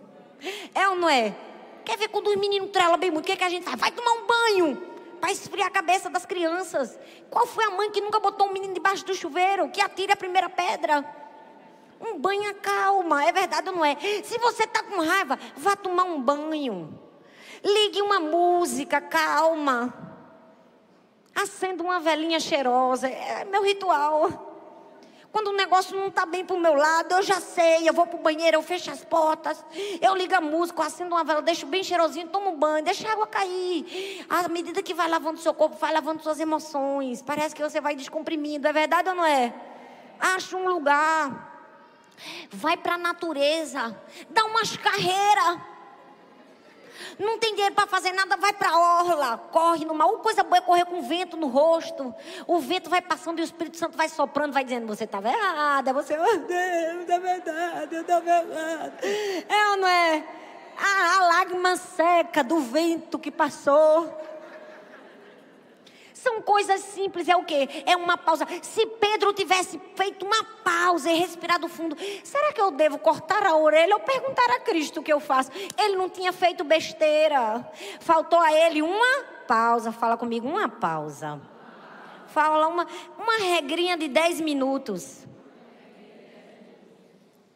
É 0.74 0.88
ou 0.90 0.96
não 0.96 1.10
é? 1.10 1.36
Quer 1.86 1.98
ver 1.98 2.08
quando 2.10 2.28
os 2.28 2.36
meninos 2.36 2.72
trelam 2.72 2.98
bem 2.98 3.12
muito? 3.12 3.26
O 3.26 3.28
que, 3.28 3.34
é 3.34 3.36
que 3.36 3.44
a 3.44 3.50
gente 3.50 3.64
faz? 3.64 3.80
Vai 3.80 3.92
tomar 3.92 4.12
um 4.12 4.26
banho 4.26 4.82
para 5.22 5.32
esfriar 5.32 5.68
a 5.68 5.72
cabeça 5.72 6.10
das 6.10 6.26
crianças. 6.26 6.98
Qual 7.30 7.46
foi 7.46 7.64
a 7.66 7.70
mãe 7.70 7.92
que 7.92 8.02
nunca 8.02 8.20
botou 8.20 8.48
um 8.48 8.54
menino 8.54 8.74
debaixo 8.74 9.06
do 9.06 9.14
chuveiro? 9.14 9.70
Que 9.70 9.82
atire 9.82 10.12
a 10.12 10.16
primeira 10.16 10.50
pedra. 10.50 11.06
Um 12.02 12.20
banho 12.20 12.54
calma, 12.56 13.24
é 13.24 13.32
verdade 13.32 13.70
ou 13.70 13.76
não 13.76 13.86
é? 13.86 13.96
Se 14.24 14.38
você 14.40 14.64
está 14.64 14.84
com 14.84 15.00
raiva, 15.00 15.40
vá 15.56 15.76
tomar 15.76 16.04
um 16.04 16.22
banho. 16.22 17.00
Ligue 17.64 18.02
uma 18.02 18.20
música 18.20 19.00
calma. 19.00 19.94
Acenda 21.34 21.84
uma 21.84 22.00
velhinha 22.00 22.40
cheirosa. 22.40 23.08
É 23.08 23.46
meu 23.46 23.64
ritual. 23.64 24.55
Quando 25.36 25.50
o 25.50 25.52
negócio 25.52 25.98
não 25.98 26.08
está 26.08 26.26
bem 26.26 26.46
para 26.46 26.56
o 26.56 26.60
meu 26.62 26.76
lado, 26.76 27.14
eu 27.14 27.22
já 27.22 27.42
sei, 27.42 27.90
eu 27.90 27.94
vou 27.94 28.08
para 28.08 28.18
o 28.18 28.22
banheiro, 28.22 28.56
eu 28.56 28.62
fecho 28.62 28.90
as 28.90 29.04
portas, 29.04 29.66
eu 30.00 30.16
ligo 30.16 30.34
a 30.34 30.40
música, 30.40 30.82
eu 30.82 30.86
acendo 30.86 31.14
uma 31.14 31.26
vela, 31.26 31.42
deixo 31.42 31.66
bem 31.66 31.84
cheirosinho, 31.84 32.30
tomo 32.30 32.52
um 32.52 32.58
banho, 32.58 32.86
deixo 32.86 33.06
a 33.06 33.12
água 33.12 33.28
cair. 33.28 34.26
À 34.30 34.48
medida 34.48 34.82
que 34.82 34.94
vai 34.94 35.10
lavando 35.10 35.38
seu 35.42 35.54
corpo, 35.54 35.76
vai 35.76 35.92
lavando 35.92 36.24
suas 36.24 36.40
emoções. 36.40 37.22
Parece 37.22 37.54
que 37.54 37.62
você 37.62 37.82
vai 37.82 37.98
descomprimindo, 37.98 38.66
é 38.66 38.72
verdade 38.72 39.10
ou 39.10 39.16
não 39.16 39.26
é? 39.26 39.54
Acha 40.18 40.56
um 40.56 40.70
lugar, 40.70 41.76
vai 42.50 42.78
para 42.78 42.94
a 42.94 42.98
natureza, 42.98 43.94
dá 44.30 44.46
umas 44.46 44.78
carreiras. 44.78 45.75
Não 47.20 47.38
tem 47.40 47.54
dinheiro 47.54 47.76
para 47.76 47.88
fazer 47.88 48.12
nada, 48.12 48.38
vai 48.38 48.54
para 48.54 48.70
a 48.70 49.00
orla, 49.00 49.38
corre 49.52 49.86
no 49.86 49.94
mar. 49.94 50.08
Uma 50.08 50.20
coisa 50.20 50.44
boa 50.44 50.58
é 50.58 50.62
correr 50.62 50.86
com 50.86 51.02
vento 51.02 51.38
no 51.38 51.48
rosto. 51.48 52.14
O 52.48 52.60
vento 52.60 52.90
vai 52.90 53.02
passando 53.02 53.40
e 53.40 53.42
o 53.42 53.46
Espírito 53.46 53.78
Santo 53.78 53.98
vai 53.98 54.10
soprando, 54.10 54.54
vai 54.54 54.64
dizendo: 54.64 54.88
Você 54.88 55.06
estava 55.06 55.30
errada, 55.30 55.94
você, 55.94 56.18
oh 56.18 56.38
Deus, 56.46 57.10
é 57.10 57.20
verdade, 57.20 57.96
eu 57.96 58.02
estava 58.02 58.30
errada. 58.30 58.94
É 59.04 59.70
ou 59.72 59.78
não 59.78 59.88
é? 59.88 60.24
A, 60.78 61.18
a 61.18 61.28
lágrima 61.28 61.78
seca 61.78 62.44
do 62.44 62.60
vento 62.60 63.18
que 63.18 63.32
passou. 63.32 64.35
São 66.26 66.42
coisas 66.42 66.82
simples, 66.82 67.30
é 67.30 67.36
o 67.36 67.44
quê? 67.44 67.70
É 67.86 67.96
uma 67.96 68.18
pausa. 68.18 68.48
Se 68.64 68.84
Pedro 68.84 69.32
tivesse 69.32 69.80
feito 69.94 70.26
uma 70.26 70.44
pausa 70.64 71.12
e 71.12 71.20
respirado 71.20 71.68
fundo, 71.68 71.96
será 72.24 72.52
que 72.52 72.60
eu 72.60 72.72
devo 72.72 72.98
cortar 72.98 73.46
a 73.46 73.56
orelha 73.56 73.94
ou 73.94 74.00
perguntar 74.00 74.50
a 74.56 74.60
Cristo 74.62 75.00
o 75.02 75.04
que 75.04 75.14
eu 75.14 75.20
faço? 75.20 75.52
Ele 75.78 75.96
não 75.96 76.10
tinha 76.10 76.34
feito 76.34 76.64
besteira. 76.64 77.64
Faltou 78.00 78.40
a 78.40 78.52
ele 78.52 78.82
uma 78.82 79.24
pausa. 79.48 79.92
Fala 79.92 80.18
comigo, 80.18 80.48
uma 80.48 80.68
pausa. 80.68 81.40
Fala 82.26 82.70
uma, 82.70 82.88
uma 83.20 83.38
regrinha 83.38 83.96
de 83.96 84.08
10 84.08 84.42
minutos. 84.42 85.28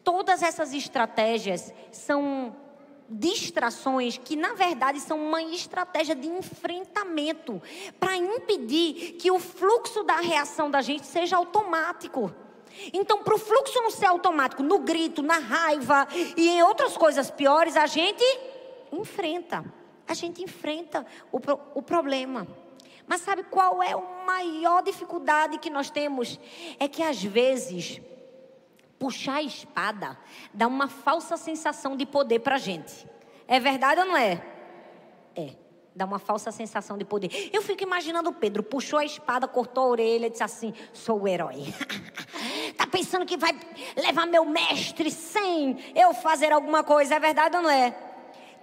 Todas 0.04 0.44
essas 0.44 0.72
estratégias 0.72 1.74
são 1.90 2.54
distrações 3.10 4.16
que, 4.16 4.36
na 4.36 4.54
verdade, 4.54 5.00
são 5.00 5.18
uma 5.18 5.42
estratégia 5.42 6.14
de 6.14 6.28
enfrentamento 6.28 7.60
para 7.98 8.16
impedir 8.16 9.16
que 9.18 9.30
o 9.30 9.40
fluxo 9.40 10.04
da 10.04 10.20
reação 10.20 10.70
da 10.70 10.80
gente 10.80 11.04
seja 11.06 11.36
automático. 11.36 12.32
Então, 12.92 13.22
para 13.24 13.34
o 13.34 13.38
fluxo 13.38 13.82
não 13.82 13.90
ser 13.90 14.06
automático, 14.06 14.62
no 14.62 14.78
grito, 14.78 15.22
na 15.22 15.38
raiva 15.38 16.06
e 16.36 16.48
em 16.48 16.62
outras 16.62 16.96
coisas 16.96 17.30
piores, 17.30 17.76
a 17.76 17.86
gente 17.86 18.24
enfrenta. 18.92 19.64
A 20.06 20.14
gente 20.14 20.42
enfrenta 20.42 21.04
o, 21.32 21.40
o 21.74 21.82
problema. 21.82 22.46
Mas 23.06 23.22
sabe 23.22 23.42
qual 23.42 23.82
é 23.82 23.92
a 23.92 23.98
maior 24.24 24.82
dificuldade 24.82 25.58
que 25.58 25.68
nós 25.68 25.90
temos? 25.90 26.38
É 26.78 26.86
que 26.86 27.02
às 27.02 27.20
vezes 27.22 28.00
puxar 29.00 29.36
a 29.36 29.42
espada 29.42 30.18
dá 30.52 30.66
uma 30.66 30.86
falsa 30.86 31.38
sensação 31.38 31.96
de 31.96 32.04
poder 32.04 32.40
para 32.40 32.56
a 32.56 32.58
gente. 32.58 33.08
É 33.48 33.58
verdade 33.58 34.02
ou 34.02 34.06
não 34.06 34.16
é? 34.16 34.44
É. 35.34 35.56
Dá 35.96 36.04
uma 36.04 36.18
falsa 36.20 36.52
sensação 36.52 36.96
de 36.96 37.04
poder. 37.04 37.50
Eu 37.52 37.62
fico 37.62 37.82
imaginando 37.82 38.32
Pedro, 38.32 38.62
puxou 38.62 38.98
a 38.98 39.04
espada, 39.04 39.48
cortou 39.48 39.84
a 39.84 39.86
orelha, 39.88 40.30
disse 40.30 40.42
assim: 40.42 40.72
sou 40.92 41.22
o 41.22 41.26
herói. 41.26 41.74
tá 42.76 42.86
pensando 42.86 43.26
que 43.26 43.36
vai 43.36 43.58
levar 43.96 44.26
meu 44.26 44.44
mestre 44.44 45.10
sem 45.10 45.76
eu 45.96 46.14
fazer 46.14 46.52
alguma 46.52 46.84
coisa? 46.84 47.16
É 47.16 47.20
verdade 47.20 47.56
ou 47.56 47.62
não 47.62 47.70
é? 47.70 47.90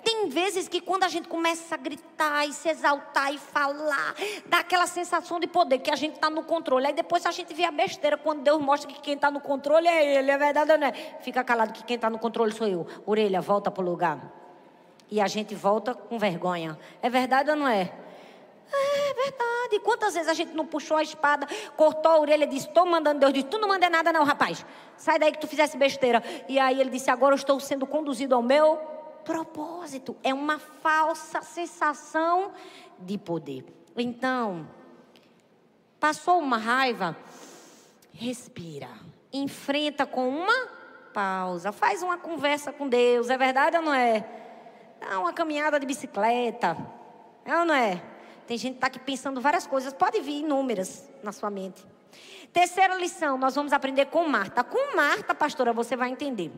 Tem 0.07 0.29
vezes 0.29 0.69
que 0.69 0.79
quando 0.79 1.03
a 1.03 1.09
gente 1.09 1.27
começa 1.27 1.75
a 1.75 1.77
gritar 1.77 2.47
e 2.47 2.53
se 2.53 2.69
exaltar 2.69 3.33
e 3.33 3.37
falar, 3.37 4.15
dá 4.45 4.59
aquela 4.59 4.87
sensação 4.87 5.37
de 5.37 5.47
poder, 5.47 5.79
que 5.79 5.91
a 5.91 5.97
gente 5.97 6.15
está 6.15 6.29
no 6.29 6.45
controle. 6.45 6.87
Aí 6.87 6.93
depois 6.93 7.25
a 7.25 7.31
gente 7.31 7.53
vê 7.53 7.65
a 7.65 7.71
besteira 7.71 8.15
quando 8.15 8.41
Deus 8.41 8.61
mostra 8.61 8.89
que 8.89 9.01
quem 9.01 9.15
está 9.15 9.29
no 9.29 9.41
controle 9.41 9.85
é 9.85 10.17
Ele, 10.17 10.31
é 10.31 10.37
verdade 10.37 10.71
ou 10.71 10.77
não 10.77 10.87
é? 10.87 10.93
Fica 11.19 11.43
calado 11.43 11.73
que 11.73 11.83
quem 11.83 11.95
está 11.95 12.09
no 12.09 12.17
controle 12.17 12.53
sou 12.53 12.65
eu. 12.65 12.87
Orelha, 13.05 13.41
volta 13.41 13.69
para 13.69 13.83
o 13.83 13.85
lugar. 13.85 14.33
E 15.11 15.19
a 15.19 15.27
gente 15.27 15.53
volta 15.53 15.93
com 15.93 16.17
vergonha. 16.17 16.79
É 17.01 17.09
verdade 17.09 17.49
ou 17.49 17.57
não 17.57 17.67
é? 17.67 17.91
É 18.71 19.13
verdade. 19.13 19.79
Quantas 19.83 20.13
vezes 20.13 20.29
a 20.29 20.33
gente 20.33 20.53
não 20.53 20.65
puxou 20.65 20.95
a 20.95 21.03
espada, 21.03 21.45
cortou 21.75 22.13
a 22.13 22.19
orelha 22.21 22.45
e 22.45 22.47
disse: 22.47 22.69
Estou 22.69 22.85
mandando 22.85 23.19
Deus. 23.19 23.33
Disse: 23.33 23.47
Tu 23.47 23.57
não 23.57 23.67
manda 23.67 23.89
nada, 23.89 24.13
não, 24.13 24.23
rapaz. 24.23 24.65
Sai 24.95 25.19
daí 25.19 25.33
que 25.33 25.39
tu 25.39 25.47
fizesse 25.47 25.75
besteira. 25.75 26.23
E 26.47 26.57
aí 26.57 26.79
ele 26.79 26.91
disse: 26.91 27.09
Agora 27.09 27.33
eu 27.33 27.37
estou 27.37 27.59
sendo 27.59 27.85
conduzido 27.85 28.33
ao 28.33 28.41
meu 28.41 28.95
propósito, 29.27 30.15
é 30.23 30.33
uma 30.33 30.57
falsa 30.57 31.41
sensação 31.41 32.53
de 32.97 33.17
poder. 33.17 33.65
Então, 33.97 34.65
passou 35.99 36.39
uma 36.39 36.57
raiva, 36.57 37.17
respira, 38.13 38.87
enfrenta 39.33 40.05
com 40.05 40.29
uma 40.29 40.67
pausa, 41.13 41.73
faz 41.73 42.01
uma 42.01 42.17
conversa 42.17 42.71
com 42.71 42.87
Deus, 42.87 43.29
é 43.29 43.37
verdade 43.37 43.75
ou 43.75 43.83
não 43.83 43.93
é? 43.93 44.25
Dá 45.01 45.19
uma 45.19 45.33
caminhada 45.33 45.77
de 45.77 45.85
bicicleta, 45.85 46.77
é 47.43 47.59
ou 47.59 47.65
não 47.65 47.75
é? 47.75 48.01
Tem 48.47 48.57
gente 48.57 48.73
que 48.73 48.77
está 48.77 48.87
aqui 48.87 48.99
pensando 48.99 49.41
várias 49.41 49.67
coisas, 49.67 49.91
pode 49.91 50.21
vir 50.21 50.39
inúmeras 50.39 51.03
na 51.21 51.33
sua 51.33 51.49
mente. 51.49 51.85
Terceira 52.53 52.95
lição, 52.95 53.37
nós 53.37 53.53
vamos 53.55 53.73
aprender 53.73 54.05
com 54.05 54.25
Marta. 54.29 54.63
Com 54.63 54.95
Marta, 54.95 55.35
pastora, 55.35 55.73
você 55.73 55.97
vai 55.97 56.09
entender. 56.09 56.49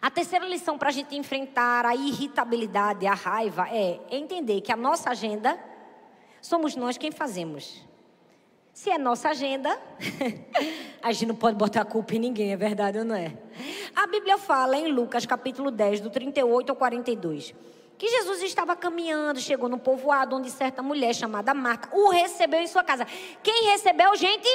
A 0.00 0.10
terceira 0.10 0.46
lição 0.46 0.76
para 0.76 0.88
a 0.88 0.92
gente 0.92 1.16
enfrentar 1.16 1.86
a 1.86 1.94
irritabilidade, 1.94 3.06
a 3.06 3.14
raiva, 3.14 3.68
é 3.70 4.00
entender 4.10 4.60
que 4.60 4.70
a 4.70 4.76
nossa 4.76 5.10
agenda 5.10 5.58
somos 6.40 6.76
nós 6.76 6.98
quem 6.98 7.10
fazemos. 7.10 7.84
Se 8.72 8.90
é 8.90 8.98
nossa 8.98 9.30
agenda, 9.30 9.80
a 11.02 11.10
gente 11.10 11.26
não 11.26 11.34
pode 11.34 11.56
botar 11.56 11.80
a 11.80 11.84
culpa 11.84 12.14
em 12.14 12.18
ninguém, 12.18 12.52
é 12.52 12.56
verdade 12.56 12.98
ou 12.98 13.04
não 13.04 13.14
é? 13.14 13.32
A 13.94 14.06
Bíblia 14.06 14.36
fala 14.36 14.76
em 14.76 14.92
Lucas 14.92 15.24
capítulo 15.24 15.70
10, 15.70 16.00
do 16.00 16.10
38 16.10 16.68
ao 16.68 16.76
42, 16.76 17.54
que 17.96 18.06
Jesus 18.06 18.42
estava 18.42 18.76
caminhando, 18.76 19.40
chegou 19.40 19.66
no 19.68 19.78
povoado 19.78 20.36
onde 20.36 20.50
certa 20.50 20.82
mulher 20.82 21.14
chamada 21.14 21.54
Marta 21.54 21.88
o 21.90 22.10
recebeu 22.10 22.60
em 22.60 22.66
sua 22.66 22.84
casa. 22.84 23.06
Quem 23.42 23.70
recebeu, 23.70 24.14
gente? 24.14 24.46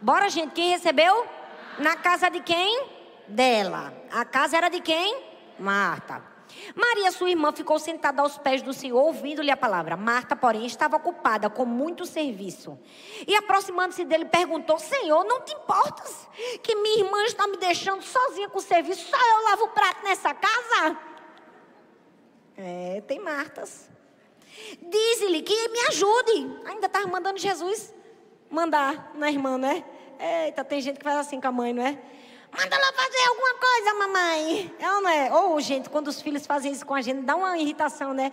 Bora, 0.00 0.28
gente, 0.28 0.52
quem 0.52 0.70
recebeu? 0.70 1.26
Na 1.80 1.96
casa 1.96 2.28
de 2.28 2.38
quem? 2.38 2.97
Dela. 3.28 3.92
A 4.10 4.24
casa 4.24 4.56
era 4.56 4.68
de 4.68 4.80
quem? 4.80 5.22
Marta. 5.58 6.22
Maria, 6.74 7.12
sua 7.12 7.30
irmã, 7.30 7.52
ficou 7.52 7.78
sentada 7.78 8.22
aos 8.22 8.38
pés 8.38 8.62
do 8.62 8.72
Senhor, 8.72 8.98
ouvindo-lhe 8.98 9.50
a 9.50 9.56
palavra. 9.56 9.96
Marta, 9.96 10.34
porém, 10.34 10.66
estava 10.66 10.96
ocupada 10.96 11.50
com 11.50 11.64
muito 11.64 12.06
serviço. 12.06 12.78
E 13.26 13.34
aproximando-se 13.36 14.04
dele, 14.04 14.24
perguntou: 14.24 14.78
Senhor, 14.78 15.24
não 15.24 15.42
te 15.42 15.52
importas 15.54 16.28
que 16.62 16.74
minha 16.74 17.04
irmã 17.04 17.22
está 17.24 17.46
me 17.46 17.56
deixando 17.56 18.02
sozinha 18.02 18.48
com 18.48 18.58
o 18.58 18.62
serviço? 18.62 19.08
Só 19.08 19.16
eu 19.16 19.44
lavo 19.44 19.64
o 19.64 19.68
prato 19.68 20.02
nessa 20.04 20.34
casa? 20.34 20.98
É, 22.56 23.02
tem 23.06 23.20
Martas. 23.20 23.88
Diz-lhe 24.82 25.42
que 25.42 25.68
me 25.68 25.80
ajude. 25.88 26.60
Ainda 26.64 26.86
estava 26.86 27.06
mandando 27.06 27.38
Jesus 27.38 27.94
mandar 28.50 29.12
na 29.14 29.30
irmã, 29.30 29.58
né? 29.58 29.84
Eita, 30.18 30.64
tem 30.64 30.80
gente 30.80 30.98
que 30.98 31.04
faz 31.04 31.18
assim 31.18 31.40
com 31.40 31.46
a 31.46 31.52
mãe, 31.52 31.72
não 31.72 31.86
é? 31.86 31.98
Manda 32.56 32.76
ela 32.76 32.92
fazer 32.92 33.28
alguma 33.28 33.54
coisa, 33.54 33.94
mamãe. 33.94 34.74
É 34.78 34.92
ou 34.92 35.00
não 35.02 35.10
é? 35.10 35.32
Ou, 35.32 35.60
gente, 35.60 35.88
quando 35.90 36.08
os 36.08 36.20
filhos 36.20 36.46
fazem 36.46 36.72
isso 36.72 36.86
com 36.86 36.94
a 36.94 37.02
gente, 37.02 37.22
dá 37.22 37.36
uma 37.36 37.56
irritação, 37.58 38.12
né? 38.12 38.32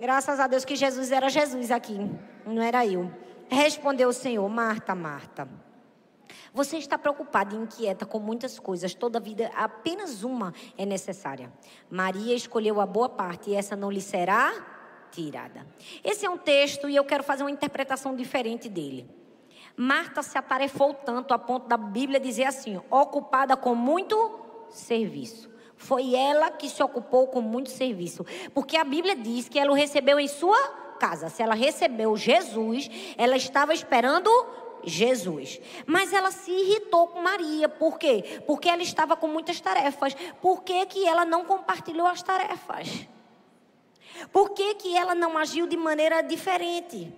Graças 0.00 0.40
a 0.40 0.46
Deus 0.46 0.64
que 0.64 0.74
Jesus 0.74 1.12
era 1.12 1.28
Jesus 1.28 1.70
aqui, 1.70 1.98
não 2.44 2.62
era 2.62 2.84
eu. 2.86 3.10
Respondeu 3.48 4.08
o 4.08 4.12
Senhor, 4.12 4.48
Marta, 4.48 4.94
Marta. 4.94 5.48
Você 6.52 6.76
está 6.78 6.96
preocupada 6.96 7.54
e 7.54 7.58
inquieta 7.58 8.06
com 8.06 8.18
muitas 8.18 8.58
coisas, 8.58 8.94
toda 8.94 9.18
vida 9.20 9.50
apenas 9.56 10.22
uma 10.22 10.54
é 10.78 10.86
necessária. 10.86 11.52
Maria 11.90 12.34
escolheu 12.34 12.80
a 12.80 12.86
boa 12.86 13.08
parte 13.08 13.50
e 13.50 13.54
essa 13.54 13.74
não 13.74 13.90
lhe 13.90 14.00
será 14.00 14.52
tirada. 15.10 15.66
Esse 16.02 16.26
é 16.26 16.30
um 16.30 16.38
texto 16.38 16.88
e 16.88 16.96
eu 16.96 17.04
quero 17.04 17.22
fazer 17.22 17.42
uma 17.42 17.50
interpretação 17.50 18.14
diferente 18.14 18.68
dele. 18.68 19.08
Marta 19.76 20.22
se 20.22 20.38
atarefou 20.38 20.94
tanto 20.94 21.34
a 21.34 21.38
ponto 21.38 21.66
da 21.66 21.76
Bíblia 21.76 22.20
dizer 22.20 22.44
assim: 22.44 22.80
ocupada 22.90 23.56
com 23.56 23.74
muito 23.74 24.40
serviço. 24.70 25.52
Foi 25.76 26.14
ela 26.14 26.50
que 26.50 26.68
se 26.68 26.82
ocupou 26.82 27.26
com 27.26 27.40
muito 27.40 27.70
serviço. 27.70 28.24
Porque 28.54 28.76
a 28.76 28.84
Bíblia 28.84 29.16
diz 29.16 29.48
que 29.48 29.58
ela 29.58 29.72
o 29.72 29.74
recebeu 29.74 30.18
em 30.20 30.28
sua 30.28 30.58
casa. 30.98 31.28
Se 31.28 31.42
ela 31.42 31.54
recebeu 31.54 32.16
Jesus, 32.16 32.88
ela 33.18 33.36
estava 33.36 33.74
esperando 33.74 34.30
Jesus. 34.84 35.60
Mas 35.84 36.12
ela 36.12 36.30
se 36.30 36.50
irritou 36.50 37.08
com 37.08 37.20
Maria. 37.20 37.68
Por 37.68 37.98
quê? 37.98 38.42
Porque 38.46 38.68
ela 38.68 38.82
estava 38.82 39.16
com 39.16 39.26
muitas 39.26 39.60
tarefas. 39.60 40.14
Por 40.40 40.62
que, 40.62 40.86
que 40.86 41.06
ela 41.06 41.24
não 41.24 41.44
compartilhou 41.44 42.06
as 42.06 42.22
tarefas? 42.22 43.08
Por 44.32 44.50
que, 44.50 44.74
que 44.76 44.96
ela 44.96 45.14
não 45.14 45.36
agiu 45.36 45.66
de 45.66 45.76
maneira 45.76 46.22
diferente? 46.22 47.12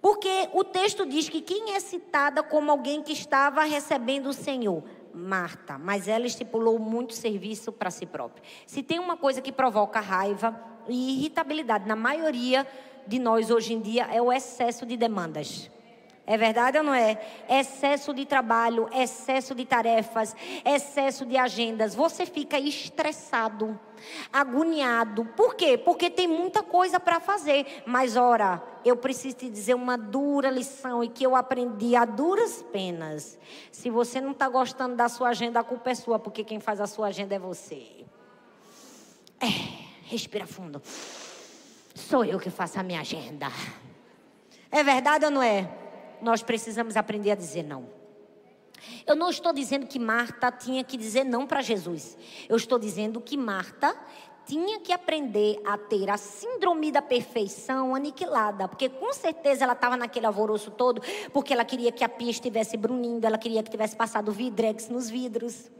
Porque 0.00 0.48
o 0.52 0.62
texto 0.62 1.04
diz 1.04 1.28
que 1.28 1.40
quem 1.40 1.74
é 1.74 1.80
citada 1.80 2.42
como 2.42 2.70
alguém 2.70 3.02
que 3.02 3.12
estava 3.12 3.64
recebendo 3.64 4.28
o 4.28 4.32
Senhor? 4.32 4.82
Marta, 5.12 5.76
mas 5.78 6.06
ela 6.06 6.26
estipulou 6.26 6.78
muito 6.78 7.14
serviço 7.14 7.72
para 7.72 7.90
si 7.90 8.06
própria. 8.06 8.42
Se 8.66 8.82
tem 8.82 8.98
uma 8.98 9.16
coisa 9.16 9.40
que 9.40 9.50
provoca 9.50 9.98
raiva 9.98 10.60
e 10.86 11.18
irritabilidade 11.18 11.88
na 11.88 11.96
maioria 11.96 12.66
de 13.06 13.18
nós 13.18 13.50
hoje 13.50 13.72
em 13.72 13.80
dia 13.80 14.04
é 14.12 14.22
o 14.22 14.32
excesso 14.32 14.86
de 14.86 14.96
demandas. 14.96 15.70
É 16.30 16.36
verdade 16.36 16.76
ou 16.76 16.84
não 16.84 16.92
é? 16.92 17.18
Excesso 17.48 18.12
de 18.12 18.26
trabalho, 18.26 18.86
excesso 18.92 19.54
de 19.54 19.64
tarefas, 19.64 20.36
excesso 20.62 21.24
de 21.24 21.38
agendas. 21.38 21.94
Você 21.94 22.26
fica 22.26 22.58
estressado, 22.58 23.80
agoniado. 24.30 25.24
Por 25.24 25.54
quê? 25.54 25.78
Porque 25.78 26.10
tem 26.10 26.28
muita 26.28 26.62
coisa 26.62 27.00
para 27.00 27.18
fazer. 27.18 27.82
Mas, 27.86 28.14
ora, 28.14 28.62
eu 28.84 28.94
preciso 28.94 29.36
te 29.36 29.48
dizer 29.48 29.72
uma 29.72 29.96
dura 29.96 30.50
lição 30.50 31.02
e 31.02 31.08
que 31.08 31.24
eu 31.24 31.34
aprendi 31.34 31.96
a 31.96 32.04
duras 32.04 32.62
penas. 32.62 33.38
Se 33.72 33.88
você 33.88 34.20
não 34.20 34.32
está 34.32 34.50
gostando 34.50 34.96
da 34.96 35.08
sua 35.08 35.30
agenda, 35.30 35.60
a 35.60 35.64
culpa 35.64 35.88
é 35.88 35.94
sua, 35.94 36.18
porque 36.18 36.44
quem 36.44 36.60
faz 36.60 36.78
a 36.78 36.86
sua 36.86 37.06
agenda 37.06 37.34
é 37.34 37.38
você. 37.38 38.04
É, 39.40 39.46
respira 40.04 40.46
fundo. 40.46 40.82
Sou 41.94 42.22
eu 42.22 42.38
que 42.38 42.50
faço 42.50 42.78
a 42.78 42.82
minha 42.82 43.00
agenda. 43.00 43.46
É 44.70 44.84
verdade 44.84 45.24
ou 45.24 45.30
não 45.30 45.42
é? 45.42 45.87
Nós 46.22 46.42
precisamos 46.42 46.96
aprender 46.96 47.30
a 47.30 47.34
dizer 47.34 47.62
não. 47.62 47.86
Eu 49.06 49.16
não 49.16 49.30
estou 49.30 49.52
dizendo 49.52 49.86
que 49.86 49.98
Marta 49.98 50.52
tinha 50.52 50.84
que 50.84 50.96
dizer 50.96 51.24
não 51.24 51.46
para 51.46 51.62
Jesus. 51.62 52.16
Eu 52.48 52.56
estou 52.56 52.78
dizendo 52.78 53.20
que 53.20 53.36
Marta 53.36 53.96
tinha 54.46 54.80
que 54.80 54.92
aprender 54.92 55.60
a 55.66 55.76
ter 55.76 56.08
a 56.08 56.16
síndrome 56.16 56.90
da 56.90 57.02
perfeição 57.02 57.94
aniquilada, 57.94 58.66
porque 58.66 58.88
com 58.88 59.12
certeza 59.12 59.64
ela 59.64 59.74
estava 59.74 59.94
naquele 59.94 60.24
alvoroço 60.24 60.70
todo, 60.70 61.02
porque 61.34 61.52
ela 61.52 61.66
queria 61.66 61.92
que 61.92 62.02
a 62.02 62.08
pia 62.08 62.30
estivesse 62.30 62.74
brunindo, 62.76 63.26
ela 63.26 63.36
queria 63.36 63.62
que 63.62 63.70
tivesse 63.70 63.94
passado 63.94 64.32
vidrex 64.32 64.88
nos 64.88 65.10
vidros. 65.10 65.70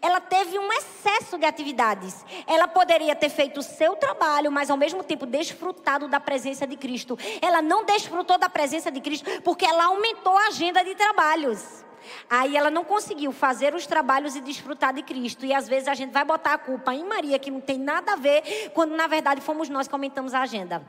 Ela 0.00 0.20
teve 0.20 0.58
um 0.58 0.72
excesso 0.72 1.38
de 1.38 1.44
atividades. 1.44 2.24
Ela 2.46 2.68
poderia 2.68 3.14
ter 3.14 3.28
feito 3.28 3.60
o 3.60 3.62
seu 3.62 3.96
trabalho, 3.96 4.50
mas 4.50 4.70
ao 4.70 4.76
mesmo 4.76 5.02
tempo 5.02 5.26
desfrutado 5.26 6.08
da 6.08 6.20
presença 6.20 6.66
de 6.66 6.76
Cristo. 6.76 7.18
Ela 7.40 7.62
não 7.62 7.84
desfrutou 7.84 8.38
da 8.38 8.48
presença 8.48 8.90
de 8.90 9.00
Cristo 9.00 9.28
porque 9.42 9.64
ela 9.64 9.84
aumentou 9.86 10.36
a 10.36 10.48
agenda 10.48 10.84
de 10.84 10.94
trabalhos. 10.94 11.84
Aí 12.28 12.56
ela 12.56 12.70
não 12.70 12.84
conseguiu 12.84 13.32
fazer 13.32 13.74
os 13.74 13.86
trabalhos 13.86 14.34
e 14.34 14.40
desfrutar 14.40 14.92
de 14.92 15.02
Cristo. 15.02 15.44
E 15.44 15.52
às 15.52 15.68
vezes 15.68 15.88
a 15.88 15.94
gente 15.94 16.12
vai 16.12 16.24
botar 16.24 16.54
a 16.54 16.58
culpa 16.58 16.94
em 16.94 17.04
Maria, 17.04 17.38
que 17.38 17.50
não 17.50 17.60
tem 17.60 17.78
nada 17.78 18.12
a 18.12 18.16
ver, 18.16 18.70
quando 18.74 18.96
na 18.96 19.06
verdade 19.06 19.40
fomos 19.40 19.68
nós 19.68 19.86
que 19.86 19.94
aumentamos 19.94 20.34
a 20.34 20.40
agenda. 20.40 20.82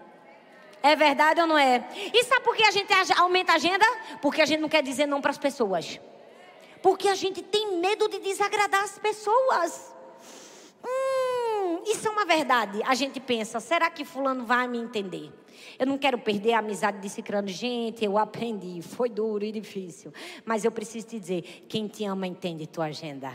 É 0.83 0.95
verdade 0.95 1.39
ou 1.39 1.47
não 1.47 1.57
é? 1.57 1.85
E 2.13 2.23
sabe 2.23 2.43
por 2.43 2.55
que 2.55 2.63
a 2.63 2.71
gente 2.71 2.91
aumenta 3.17 3.51
a 3.51 3.55
agenda? 3.55 3.85
Porque 4.21 4.41
a 4.41 4.45
gente 4.45 4.59
não 4.59 4.69
quer 4.69 4.81
dizer 4.81 5.05
não 5.05 5.21
para 5.21 5.31
as 5.31 5.37
pessoas. 5.37 5.99
Porque 6.81 7.07
a 7.07 7.15
gente 7.15 7.41
tem 7.41 7.77
medo 7.77 8.07
de 8.07 8.19
desagradar 8.19 8.83
as 8.83 8.97
pessoas. 8.97 9.93
Hum, 10.83 11.81
isso 11.85 12.07
é 12.07 12.11
uma 12.11 12.25
verdade. 12.25 12.81
A 12.85 12.95
gente 12.95 13.19
pensa, 13.19 13.59
será 13.59 13.89
que 13.89 14.03
fulano 14.03 14.45
vai 14.45 14.67
me 14.67 14.79
entender? 14.79 15.31
Eu 15.77 15.85
não 15.85 15.97
quero 15.97 16.17
perder 16.17 16.53
a 16.53 16.59
amizade 16.59 16.99
de 16.99 17.09
Cicrano. 17.09 17.47
Gente, 17.47 18.03
eu 18.03 18.17
aprendi, 18.17 18.81
foi 18.81 19.09
duro 19.09 19.43
e 19.43 19.51
difícil. 19.51 20.11
Mas 20.43 20.65
eu 20.65 20.71
preciso 20.71 21.07
te 21.07 21.19
dizer, 21.19 21.65
quem 21.67 21.87
te 21.87 22.03
ama 22.05 22.25
entende 22.25 22.67
tua 22.67 22.85
agenda. 22.85 23.31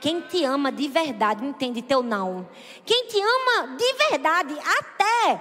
Quem 0.00 0.20
te 0.20 0.44
ama 0.44 0.70
de 0.70 0.86
verdade 0.88 1.44
entende 1.44 1.82
teu 1.82 2.02
não. 2.02 2.48
Quem 2.84 3.06
te 3.06 3.18
ama 3.20 3.76
de 3.76 3.92
verdade 4.10 4.56
até 4.78 5.40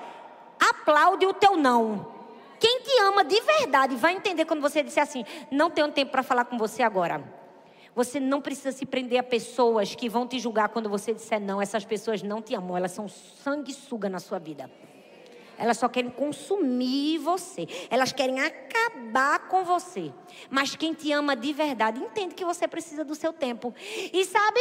aplaude 0.60 1.26
o 1.26 1.34
teu 1.34 1.56
não. 1.56 2.17
Quem 2.60 2.82
te 2.82 3.00
ama 3.02 3.24
de 3.24 3.40
verdade 3.42 3.96
vai 3.96 4.16
entender 4.16 4.46
quando 4.46 4.62
você 4.62 4.84
disser 4.84 5.04
assim: 5.04 5.26
não 5.52 5.70
tenho 5.70 5.92
tempo 5.92 6.12
para 6.12 6.24
falar 6.24 6.46
com 6.46 6.58
você 6.58 6.84
agora. 6.84 7.24
Você 7.96 8.20
não 8.20 8.40
precisa 8.40 8.72
se 8.72 8.86
prender 8.86 9.20
a 9.20 9.24
pessoas 9.24 9.96
que 9.96 10.08
vão 10.08 10.28
te 10.28 10.38
julgar 10.38 10.70
quando 10.70 10.88
você 10.88 11.14
disser 11.14 11.42
não. 11.42 11.62
Essas 11.62 11.84
pessoas 11.84 12.22
não 12.22 12.42
te 12.42 12.54
amam, 12.54 12.78
elas 12.78 12.92
são 12.92 13.08
sanguessuga 13.08 14.08
na 14.08 14.20
sua 14.20 14.38
vida. 14.38 14.70
Elas 15.58 15.78
só 15.78 15.88
querem 15.88 16.10
consumir 16.10 17.18
você. 17.18 17.68
Elas 17.90 18.12
querem 18.12 18.40
acabar 18.40 19.40
com 19.48 19.64
você. 19.64 20.14
Mas 20.50 20.76
quem 20.76 20.94
te 20.94 21.12
ama 21.12 21.36
de 21.36 21.52
verdade 21.54 22.00
entende 22.00 22.36
que 22.36 22.46
você 22.46 22.68
precisa 22.68 23.04
do 23.04 23.16
seu 23.16 23.34
tempo. 23.34 23.74
E 24.14 24.26
sabe, 24.26 24.60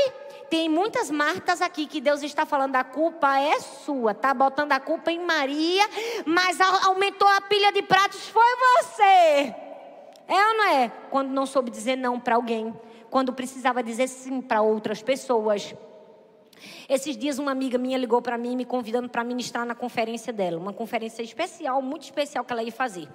tem 0.49 0.69
muitas 0.69 1.11
Martas 1.11 1.63
aqui 1.63 1.87
que 1.87 2.01
Deus 2.01 2.23
está 2.23 2.47
falando: 2.47 2.77
a 2.77 2.85
culpa 2.85 3.39
é 3.39 3.59
sua. 3.61 4.15
Tá 4.15 4.33
botando 4.33 4.73
a 4.73 4.81
culpa 4.81 5.11
em 5.11 5.19
Maria, 5.19 5.85
mas 6.25 6.61
aumentou 6.61 7.29
a 7.29 7.41
pilha 7.41 7.73
de 7.73 7.83
pratos 7.83 8.29
foi 8.29 8.43
você. 8.79 9.55
É 10.29 10.49
ou 10.49 10.57
não 10.57 10.65
é? 10.65 10.93
Quando 11.11 11.31
não 11.31 11.47
soube 11.47 11.71
dizer 11.71 11.97
não 11.97 12.19
para 12.19 12.35
alguém. 12.37 12.75
Quando 13.11 13.33
precisava 13.33 13.83
dizer 13.83 14.09
sim 14.09 14.41
para 14.41 14.63
outras 14.63 15.03
pessoas. 15.03 15.75
Esses 16.89 17.17
dias 17.17 17.39
uma 17.39 17.53
amiga 17.53 17.79
minha 17.79 17.99
ligou 17.99 18.21
para 18.23 18.39
mim 18.39 18.57
me 18.57 18.65
convidando 18.65 19.09
para 19.09 19.23
ministrar 19.25 19.67
na 19.67 19.75
conferência 19.75 20.33
dela, 20.33 20.59
uma 20.59 20.73
conferência 20.73 21.23
especial, 21.23 21.81
muito 21.83 22.03
especial 22.03 22.45
que 22.45 22.53
ela 22.53 22.63
ia 22.63 22.73
fazer. 22.73 23.09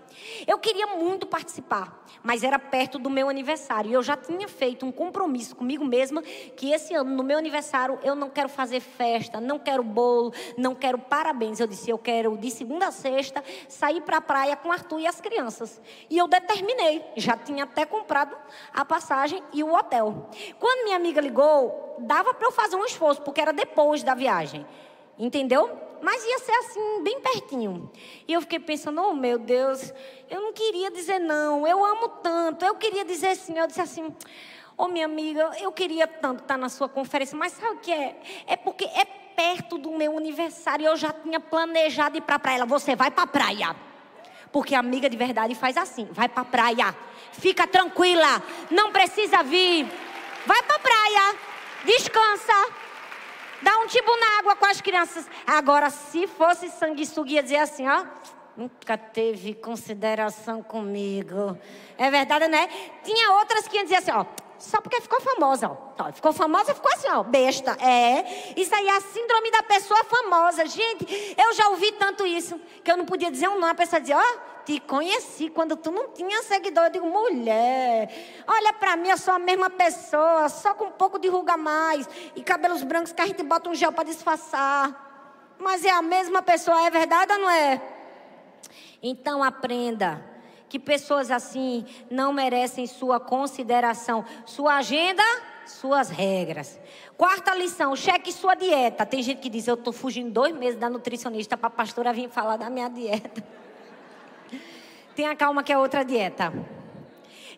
Eu 0.48 0.58
queria 0.58 0.88
muito 0.88 1.26
participar, 1.26 2.06
mas 2.24 2.44
era 2.44 2.60
perto 2.60 3.00
do 3.00 3.10
meu 3.10 3.30
aniversário. 3.30 3.92
E 3.92 3.94
eu 3.94 4.04
já 4.04 4.16
tinha 4.16 4.48
feito 4.48 4.86
um 4.86 4.92
compromisso 4.92 5.56
comigo 5.56 5.84
mesma 5.86 6.22
que 6.22 6.72
esse 6.72 6.94
ano 6.94 7.12
no 7.16 7.24
meu 7.24 7.38
aniversário 7.38 8.00
eu 8.04 8.16
não 8.16 8.30
quero 8.30 8.50
fazer 8.50 8.80
festa, 8.80 9.39
não 9.39 9.58
quero 9.58 9.84
bolo, 9.84 10.34
não 10.58 10.76
quero 10.76 10.98
parabéns. 10.98 11.60
Eu 11.60 11.68
disse, 11.68 11.89
eu 11.89 11.98
quero 11.98 12.38
de 12.38 12.52
segunda 12.52 12.88
a 12.88 12.92
sexta 12.92 13.44
sair 13.68 14.02
para 14.02 14.18
a 14.18 14.22
praia 14.22 14.56
com 14.56 14.72
Arthur 14.72 15.00
e 15.00 15.08
as 15.08 15.20
crianças. 15.20 15.82
E 16.10 16.18
eu 16.18 16.28
determinei, 16.28 17.04
já 17.16 17.36
tinha 17.38 17.64
até 17.64 17.86
comprado 17.86 18.36
a 18.74 18.86
passagem 18.86 19.42
e 19.54 19.64
o 19.64 19.74
hotel. 19.74 20.30
Quando 20.60 20.84
minha 20.84 20.96
amiga 20.96 21.22
ligou, 21.22 21.96
dava 22.00 22.34
para 22.34 22.48
eu 22.48 22.52
fazer 22.52 22.76
um 22.76 22.86
esforço, 22.86 23.22
porque 23.32 23.40
era 23.40 23.54
depois 23.54 24.04
da 24.04 24.14
viagem. 24.14 24.66
Entendeu? 25.18 25.72
Mas 26.02 26.22
ia 26.26 26.40
ser 26.40 26.52
assim, 26.52 27.02
bem 27.02 27.22
pertinho. 27.22 27.90
E 28.28 28.34
eu 28.34 28.42
fiquei 28.42 28.60
pensando, 28.60 29.02
oh 29.02 29.14
meu 29.14 29.40
Deus, 29.40 29.94
eu 30.30 30.42
não 30.42 30.52
queria 30.52 30.92
dizer 30.92 31.20
não, 31.20 31.66
eu 31.66 31.84
amo 31.86 32.10
tanto. 32.10 32.66
Eu 32.66 32.76
queria 32.76 33.06
dizer 33.06 33.36
sim, 33.38 33.58
eu 33.58 33.68
disse 33.68 33.80
assim, 33.80 34.14
oh 34.78 34.88
minha 34.90 35.06
amiga, 35.06 35.50
eu 35.62 35.72
queria 35.72 36.08
tanto 36.08 36.42
estar 36.42 36.58
na 36.58 36.68
sua 36.68 36.90
conferência, 36.90 37.38
mas 37.38 37.54
sabe 37.54 37.76
o 37.76 37.78
que 37.78 37.94
é? 37.94 38.20
É 38.48 38.58
porque 38.58 38.84
é 38.84 39.06
perto 39.06 39.78
do 39.78 39.92
meu 39.92 40.18
aniversário, 40.18 40.86
eu 40.86 40.98
já 40.98 41.14
tinha 41.14 41.40
planejado 41.40 42.18
ir 42.18 42.22
para 42.22 42.36
a 42.36 42.40
praia. 42.40 42.66
Você 42.66 42.98
vai 42.98 43.12
para 43.12 43.24
a 43.24 43.28
praia. 43.28 43.76
Porque 44.52 44.76
amiga 44.76 45.10
de 45.10 45.16
verdade 45.16 45.56
faz 45.56 45.78
assim, 45.78 46.10
vai 46.12 46.28
para 46.28 46.42
a 46.42 46.46
praia. 46.46 46.96
Fica 47.32 47.66
tranquila, 47.66 48.44
não 48.70 48.92
precisa 48.92 49.42
vir. 49.42 49.88
Vai 50.46 50.62
para 50.64 50.76
a 50.76 50.80
praia 50.80 51.52
descansa, 51.86 52.54
dá 53.62 53.78
um 53.78 53.88
tipo 53.88 54.09
na 54.20 54.39
água 54.39 54.55
com 54.55 54.66
as 54.66 54.82
crianças. 54.82 55.28
Agora, 55.45 55.89
se 55.89 56.28
fosse 56.28 56.70
sanguessuga, 56.70 57.32
ia 57.32 57.43
dizer 57.43 57.57
assim, 57.57 57.88
ó. 57.88 58.05
Nunca 58.55 58.97
teve 58.97 59.53
consideração 59.53 60.62
comigo. 60.62 61.57
É 61.97 62.12
verdade, 62.12 62.47
né? 62.47 62.68
Tinha 63.03 63.32
outras 63.34 63.68
que 63.68 63.78
iam 63.78 63.84
dizer 63.84 63.97
assim, 63.97 64.12
ó. 64.12 64.26
Só 64.62 64.80
porque 64.80 65.01
ficou 65.01 65.20
famosa, 65.20 65.70
ó. 65.70 66.12
Ficou 66.14 66.32
famosa, 66.32 66.76
ficou 66.76 66.91
assim, 66.93 67.07
ó. 67.09 67.24
Besta. 67.24 67.76
É. 67.82 68.53
Isso 68.55 68.74
aí 68.76 68.88
é 68.88 68.95
a 68.95 69.01
síndrome 69.01 69.49
da 69.51 69.64
pessoa 69.64 70.03
famosa. 70.03 70.66
Gente, 70.68 71.36
eu 71.36 71.53
já 71.53 71.68
ouvi 71.70 71.91
tanto 71.93 72.26
isso. 72.26 72.59
Que 72.84 72.91
eu 72.91 72.97
não 72.97 73.05
podia 73.05 73.32
dizer 73.32 73.49
um 73.49 73.59
nome. 73.59 73.72
A 73.72 73.76
pessoa 73.76 73.99
dizia, 73.99 74.18
ó 74.18 74.51
te 74.64 74.80
conheci 74.80 75.49
quando 75.49 75.76
tu 75.76 75.91
não 75.91 76.09
tinha 76.09 76.43
seguidor. 76.43 76.86
Eu 76.86 76.89
digo, 76.91 77.07
mulher, 77.07 78.43
olha 78.47 78.72
para 78.74 78.95
mim, 78.95 79.09
eu 79.09 79.18
sou 79.18 79.34
a 79.34 79.39
mesma 79.39 79.70
pessoa, 79.72 80.47
só 80.47 80.76
com 80.76 80.86
um 80.86 80.91
pouco 80.91 81.18
de 81.18 81.28
ruga 81.28 81.57
mais 81.57 82.07
e 82.36 82.43
cabelos 82.43 82.84
brancos 82.84 83.12
que 83.12 83.22
a 83.22 83.26
gente 83.26 83.41
bota 83.41 83.68
um 83.68 83.74
gel 83.74 83.91
para 83.91 84.03
disfarçar. 84.03 85.55
Mas 85.57 85.84
é 85.84 85.89
a 85.89 86.03
mesma 86.03 86.43
pessoa, 86.43 86.86
é 86.86 86.89
verdade 86.91 87.34
ou 87.34 87.39
não 87.39 87.49
é? 87.49 87.82
Então 89.01 89.43
aprenda 89.43 90.31
que 90.72 90.80
pessoas 90.80 91.30
assim 91.30 91.86
não 92.09 92.32
merecem 92.32 92.88
sua 92.88 93.19
consideração. 93.19 94.24
Sua 94.45 94.76
agenda, 94.78 95.22
suas 95.65 96.09
regras. 96.09 96.80
Quarta 97.17 97.53
lição, 97.53 97.93
cheque 97.93 98.32
sua 98.32 98.55
dieta. 98.55 99.05
Tem 99.05 99.22
gente 99.22 99.41
que 99.41 99.49
diz, 99.49 99.67
eu 99.67 99.74
estou 99.74 99.91
fugindo 99.91 100.32
dois 100.32 100.55
meses 100.55 100.80
da 100.80 100.89
nutricionista 100.89 101.57
para 101.57 101.67
a 101.67 101.72
pastora 101.72 102.13
vir 102.13 102.30
falar 102.30 102.55
da 102.55 102.69
minha 102.69 102.88
dieta. 102.88 103.43
Tenha 105.13 105.36
calma 105.36 105.61
que 105.61 105.74
é 105.74 105.78
outra 105.78 106.05
dieta. 106.05 106.53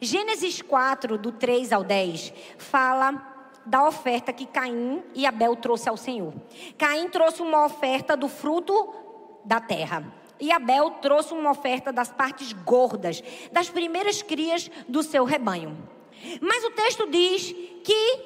Gênesis 0.02 0.64
4, 0.64 1.16
do 1.16 1.32
3 1.32 1.72
ao 1.72 1.84
10, 1.84 2.34
fala 2.58 3.32
da 3.64 3.88
oferta 3.88 4.34
que 4.34 4.48
Caim 4.48 5.04
e 5.14 5.28
Abel 5.28 5.56
trouxe 5.56 5.88
ao 5.88 5.96
Senhor. 5.96 6.34
Caim 6.80 7.08
trouxe 7.10 7.44
uma 7.44 7.64
oferta 7.64 8.18
do 8.18 8.28
fruto 8.28 8.92
da 9.46 9.62
terra. 9.62 10.23
E 10.44 10.52
Abel 10.52 10.92
trouxe 11.02 11.34
uma 11.34 11.52
oferta 11.52 11.90
das 11.90 12.12
partes 12.12 12.52
gordas, 12.52 13.24
das 13.54 13.70
primeiras 13.70 14.22
crias 14.22 14.70
do 14.90 15.02
seu 15.02 15.24
rebanho. 15.24 15.78
Mas 16.42 16.66
o 16.66 16.72
texto 16.72 17.10
diz 17.10 17.54
que 17.82 18.20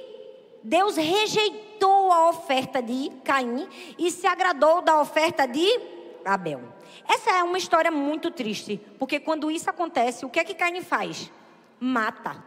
Deus 0.63 0.95
rejeitou 0.95 2.11
a 2.11 2.29
oferta 2.29 2.81
de 2.81 3.11
Caim 3.23 3.69
e 3.99 4.09
se 4.09 4.25
agradou 4.25 4.81
da 4.81 4.99
oferta 4.99 5.47
de 5.47 5.79
Abel. 6.25 6.59
Essa 7.07 7.29
é 7.33 7.43
uma 7.43 7.59
história 7.59 7.91
muito 7.91 8.31
triste, 8.31 8.81
porque 8.97 9.19
quando 9.19 9.51
isso 9.51 9.69
acontece, 9.69 10.25
o 10.25 10.29
que 10.31 10.39
é 10.39 10.43
que 10.43 10.55
Caim 10.55 10.81
faz? 10.81 11.31
Mata. 11.79 12.43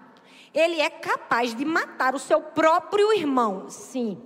Ele 0.53 0.81
é 0.81 0.91
capaz 0.91 1.55
de 1.55 1.65
matar 1.65 2.17
o 2.17 2.19
seu 2.19 2.41
próprio 2.41 3.13
irmão, 3.13 3.71
sim. 3.71 4.21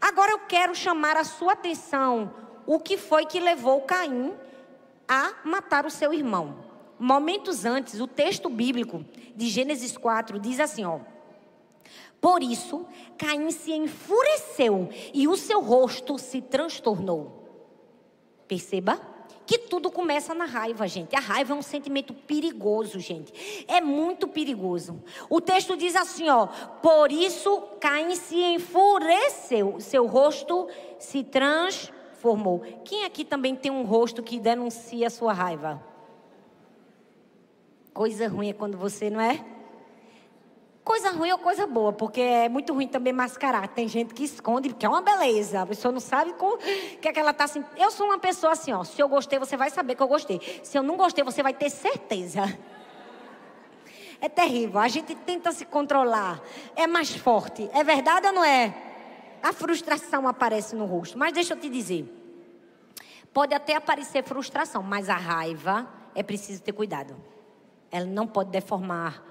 Agora 0.00 0.32
eu 0.32 0.40
quero 0.40 0.74
chamar 0.74 1.16
a 1.16 1.22
sua 1.22 1.52
atenção 1.52 2.49
o 2.70 2.78
que 2.78 2.96
foi 2.96 3.26
que 3.26 3.40
levou 3.40 3.80
Caim 3.80 4.32
a 5.08 5.34
matar 5.42 5.84
o 5.84 5.90
seu 5.90 6.14
irmão. 6.14 6.54
Momentos 6.96 7.64
antes, 7.64 7.98
o 7.98 8.06
texto 8.06 8.48
bíblico 8.48 9.04
de 9.34 9.48
Gênesis 9.48 9.98
4 9.98 10.38
diz 10.38 10.60
assim, 10.60 10.84
ó: 10.84 11.00
Por 12.20 12.44
isso, 12.44 12.86
Caim 13.18 13.50
se 13.50 13.72
enfureceu 13.72 14.88
e 15.12 15.26
o 15.26 15.36
seu 15.36 15.60
rosto 15.60 16.16
se 16.16 16.40
transtornou. 16.40 17.44
Perceba 18.46 19.00
que 19.44 19.58
tudo 19.58 19.90
começa 19.90 20.32
na 20.32 20.44
raiva, 20.44 20.86
gente. 20.86 21.16
A 21.16 21.20
raiva 21.20 21.52
é 21.52 21.56
um 21.56 21.62
sentimento 21.62 22.14
perigoso, 22.14 23.00
gente. 23.00 23.64
É 23.66 23.80
muito 23.80 24.28
perigoso. 24.28 25.02
O 25.28 25.40
texto 25.40 25.76
diz 25.76 25.96
assim, 25.96 26.30
ó: 26.30 26.46
Por 26.46 27.10
isso 27.10 27.62
Caim 27.80 28.14
se 28.14 28.36
enfureceu, 28.36 29.80
seu 29.80 30.06
rosto 30.06 30.68
se 31.00 31.24
transformou. 32.20 32.62
Quem 32.84 33.04
aqui 33.04 33.24
também 33.24 33.56
tem 33.56 33.72
um 33.72 33.82
rosto 33.82 34.22
que 34.22 34.38
denuncia 34.38 35.06
a 35.06 35.10
sua 35.10 35.32
raiva? 35.32 35.82
Coisa 37.94 38.28
ruim 38.28 38.50
é 38.50 38.52
quando 38.52 38.76
você 38.76 39.08
não 39.08 39.20
é? 39.20 39.42
Coisa 40.84 41.10
ruim 41.10 41.30
ou 41.30 41.38
coisa 41.38 41.66
boa, 41.66 41.92
porque 41.92 42.20
é 42.20 42.48
muito 42.48 42.72
ruim 42.72 42.86
também 42.86 43.12
mascarar. 43.12 43.68
Tem 43.68 43.86
gente 43.88 44.12
que 44.12 44.24
esconde, 44.24 44.70
porque 44.70 44.84
é 44.84 44.88
uma 44.88 45.02
beleza. 45.02 45.62
A 45.62 45.66
pessoa 45.66 45.92
não 45.92 46.00
sabe 46.00 46.34
o 46.38 46.58
que 47.00 47.08
é 47.08 47.12
que 47.12 47.20
ela 47.20 47.30
está 47.30 47.44
assim. 47.44 47.64
Eu 47.76 47.90
sou 47.90 48.06
uma 48.06 48.18
pessoa 48.18 48.52
assim, 48.52 48.72
ó. 48.72 48.84
Se 48.84 49.00
eu 49.00 49.08
gostei, 49.08 49.38
você 49.38 49.56
vai 49.56 49.70
saber 49.70 49.94
que 49.94 50.02
eu 50.02 50.08
gostei. 50.08 50.40
Se 50.62 50.76
eu 50.76 50.82
não 50.82 50.96
gostei, 50.96 51.24
você 51.24 51.42
vai 51.42 51.54
ter 51.54 51.70
certeza. 51.70 52.42
É 54.20 54.28
terrível. 54.28 54.80
A 54.80 54.88
gente 54.88 55.14
tenta 55.14 55.52
se 55.52 55.64
controlar. 55.64 56.40
É 56.76 56.86
mais 56.86 57.14
forte. 57.14 57.70
É 57.72 57.84
verdade 57.84 58.26
ou 58.26 58.32
não 58.32 58.44
é? 58.44 58.89
A 59.42 59.52
frustração 59.52 60.28
aparece 60.28 60.76
no 60.76 60.86
rosto. 60.86 61.18
Mas 61.18 61.32
deixa 61.32 61.54
eu 61.54 61.60
te 61.60 61.68
dizer. 61.68 62.16
Pode 63.32 63.54
até 63.54 63.76
aparecer 63.76 64.24
frustração, 64.24 64.82
mas 64.82 65.08
a 65.08 65.16
raiva 65.16 65.88
é 66.14 66.22
preciso 66.22 66.62
ter 66.62 66.72
cuidado 66.72 67.16
ela 67.90 68.06
não 68.06 68.26
pode 68.26 68.50
deformar 68.50 69.24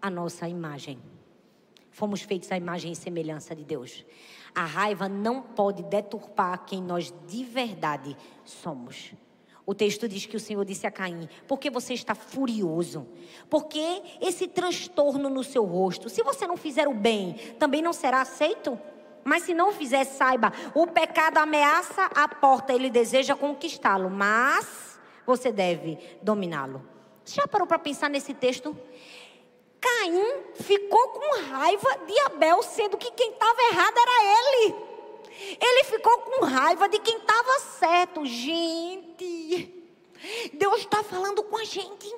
a 0.00 0.08
nossa 0.08 0.48
imagem. 0.48 0.98
Fomos 1.90 2.22
feitos 2.22 2.50
à 2.50 2.56
imagem 2.56 2.92
e 2.92 2.96
semelhança 2.96 3.54
de 3.54 3.64
Deus. 3.64 4.04
A 4.54 4.64
raiva 4.64 5.08
não 5.08 5.42
pode 5.42 5.82
deturpar 5.82 6.64
quem 6.64 6.82
nós 6.82 7.12
de 7.26 7.44
verdade 7.44 8.16
somos. 8.44 9.12
O 9.66 9.74
texto 9.74 10.08
diz 10.08 10.24
que 10.26 10.36
o 10.36 10.40
Senhor 10.40 10.64
disse 10.64 10.86
a 10.86 10.90
Caim: 10.90 11.28
Por 11.46 11.58
que 11.58 11.68
você 11.68 11.92
está 11.92 12.14
furioso? 12.14 13.06
Porque 13.48 14.02
esse 14.20 14.48
transtorno 14.48 15.28
no 15.28 15.44
seu 15.44 15.64
rosto, 15.64 16.08
se 16.08 16.22
você 16.22 16.46
não 16.46 16.56
fizer 16.56 16.88
o 16.88 16.94
bem, 16.94 17.34
também 17.58 17.82
não 17.82 17.92
será 17.92 18.22
aceito? 18.22 18.78
Mas 19.24 19.42
se 19.42 19.54
não 19.54 19.72
fizer, 19.72 20.04
saiba: 20.04 20.52
o 20.74 20.86
pecado 20.86 21.38
ameaça 21.38 22.04
a 22.14 22.28
porta, 22.28 22.72
ele 22.72 22.90
deseja 22.90 23.36
conquistá-lo, 23.36 24.10
mas 24.10 24.98
você 25.26 25.52
deve 25.52 25.98
dominá-lo. 26.22 26.84
Já 27.24 27.46
parou 27.46 27.66
para 27.66 27.78
pensar 27.78 28.10
nesse 28.10 28.34
texto? 28.34 28.76
Caim 29.80 30.42
ficou 30.54 31.08
com 31.08 31.40
raiva 31.50 31.98
de 32.06 32.18
Abel, 32.26 32.62
sendo 32.62 32.98
que 32.98 33.10
quem 33.12 33.30
estava 33.30 33.62
errado 33.70 33.94
era 33.96 34.24
ele. 34.38 34.74
Ele 35.60 35.84
ficou 35.84 36.18
com 36.18 36.44
raiva 36.44 36.88
de 36.88 36.98
quem 36.98 37.16
estava 37.16 37.60
certo. 37.60 38.26
Gente, 38.26 39.74
Deus 40.52 40.80
está 40.80 41.02
falando 41.02 41.42
com 41.44 41.56
a 41.56 41.64
gente. 41.64 42.14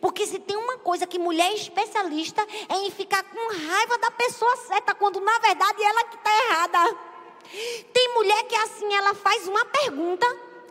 Porque 0.00 0.26
se 0.26 0.38
tem 0.38 0.56
uma 0.56 0.78
coisa 0.78 1.06
que 1.06 1.18
mulher 1.18 1.50
é 1.50 1.54
especialista 1.54 2.46
é 2.68 2.76
em 2.76 2.90
ficar 2.90 3.22
com 3.22 3.68
raiva 3.68 3.98
da 3.98 4.10
pessoa 4.10 4.56
certa, 4.56 4.94
quando 4.94 5.20
na 5.20 5.38
verdade 5.38 5.82
ela 5.82 6.04
que 6.04 6.16
está 6.16 6.30
errada. 6.44 6.98
Tem 7.92 8.14
mulher 8.14 8.44
que 8.44 8.54
assim, 8.56 8.94
ela 8.94 9.14
faz 9.14 9.46
uma 9.46 9.64
pergunta 9.64 10.26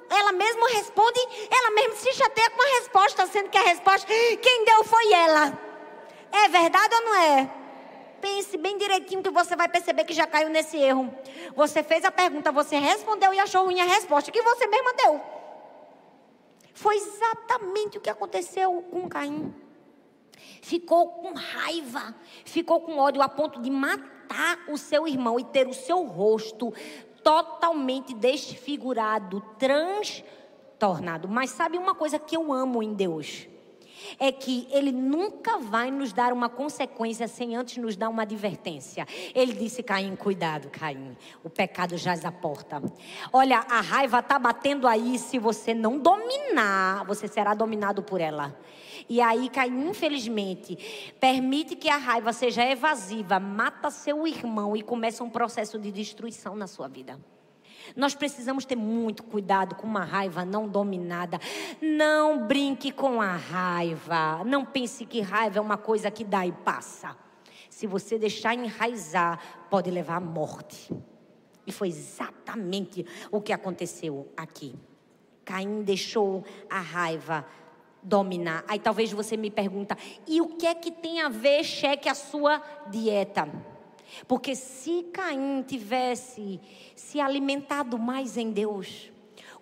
ela 0.09 0.31
mesma 0.31 0.69
responde, 0.69 1.19
ela 1.49 1.71
mesma 1.71 1.95
se 1.95 2.13
chateia 2.13 2.49
com 2.51 2.61
a 2.61 2.79
resposta, 2.79 3.25
sendo 3.27 3.49
que 3.49 3.57
a 3.57 3.63
resposta, 3.63 4.07
quem 4.07 4.65
deu 4.65 4.83
foi 4.83 5.11
ela. 5.11 5.57
É 6.31 6.49
verdade 6.49 6.95
ou 6.95 7.01
não 7.01 7.15
é? 7.15 7.49
Pense 8.21 8.55
bem 8.57 8.77
direitinho 8.77 9.21
que 9.21 9.29
você 9.29 9.55
vai 9.55 9.67
perceber 9.67 10.05
que 10.05 10.13
já 10.13 10.25
caiu 10.25 10.49
nesse 10.49 10.77
erro. 10.77 11.13
Você 11.55 11.83
fez 11.83 12.05
a 12.05 12.11
pergunta, 12.11 12.51
você 12.51 12.77
respondeu 12.77 13.33
e 13.33 13.39
achou 13.39 13.65
ruim 13.65 13.81
a 13.81 13.85
resposta 13.85 14.31
que 14.31 14.41
você 14.41 14.67
mesma 14.67 14.93
deu. 14.93 15.21
Foi 16.73 16.95
exatamente 16.95 17.97
o 17.97 18.01
que 18.01 18.09
aconteceu 18.09 18.81
com 18.91 19.07
Caim. 19.07 19.53
Ficou 20.61 21.09
com 21.09 21.33
raiva, 21.33 22.15
ficou 22.45 22.81
com 22.81 22.97
ódio 22.97 23.21
a 23.21 23.29
ponto 23.29 23.61
de 23.61 23.69
matar 23.69 24.59
o 24.67 24.77
seu 24.77 25.07
irmão 25.07 25.39
e 25.39 25.43
ter 25.43 25.67
o 25.67 25.73
seu 25.73 26.03
rosto 26.03 26.73
totalmente 27.23 28.13
desfigurado, 28.13 29.41
transtornado. 29.57 31.27
Mas 31.27 31.51
sabe 31.51 31.77
uma 31.77 31.93
coisa 31.93 32.17
que 32.17 32.35
eu 32.35 32.51
amo 32.51 32.81
em 32.81 32.93
Deus? 32.93 33.47
É 34.19 34.31
que 34.31 34.67
ele 34.71 34.91
nunca 34.91 35.57
vai 35.57 35.91
nos 35.91 36.13
dar 36.13 36.33
uma 36.33 36.49
consequência 36.49 37.27
sem 37.27 37.55
antes 37.55 37.77
nos 37.77 37.95
dar 37.95 38.09
uma 38.09 38.23
advertência. 38.23 39.07
Ele 39.33 39.53
disse: 39.53 39.83
Caim, 39.83 40.15
cuidado, 40.15 40.69
Caim, 40.69 41.15
o 41.43 41.49
pecado 41.49 41.97
jaz 41.97 42.25
à 42.25 42.31
porta. 42.31 42.81
Olha, 43.31 43.59
a 43.59 43.81
raiva 43.81 44.19
está 44.19 44.37
batendo 44.37 44.87
aí, 44.87 45.17
se 45.17 45.37
você 45.39 45.73
não 45.73 45.97
dominar, 45.97 47.05
você 47.05 47.27
será 47.27 47.53
dominado 47.53 48.03
por 48.03 48.21
ela. 48.21 48.57
E 49.09 49.19
aí, 49.19 49.49
Caim, 49.49 49.89
infelizmente, 49.89 51.13
permite 51.19 51.75
que 51.75 51.89
a 51.89 51.97
raiva 51.97 52.31
seja 52.31 52.63
evasiva, 52.63 53.39
mata 53.39 53.89
seu 53.89 54.25
irmão 54.25 54.75
e 54.75 54.81
começa 54.81 55.23
um 55.23 55.29
processo 55.29 55.77
de 55.77 55.91
destruição 55.91 56.55
na 56.55 56.67
sua 56.67 56.87
vida. 56.87 57.19
Nós 57.95 58.15
precisamos 58.15 58.65
ter 58.65 58.75
muito 58.75 59.23
cuidado 59.23 59.75
com 59.75 59.85
uma 59.87 60.03
raiva 60.03 60.45
não 60.45 60.67
dominada. 60.67 61.39
Não 61.81 62.47
brinque 62.47 62.91
com 62.91 63.21
a 63.21 63.35
raiva. 63.35 64.43
Não 64.45 64.65
pense 64.65 65.05
que 65.05 65.21
raiva 65.21 65.59
é 65.59 65.61
uma 65.61 65.77
coisa 65.77 66.09
que 66.09 66.23
dá 66.23 66.45
e 66.45 66.51
passa. 66.51 67.15
Se 67.69 67.87
você 67.87 68.17
deixar 68.17 68.53
enraizar, 68.53 69.39
pode 69.69 69.89
levar 69.89 70.17
à 70.17 70.19
morte. 70.19 70.93
E 71.65 71.71
foi 71.71 71.87
exatamente 71.87 73.05
o 73.31 73.41
que 73.41 73.53
aconteceu 73.53 74.31
aqui. 74.35 74.75
Caim 75.45 75.81
deixou 75.83 76.43
a 76.69 76.79
raiva 76.79 77.45
dominar. 78.01 78.63
Aí 78.67 78.79
talvez 78.79 79.11
você 79.11 79.37
me 79.37 79.49
pergunta: 79.49 79.97
"E 80.27 80.41
o 80.41 80.49
que 80.49 80.67
é 80.67 80.75
que 80.75 80.91
tem 80.91 81.21
a 81.21 81.29
ver 81.29 81.63
cheque 81.63 82.09
a 82.09 82.15
sua 82.15 82.61
dieta?" 82.89 83.72
Porque 84.27 84.55
se 84.55 85.03
Caim 85.13 85.63
tivesse 85.63 86.59
se 86.95 87.19
alimentado 87.19 87.97
mais 87.97 88.37
em 88.37 88.51
Deus, 88.51 89.11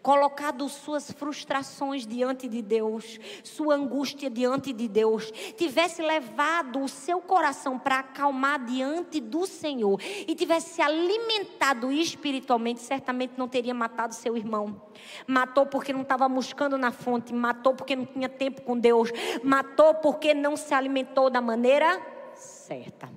colocado 0.02 0.68
suas 0.68 1.12
frustrações 1.12 2.06
diante 2.06 2.48
de 2.48 2.62
Deus, 2.62 3.20
sua 3.44 3.76
angústia 3.76 4.30
diante 4.30 4.74
de 4.74 4.88
Deus, 4.88 5.32
tivesse 5.56 6.02
levado 6.02 6.82
o 6.82 6.88
seu 6.88 7.22
coração 7.22 7.78
para 7.78 8.00
acalmar 8.00 8.66
diante 8.66 9.20
do 9.20 9.46
Senhor 9.46 10.00
e 10.28 10.34
tivesse 10.36 10.76
se 10.76 10.82
alimentado 10.82 11.92
espiritualmente, 11.92 12.82
certamente 12.82 13.34
não 13.38 13.48
teria 13.48 13.74
matado 13.74 14.16
seu 14.16 14.36
irmão. 14.36 14.82
Matou 15.28 15.66
porque 15.66 15.94
não 15.94 16.02
estava 16.02 16.28
buscando 16.28 16.78
na 16.78 16.92
fonte, 16.92 17.34
matou 17.34 17.74
porque 17.74 17.96
não 17.96 18.06
tinha 18.06 18.30
tempo 18.30 18.62
com 18.64 18.78
Deus, 18.78 19.12
matou 19.44 19.94
porque 19.96 20.34
não 20.34 20.58
se 20.58 20.74
alimentou 20.74 21.30
da 21.30 21.42
maneira 21.42 22.02
certa. 22.34 23.10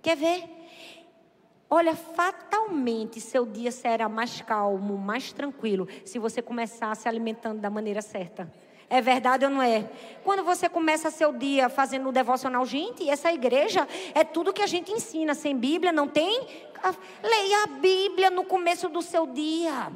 Quer 0.00 0.16
ver? 0.16 0.57
Olha, 1.70 1.94
fatalmente 1.94 3.20
seu 3.20 3.44
dia 3.44 3.70
será 3.70 4.08
mais 4.08 4.40
calmo, 4.40 4.96
mais 4.96 5.32
tranquilo, 5.32 5.86
se 6.04 6.18
você 6.18 6.40
começar 6.40 6.94
se 6.94 7.06
alimentando 7.08 7.60
da 7.60 7.68
maneira 7.68 8.00
certa. 8.00 8.50
É 8.90 9.02
verdade 9.02 9.44
ou 9.44 9.50
não 9.50 9.60
é? 9.60 9.90
Quando 10.24 10.42
você 10.42 10.66
começa 10.66 11.10
seu 11.10 11.30
dia 11.30 11.68
fazendo 11.68 12.08
o 12.08 12.12
devocional, 12.12 12.64
gente, 12.64 13.08
essa 13.08 13.30
igreja 13.30 13.86
é 14.14 14.24
tudo 14.24 14.52
que 14.52 14.62
a 14.62 14.66
gente 14.66 14.90
ensina. 14.90 15.34
Sem 15.34 15.54
Bíblia 15.54 15.92
não 15.92 16.08
tem? 16.08 16.46
Leia 17.22 17.64
a 17.64 17.66
Bíblia 17.66 18.30
no 18.30 18.44
começo 18.44 18.88
do 18.88 19.02
seu 19.02 19.26
dia. 19.26 19.92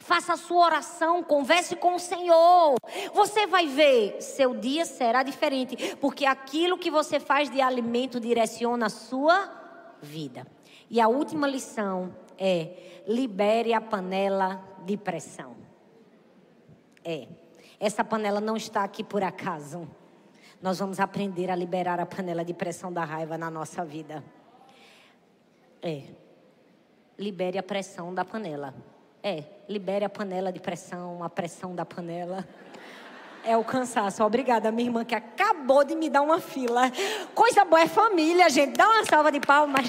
Faça 0.00 0.34
a 0.34 0.36
sua 0.36 0.66
oração, 0.66 1.22
converse 1.22 1.76
com 1.76 1.94
o 1.94 1.98
Senhor. 1.98 2.74
Você 3.14 3.46
vai 3.46 3.66
ver, 3.66 4.20
seu 4.20 4.54
dia 4.54 4.84
será 4.84 5.22
diferente, 5.22 5.96
porque 5.96 6.26
aquilo 6.26 6.76
que 6.76 6.90
você 6.90 7.18
faz 7.18 7.50
de 7.50 7.62
alimento 7.62 8.20
direciona 8.20 8.86
a 8.86 8.90
sua 8.90 9.50
vida. 10.02 10.46
E 10.90 11.00
a 11.00 11.08
última 11.08 11.46
lição 11.46 12.14
é: 12.38 13.02
libere 13.06 13.74
a 13.74 13.80
panela 13.80 14.62
de 14.84 14.96
pressão. 14.96 15.56
É, 17.04 17.28
essa 17.80 18.04
panela 18.04 18.40
não 18.40 18.56
está 18.56 18.82
aqui 18.84 19.04
por 19.04 19.22
acaso. 19.22 19.88
Nós 20.60 20.78
vamos 20.78 20.98
aprender 20.98 21.50
a 21.50 21.54
liberar 21.54 22.00
a 22.00 22.06
panela 22.06 22.44
de 22.44 22.52
pressão 22.52 22.92
da 22.92 23.04
raiva 23.04 23.38
na 23.38 23.50
nossa 23.50 23.84
vida. 23.84 24.24
É, 25.80 26.02
libere 27.18 27.58
a 27.58 27.62
pressão 27.62 28.12
da 28.12 28.24
panela. 28.24 28.74
É, 29.22 29.44
libere 29.68 30.04
a 30.04 30.08
panela 30.08 30.52
de 30.52 30.58
pressão, 30.58 31.22
a 31.22 31.30
pressão 31.30 31.74
da 31.74 31.84
panela. 31.84 32.46
É 33.44 33.56
o 33.56 33.64
cansaço. 33.64 34.24
Obrigada, 34.24 34.72
minha 34.72 34.88
irmã, 34.88 35.04
que 35.04 35.14
acabou 35.14 35.84
de 35.84 35.94
me 35.94 36.10
dar 36.10 36.22
uma 36.22 36.40
fila. 36.40 36.90
Coisa 37.34 37.64
boa 37.64 37.82
é 37.82 37.86
família, 37.86 38.50
gente. 38.50 38.76
Dá 38.76 38.88
uma 38.88 39.04
salva 39.04 39.30
de 39.30 39.40
palmas. 39.40 39.86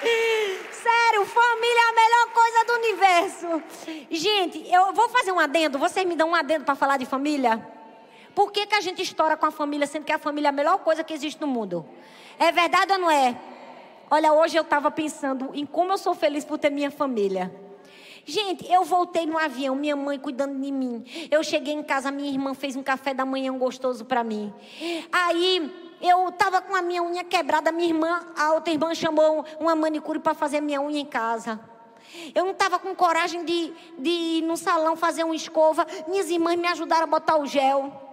Sério, 0.00 1.26
família 1.26 1.80
é 1.80 1.88
a 1.88 1.92
melhor 1.92 2.32
coisa 2.32 2.64
do 2.64 2.72
universo. 2.74 3.62
Gente, 4.10 4.72
eu 4.72 4.92
vou 4.92 5.08
fazer 5.08 5.32
um 5.32 5.40
adendo. 5.40 5.78
Vocês 5.78 6.06
me 6.06 6.14
dão 6.14 6.30
um 6.30 6.34
adendo 6.34 6.64
para 6.64 6.74
falar 6.74 6.96
de 6.96 7.06
família? 7.06 7.64
Por 8.34 8.52
que, 8.52 8.66
que 8.66 8.74
a 8.74 8.80
gente 8.80 9.02
estoura 9.02 9.36
com 9.36 9.46
a 9.46 9.50
família, 9.50 9.86
sendo 9.86 10.04
que 10.04 10.12
a 10.12 10.18
família 10.18 10.48
é 10.48 10.50
a 10.50 10.52
melhor 10.52 10.78
coisa 10.78 11.02
que 11.02 11.12
existe 11.12 11.40
no 11.40 11.46
mundo? 11.46 11.84
É 12.38 12.52
verdade 12.52 12.92
ou 12.92 12.98
não 12.98 13.10
é? 13.10 13.36
Olha, 14.10 14.32
hoje 14.32 14.56
eu 14.56 14.62
estava 14.62 14.90
pensando 14.90 15.50
em 15.52 15.66
como 15.66 15.92
eu 15.92 15.98
sou 15.98 16.14
feliz 16.14 16.44
por 16.44 16.58
ter 16.58 16.70
minha 16.70 16.90
família. 16.90 17.52
Gente, 18.28 18.70
eu 18.70 18.84
voltei 18.84 19.24
no 19.24 19.38
avião, 19.38 19.74
minha 19.74 19.96
mãe 19.96 20.18
cuidando 20.18 20.60
de 20.60 20.70
mim. 20.70 21.02
Eu 21.30 21.42
cheguei 21.42 21.72
em 21.72 21.82
casa, 21.82 22.10
minha 22.10 22.30
irmã 22.30 22.52
fez 22.52 22.76
um 22.76 22.82
café 22.82 23.14
da 23.14 23.24
manhã 23.24 23.56
gostoso 23.56 24.04
para 24.04 24.22
mim. 24.22 24.52
Aí 25.10 25.72
eu 25.98 26.28
estava 26.28 26.60
com 26.60 26.76
a 26.76 26.82
minha 26.82 27.02
unha 27.02 27.24
quebrada, 27.24 27.72
minha 27.72 27.88
irmã, 27.88 28.20
a 28.36 28.52
outra 28.52 28.70
irmã 28.70 28.94
chamou 28.94 29.46
uma 29.58 29.74
manicure 29.74 30.18
para 30.18 30.34
fazer 30.34 30.60
minha 30.60 30.78
unha 30.78 31.00
em 31.00 31.06
casa. 31.06 31.58
Eu 32.34 32.44
não 32.44 32.52
estava 32.52 32.78
com 32.78 32.94
coragem 32.94 33.46
de, 33.46 33.72
de 33.98 34.10
ir 34.10 34.42
no 34.42 34.58
salão 34.58 34.94
fazer 34.94 35.24
uma 35.24 35.34
escova. 35.34 35.86
Minhas 36.06 36.28
irmãs 36.28 36.58
me 36.58 36.68
ajudaram 36.68 37.04
a 37.04 37.06
botar 37.06 37.38
o 37.38 37.46
gel. 37.46 38.07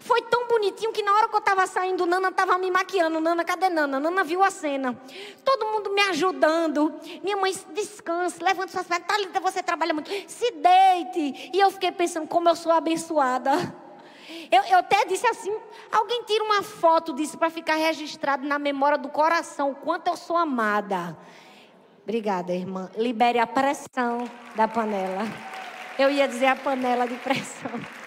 Foi 0.00 0.22
tão 0.22 0.46
bonitinho 0.46 0.92
que 0.92 1.02
na 1.02 1.12
hora 1.12 1.28
que 1.28 1.34
eu 1.34 1.40
estava 1.40 1.66
saindo, 1.66 2.06
Nana 2.06 2.28
estava 2.28 2.56
me 2.56 2.70
maquiando. 2.70 3.20
Nana, 3.20 3.44
cadê 3.44 3.68
Nana? 3.68 3.98
Nana 3.98 4.22
viu 4.22 4.42
a 4.42 4.50
cena. 4.50 4.96
Todo 5.44 5.66
mundo 5.66 5.90
me 5.90 6.00
ajudando. 6.02 6.94
Minha 7.22 7.36
mãe, 7.36 7.52
descanse, 7.72 8.42
levante 8.42 8.72
suas 8.72 8.86
pernas. 8.86 9.06
Thalita, 9.08 9.40
você 9.40 9.62
trabalha 9.62 9.92
muito. 9.92 10.10
Se 10.28 10.50
deite. 10.52 11.50
E 11.52 11.58
eu 11.58 11.70
fiquei 11.70 11.90
pensando 11.90 12.28
como 12.28 12.48
eu 12.48 12.54
sou 12.54 12.70
abençoada. 12.70 13.52
Eu, 14.50 14.62
eu 14.64 14.78
até 14.78 15.04
disse 15.04 15.26
assim: 15.26 15.54
alguém 15.90 16.22
tira 16.24 16.44
uma 16.44 16.62
foto 16.62 17.12
disso 17.12 17.36
para 17.36 17.50
ficar 17.50 17.74
registrado 17.74 18.46
na 18.46 18.58
memória 18.58 18.98
do 18.98 19.08
coração, 19.08 19.72
o 19.72 19.74
quanto 19.74 20.08
eu 20.08 20.16
sou 20.16 20.36
amada. 20.36 21.16
Obrigada, 22.02 22.54
irmã. 22.54 22.90
Libere 22.96 23.38
a 23.38 23.46
pressão 23.46 24.24
da 24.54 24.66
panela. 24.68 25.24
Eu 25.98 26.10
ia 26.10 26.28
dizer 26.28 26.46
a 26.46 26.56
panela 26.56 27.06
de 27.06 27.16
pressão. 27.16 27.97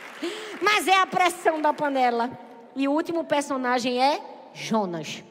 Mas 0.61 0.87
é 0.87 0.95
a 0.95 1.07
pressão 1.07 1.61
da 1.61 1.73
panela. 1.73 2.29
E 2.75 2.87
o 2.87 2.91
último 2.91 3.23
personagem 3.23 4.01
é 4.01 4.21
Jonas. 4.53 5.23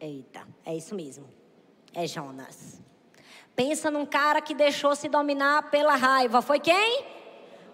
Eita, 0.00 0.46
é 0.64 0.74
isso 0.74 0.94
mesmo. 0.94 1.28
É 1.92 2.06
Jonas. 2.06 2.80
Pensa 3.54 3.90
num 3.90 4.04
cara 4.04 4.40
que 4.40 4.54
deixou 4.54 4.96
se 4.96 5.08
dominar 5.08 5.70
pela 5.70 5.94
raiva. 5.94 6.42
Foi 6.42 6.58
quem? 6.58 7.04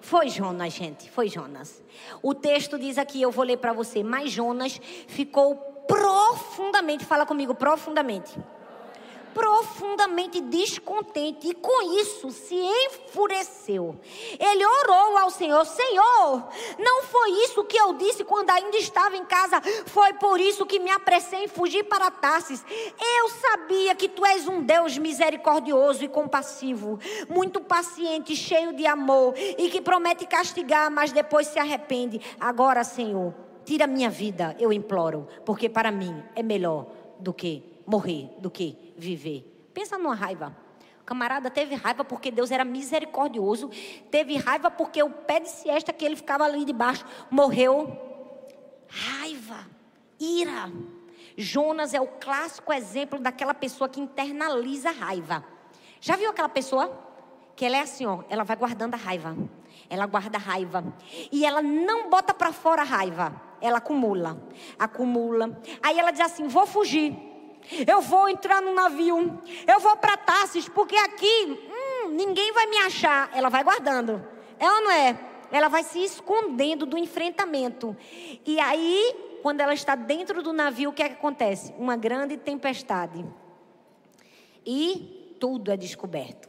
Foi 0.01 0.29
Jonas, 0.29 0.73
gente. 0.73 1.11
Foi 1.11 1.29
Jonas. 1.29 1.83
O 2.23 2.35
texto 2.35 2.79
diz 2.79 2.99
aqui, 2.99 3.23
eu 3.23 3.31
vou 3.31 3.45
ler 3.45 3.57
para 3.57 3.73
você. 3.73 4.03
Mas 4.03 4.31
Jonas 4.31 4.79
ficou 5.07 5.57
profundamente, 5.87 7.05
fala 7.05 7.25
comigo, 7.25 7.55
profundamente 7.55 8.39
profundamente 9.35 10.41
descontente 10.41 11.49
e 11.49 11.55
com 11.55 11.99
isso 11.99 12.31
se 12.31 12.55
enfureceu. 12.55 13.97
Ele 14.39 14.65
orou 14.65 15.19
ao 15.19 15.31
Senhor: 15.31 15.65
Senhor, 15.65 16.49
não 16.79 17.03
foi 17.05 17.31
isso 17.45 17.65
que 17.65 17.77
eu 17.77 17.95
disse 17.95 18.25
quando 18.25 18.51
ainda 18.51 18.77
estava 18.77 19.17
em 19.17 19.25
casa, 19.25 19.61
foi 19.87 20.13
por 20.15 20.41
isso 20.41 20.67
que 20.67 20.79
me 20.79 20.91
apressei 20.91 21.45
em 21.45 21.49
fugir 21.49 21.85
para 21.85 22.11
Tarsis. 22.11 22.65
Eu 22.99 23.29
sabia 23.29 23.95
que 23.95 24.09
tu 24.09 24.25
és 24.25 24.47
um 24.47 24.63
Deus 24.63 24.99
misericordioso 24.99 26.05
e 26.05 26.09
compassivo, 26.09 26.99
muito 27.29 27.61
paciente, 27.61 28.37
cheio 28.37 28.73
de 28.73 28.87
amor 28.87 29.35
e 29.37 29.69
que 29.71 29.81
promete 29.81 30.27
castigar, 30.27 30.91
mas 30.91 31.13
depois 31.13 31.47
se 31.47 31.59
arrepende. 31.59 32.21
Agora, 32.39 32.85
Senhor, 32.85 33.35
tira 33.65 33.87
minha 33.87 34.11
vida, 34.11 34.57
eu 34.59 34.73
imploro, 34.73 35.29
porque 35.45 35.69
para 35.69 35.91
mim 35.91 36.23
é 36.35 36.43
melhor 36.43 36.87
do 37.19 37.33
que 37.33 37.63
morrer, 37.87 38.31
do 38.39 38.51
que 38.51 38.90
viver. 39.01 39.71
Pensa 39.75 39.99
numa 39.99 40.15
raiva. 40.15 40.57
O 41.01 41.05
camarada 41.05 41.51
teve 41.51 41.75
raiva 41.75 42.05
porque 42.05 42.31
Deus 42.31 42.51
era 42.51 42.65
misericordioso, 42.65 43.71
teve 44.11 44.37
raiva 44.37 44.71
porque 44.71 45.03
o 45.03 45.11
pé 45.11 45.41
de 45.41 45.49
siesta 45.49 45.93
que 45.93 46.05
ele 46.05 46.17
ficava 46.17 46.45
ali 46.45 46.65
debaixo 46.65 47.05
morreu. 47.31 47.97
Raiva, 48.89 49.67
ira. 50.19 50.71
Jonas 51.37 51.95
é 51.95 52.01
o 52.01 52.07
clássico 52.07 52.73
exemplo 52.73 53.19
daquela 53.19 53.55
pessoa 53.55 53.89
que 53.89 54.01
internaliza 54.01 54.91
a 54.91 54.93
raiva. 54.93 55.45
Já 56.01 56.17
viu 56.17 56.31
aquela 56.31 56.49
pessoa 56.49 57.11
que 57.57 57.65
ela 57.65 57.77
é 57.77 57.81
assim, 57.81 58.07
ó, 58.07 58.23
ela 58.29 58.45
vai 58.45 58.57
guardando 58.57 58.95
a 58.95 58.97
raiva. 58.99 59.37
Ela 59.89 60.07
guarda 60.07 60.39
a 60.39 60.41
raiva 60.41 60.85
e 61.33 61.45
ela 61.45 61.61
não 61.63 62.09
bota 62.09 62.33
para 62.33 62.53
fora 62.53 62.83
a 62.83 62.85
raiva. 62.85 63.41
Ela 63.61 63.79
acumula, 63.79 64.41
acumula. 64.79 65.61
Aí 65.83 65.99
ela 65.99 66.11
diz 66.11 66.21
assim: 66.21 66.47
"Vou 66.47 66.67
fugir". 66.67 67.30
Eu 67.87 68.01
vou 68.01 68.29
entrar 68.29 68.61
no 68.61 68.75
navio. 68.75 69.41
Eu 69.67 69.81
vou 69.81 69.97
para 69.97 70.17
Tarsis, 70.17 70.69
porque 70.69 70.97
aqui 70.97 71.69
hum, 71.71 72.09
ninguém 72.11 72.53
vai 72.53 72.67
me 72.67 72.79
achar. 72.79 73.31
Ela 73.35 73.49
vai 73.49 73.63
guardando. 73.63 74.27
É 74.59 74.71
ou 74.71 74.83
não 74.83 74.91
é? 74.91 75.19
Ela 75.51 75.69
vai 75.69 75.83
se 75.83 76.03
escondendo 76.03 76.87
do 76.87 76.97
enfrentamento. 76.97 77.97
E 78.47 78.61
aí, 78.61 79.39
quando 79.43 79.61
ela 79.61 79.75
está 79.75 79.95
dentro 79.95 80.43
do 80.43 80.53
navio, 80.53 80.91
o 80.91 80.93
que, 80.93 81.03
é 81.03 81.09
que 81.09 81.15
acontece? 81.15 81.75
Uma 81.79 81.97
grande 81.97 82.37
tempestade. 82.37 83.25
E 84.65 85.37
tudo 85.41 85.71
é 85.71 85.77
descoberto. 85.77 86.49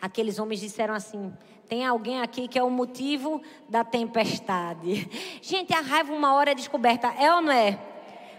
Aqueles 0.00 0.38
homens 0.38 0.60
disseram 0.60 0.94
assim: 0.94 1.32
tem 1.68 1.84
alguém 1.84 2.20
aqui 2.20 2.48
que 2.48 2.58
é 2.58 2.62
o 2.62 2.70
motivo 2.70 3.42
da 3.68 3.84
tempestade. 3.84 5.08
Gente, 5.42 5.74
a 5.74 5.80
raiva 5.80 6.12
uma 6.12 6.34
hora 6.34 6.52
é 6.52 6.54
descoberta, 6.54 7.08
é 7.18 7.32
ou 7.34 7.42
não 7.42 7.52
é? 7.52 7.78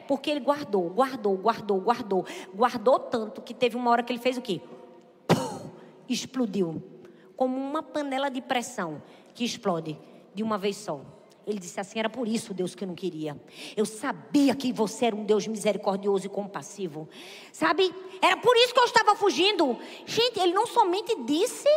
Porque 0.10 0.32
ele 0.32 0.40
guardou, 0.40 0.90
guardou, 0.90 1.38
guardou, 1.38 1.80
guardou. 1.80 2.26
Guardou 2.52 2.98
tanto 2.98 3.44
que 3.44 3.54
teve 3.54 3.78
uma 3.78 3.92
hora 3.92 4.02
que 4.02 4.12
ele 4.12 4.20
fez 4.20 4.40
o 4.40 4.42
quê? 4.42 4.60
explodiu. 6.10 6.82
Como 7.38 7.56
uma 7.56 7.84
panela 7.84 8.28
de 8.28 8.42
pressão 8.42 9.04
que 9.36 9.46
explode 9.46 9.96
de 10.34 10.42
uma 10.42 10.58
vez 10.58 10.78
só. 10.78 11.00
Ele 11.46 11.60
disse 11.60 11.80
assim: 11.80 12.00
era 12.00 12.10
por 12.10 12.28
isso, 12.28 12.56
Deus, 12.56 12.74
que 12.74 12.84
eu 12.84 12.88
não 12.88 12.96
queria. 12.96 13.40
Eu 13.78 13.86
sabia 13.86 14.56
que 14.56 14.74
você 14.74 15.06
era 15.06 15.16
um 15.16 15.24
Deus 15.24 15.46
misericordioso 15.46 16.26
e 16.26 16.30
compassivo. 16.30 17.08
Sabe? 17.54 17.94
Era 18.20 18.38
por 18.38 18.58
isso 18.58 18.74
que 18.74 18.80
eu 18.80 18.86
estava 18.86 19.16
fugindo. 19.16 19.78
Gente, 20.08 20.40
ele 20.40 20.54
não 20.54 20.66
somente 20.66 21.16
disse 21.22 21.70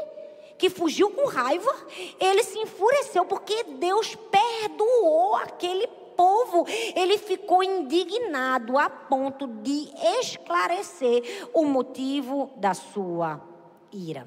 que 0.56 0.70
fugiu 0.70 1.10
com 1.10 1.26
raiva, 1.26 1.70
ele 2.18 2.42
se 2.44 2.58
enfureceu 2.58 3.26
porque 3.26 3.62
Deus 3.78 4.14
perdoou 4.14 5.36
aquele 5.36 5.86
povo, 6.16 6.66
ele 6.94 7.18
ficou 7.18 7.62
indignado 7.62 8.78
a 8.78 8.88
ponto 8.88 9.46
de 9.46 9.90
esclarecer 10.20 11.48
o 11.52 11.64
motivo 11.64 12.50
da 12.56 12.74
sua 12.74 13.40
ira. 13.92 14.26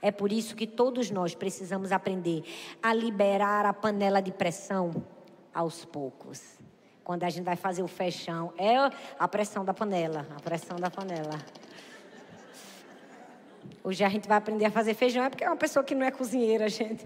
É 0.00 0.10
por 0.10 0.32
isso 0.32 0.56
que 0.56 0.66
todos 0.66 1.10
nós 1.10 1.34
precisamos 1.34 1.92
aprender 1.92 2.42
a 2.82 2.92
liberar 2.92 3.64
a 3.64 3.72
panela 3.72 4.20
de 4.20 4.32
pressão 4.32 4.90
aos 5.54 5.84
poucos. 5.84 6.42
Quando 7.04 7.24
a 7.24 7.30
gente 7.30 7.44
vai 7.44 7.56
fazer 7.56 7.82
o 7.82 7.88
fechão, 7.88 8.52
é 8.58 8.76
a 9.18 9.28
pressão 9.28 9.64
da 9.64 9.72
panela, 9.72 10.26
a 10.36 10.40
pressão 10.40 10.76
da 10.76 10.90
panela. 10.90 11.38
Hoje 13.84 14.04
a 14.04 14.08
gente 14.08 14.28
vai 14.28 14.38
aprender 14.38 14.64
a 14.64 14.70
fazer 14.70 14.94
feijão, 14.94 15.24
é 15.24 15.30
porque 15.30 15.44
é 15.44 15.48
uma 15.48 15.56
pessoa 15.56 15.84
que 15.84 15.94
não 15.94 16.06
é 16.06 16.10
cozinheira, 16.10 16.68
gente. 16.68 17.04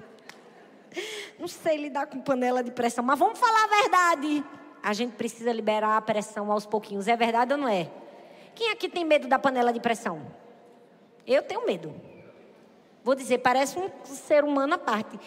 Não 1.39 1.49
sei 1.49 1.77
lidar 1.77 2.07
com 2.07 2.21
panela 2.21 2.63
de 2.63 2.71
pressão, 2.71 3.05
mas 3.05 3.19
vamos 3.19 3.39
falar 3.39 3.65
a 3.65 3.83
verdade. 3.83 4.45
A 4.83 4.93
gente 4.93 5.15
precisa 5.15 5.53
liberar 5.53 5.97
a 5.97 6.01
pressão 6.01 6.51
aos 6.51 6.65
pouquinhos. 6.65 7.09
É 7.09 7.17
verdade 7.17 7.53
ou 7.53 7.59
não 7.59 7.69
é? 7.69 7.91
Quem 8.55 8.71
aqui 8.71 8.89
tem 8.89 9.05
medo 9.05 9.29
da 9.29 9.39
panela 9.39 9.73
de 9.73 9.81
pressão? 9.81 10.27
Eu 11.27 11.43
tenho 11.43 11.67
medo. 11.67 11.95
Vou 13.05 13.15
dizer, 13.15 13.39
parece 13.39 13.79
um 13.79 13.91
ser 14.05 14.45
humano 14.45 14.75
à 14.75 14.79
parte. 14.79 15.19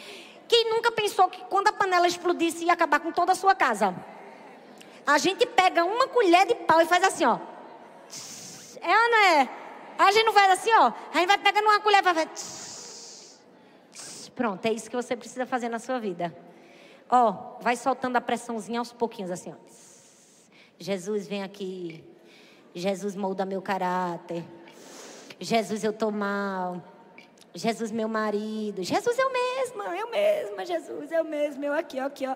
Quem 0.48 0.70
nunca 0.70 0.92
pensou 0.92 1.30
que 1.30 1.44
quando 1.46 1.68
a 1.68 1.74
panela 1.74 2.08
explodisse 2.08 2.66
ia 2.66 2.74
acabar 2.74 3.00
com 3.00 3.12
toda 3.12 3.34
a 3.34 3.36
sua 3.36 3.54
casa? 3.54 3.96
A 5.06 5.18
gente 5.18 5.46
pega 5.46 5.86
uma 5.86 6.08
colher 6.08 6.48
de 6.48 6.56
pau 6.56 6.82
e 6.82 6.86
faz 6.86 7.04
assim, 7.04 7.26
ó. 7.26 7.38
É 8.82 9.04
ou 9.04 9.12
não 9.12 9.18
é? 9.18 9.50
A 9.98 10.12
gente 10.12 10.26
não 10.26 10.34
faz 10.34 10.52
assim, 10.52 10.72
ó. 10.74 10.92
A 11.14 11.18
gente 11.18 11.28
vai 11.28 11.38
pegando 11.38 11.66
uma 11.66 11.80
colher 11.80 12.00
e 12.00 12.14
vai 12.14 12.30
Pronto, 14.40 14.66
é 14.66 14.72
isso 14.72 14.90
que 14.90 14.96
você 14.96 15.18
precisa 15.18 15.46
fazer 15.46 15.68
na 15.68 15.80
sua 15.80 16.00
vida. 16.00 16.34
Ó, 17.10 17.58
vai 17.60 17.76
soltando 17.76 18.16
a 18.16 18.22
pressãozinha 18.22 18.80
aos 18.80 18.94
pouquinhos, 18.94 19.32
assim, 19.32 19.52
ó. 19.52 19.56
Jesus, 20.80 21.28
vem 21.28 21.44
aqui. 21.44 22.02
Jesus, 22.74 23.18
molda 23.18 23.46
meu 23.46 23.62
caráter. 23.62 24.46
Jesus, 25.42 25.84
eu 25.84 25.92
tô 25.92 26.10
mal. 26.10 26.82
Jesus, 27.54 27.92
meu 27.92 28.08
marido. 28.08 28.82
Jesus, 28.82 29.20
eu 29.20 29.30
mesma, 29.30 29.98
eu 29.98 30.10
mesma, 30.10 30.66
Jesus, 30.66 31.12
eu 31.12 31.26
mesma, 31.26 31.66
eu 31.66 31.74
aqui, 31.74 32.00
ó, 32.00 32.06
aqui, 32.06 32.26
ó. 32.26 32.34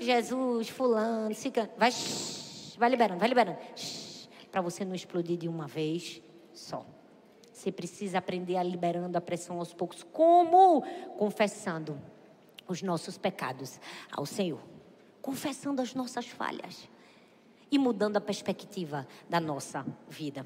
Jesus, 0.00 0.70
fulano, 0.70 1.34
fica. 1.34 1.70
Vai, 1.76 1.90
vai 2.78 2.88
liberando, 2.88 3.20
vai 3.20 3.28
liberando. 3.28 3.58
Para 4.50 4.62
você 4.62 4.86
não 4.86 4.94
explodir 4.94 5.36
de 5.36 5.48
uma 5.48 5.66
vez 5.66 6.22
só. 6.54 6.95
Você 7.56 7.72
precisa 7.72 8.18
aprender 8.18 8.58
a 8.58 8.62
liberando 8.62 9.16
a 9.16 9.20
pressão 9.20 9.58
aos 9.58 9.72
poucos. 9.72 10.02
Como? 10.02 10.82
Confessando 11.16 11.98
os 12.68 12.82
nossos 12.82 13.16
pecados 13.16 13.80
ao 14.12 14.26
Senhor. 14.26 14.60
Confessando 15.22 15.80
as 15.80 15.94
nossas 15.94 16.26
falhas. 16.26 16.86
E 17.70 17.78
mudando 17.78 18.18
a 18.18 18.20
perspectiva 18.20 19.08
da 19.26 19.40
nossa 19.40 19.86
vida. 20.06 20.44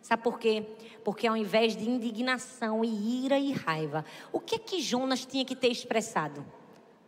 Sabe 0.00 0.22
por 0.22 0.38
quê? 0.38 0.66
Porque 1.04 1.26
ao 1.26 1.36
invés 1.36 1.76
de 1.76 1.86
indignação 1.86 2.82
e 2.82 3.26
ira 3.26 3.38
e 3.38 3.52
raiva, 3.52 4.02
o 4.32 4.40
que 4.40 4.54
é 4.54 4.58
que 4.58 4.80
Jonas 4.80 5.26
tinha 5.26 5.44
que 5.44 5.54
ter 5.54 5.68
expressado? 5.68 6.42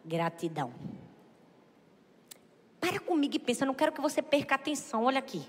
Gratidão. 0.05 0.75
Para 2.79 3.01
comigo 3.01 3.35
e 3.37 3.39
pensa, 3.39 3.65
eu 3.65 3.69
não 3.69 3.75
quero 3.75 3.93
que 3.93 4.01
você 4.03 4.21
perca 4.21 4.57
atenção, 4.57 5.05
olha 5.05 5.21
aqui. 5.21 5.43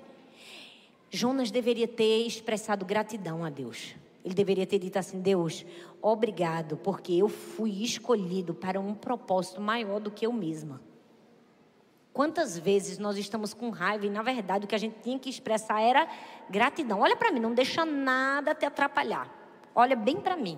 Jonas 1.16 1.52
deveria 1.52 1.88
ter 1.88 2.26
expressado 2.26 2.84
gratidão 2.84 3.46
a 3.46 3.50
Deus. 3.52 3.96
Ele 4.26 4.34
deveria 4.34 4.66
ter 4.66 4.80
dito 4.80 4.98
assim: 4.98 5.22
Deus, 5.22 5.64
obrigado, 6.02 6.76
porque 6.76 7.14
eu 7.14 7.30
fui 7.30 7.84
escolhido 7.84 8.56
para 8.56 8.80
um 8.80 8.96
propósito 8.96 9.62
maior 9.62 10.00
do 10.00 10.10
que 10.10 10.26
eu 10.26 10.34
mesma. 10.34 10.82
Quantas 12.12 12.58
vezes 12.58 12.98
nós 12.98 13.16
estamos 13.16 13.54
com 13.54 13.70
raiva 13.70 14.08
e, 14.08 14.10
na 14.10 14.24
verdade, 14.24 14.66
o 14.66 14.68
que 14.68 14.74
a 14.74 14.80
gente 14.80 14.96
tinha 15.04 15.20
que 15.20 15.30
expressar 15.30 15.82
era 15.82 16.08
gratidão. 16.50 17.02
Olha 17.02 17.16
para 17.16 17.32
mim, 17.32 17.40
não 17.40 17.54
deixa 17.54 17.86
nada 17.86 18.56
te 18.56 18.66
atrapalhar. 18.66 19.32
Olha 19.76 19.96
bem 19.96 20.20
para 20.20 20.36
mim. 20.36 20.58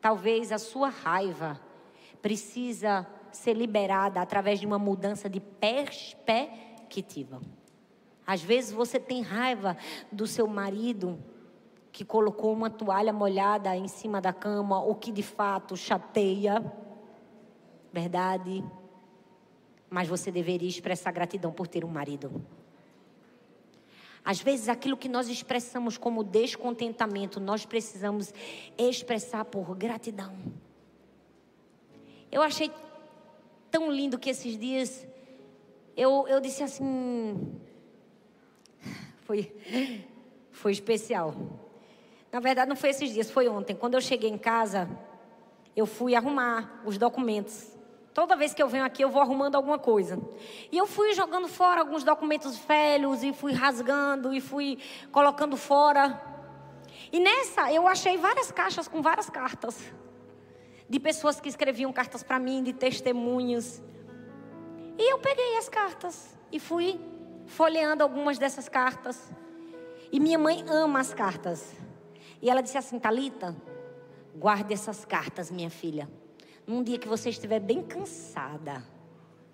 Talvez 0.00 0.50
a 0.50 0.58
sua 0.58 0.88
raiva 0.88 1.60
precisa 2.20 3.06
ser 3.30 3.54
liberada 3.54 4.20
através 4.20 4.58
de 4.58 4.66
uma 4.66 4.80
mudança 4.80 5.30
de 5.30 5.38
perspectiva. 5.38 7.40
Às 8.26 8.42
vezes 8.42 8.72
você 8.72 8.98
tem 8.98 9.22
raiva 9.22 9.76
do 10.10 10.26
seu 10.26 10.46
marido 10.46 11.18
que 11.92 12.04
colocou 12.04 12.52
uma 12.52 12.70
toalha 12.70 13.12
molhada 13.12 13.76
em 13.76 13.86
cima 13.86 14.20
da 14.20 14.32
cama 14.32 14.82
ou 14.82 14.94
que 14.94 15.12
de 15.12 15.22
fato 15.22 15.76
chateia. 15.76 16.64
Verdade? 17.92 18.64
mas 19.94 20.08
você 20.08 20.28
deveria 20.32 20.68
expressar 20.68 21.12
gratidão 21.12 21.52
por 21.52 21.68
ter 21.68 21.84
um 21.84 21.88
marido. 21.88 22.44
Às 24.24 24.40
vezes, 24.40 24.68
aquilo 24.68 24.96
que 24.96 25.08
nós 25.08 25.28
expressamos 25.28 25.96
como 25.96 26.24
descontentamento, 26.24 27.38
nós 27.38 27.64
precisamos 27.64 28.34
expressar 28.76 29.44
por 29.44 29.72
gratidão. 29.76 30.34
Eu 32.32 32.42
achei 32.42 32.72
tão 33.70 33.88
lindo 33.88 34.18
que 34.18 34.30
esses 34.30 34.58
dias 34.58 35.06
eu, 35.96 36.26
eu 36.26 36.40
disse 36.40 36.64
assim. 36.64 37.54
Foi, 39.24 39.54
foi 40.52 40.72
especial. 40.72 41.34
Na 42.30 42.40
verdade, 42.40 42.68
não 42.68 42.76
foi 42.76 42.90
esses 42.90 43.12
dias, 43.12 43.30
foi 43.30 43.48
ontem. 43.48 43.74
Quando 43.74 43.94
eu 43.94 44.00
cheguei 44.00 44.30
em 44.30 44.38
casa, 44.38 44.88
eu 45.76 45.86
fui 45.86 46.14
arrumar 46.14 46.82
os 46.86 46.96
documentos 46.96 47.74
Toda 48.14 48.36
vez 48.36 48.54
que 48.54 48.62
eu 48.62 48.68
venho 48.68 48.84
aqui, 48.84 49.02
eu 49.02 49.10
vou 49.10 49.20
arrumando 49.20 49.56
alguma 49.56 49.76
coisa. 49.76 50.16
E 50.70 50.78
eu 50.78 50.86
fui 50.86 51.12
jogando 51.14 51.48
fora 51.48 51.80
alguns 51.80 52.04
documentos 52.04 52.56
velhos, 52.58 53.24
e 53.24 53.32
fui 53.32 53.52
rasgando, 53.52 54.32
e 54.32 54.40
fui 54.40 54.78
colocando 55.10 55.56
fora. 55.56 56.22
E 57.10 57.18
nessa, 57.18 57.72
eu 57.72 57.88
achei 57.88 58.16
várias 58.16 58.52
caixas 58.52 58.86
com 58.86 59.02
várias 59.02 59.28
cartas. 59.28 59.92
De 60.88 61.00
pessoas 61.00 61.40
que 61.40 61.48
escreviam 61.48 61.92
cartas 61.92 62.22
para 62.22 62.38
mim, 62.38 62.62
de 62.62 62.72
testemunhos. 62.72 63.82
E 64.96 65.12
eu 65.12 65.18
peguei 65.18 65.56
as 65.56 65.68
cartas 65.68 66.38
e 66.52 66.60
fui 66.60 67.00
folheando 67.46 68.02
algumas 68.02 68.38
dessas 68.38 68.68
cartas. 68.68 69.30
E 70.10 70.20
minha 70.20 70.38
mãe 70.38 70.64
ama 70.68 71.00
as 71.00 71.12
cartas. 71.12 71.74
E 72.40 72.50
ela 72.50 72.60
disse 72.60 72.78
assim: 72.78 72.98
Talita, 72.98 73.56
guarde 74.36 74.72
essas 74.72 75.04
cartas, 75.04 75.50
minha 75.50 75.70
filha. 75.70 76.08
Num 76.66 76.82
dia 76.82 76.98
que 76.98 77.08
você 77.08 77.28
estiver 77.30 77.60
bem 77.60 77.82
cansada, 77.82 78.82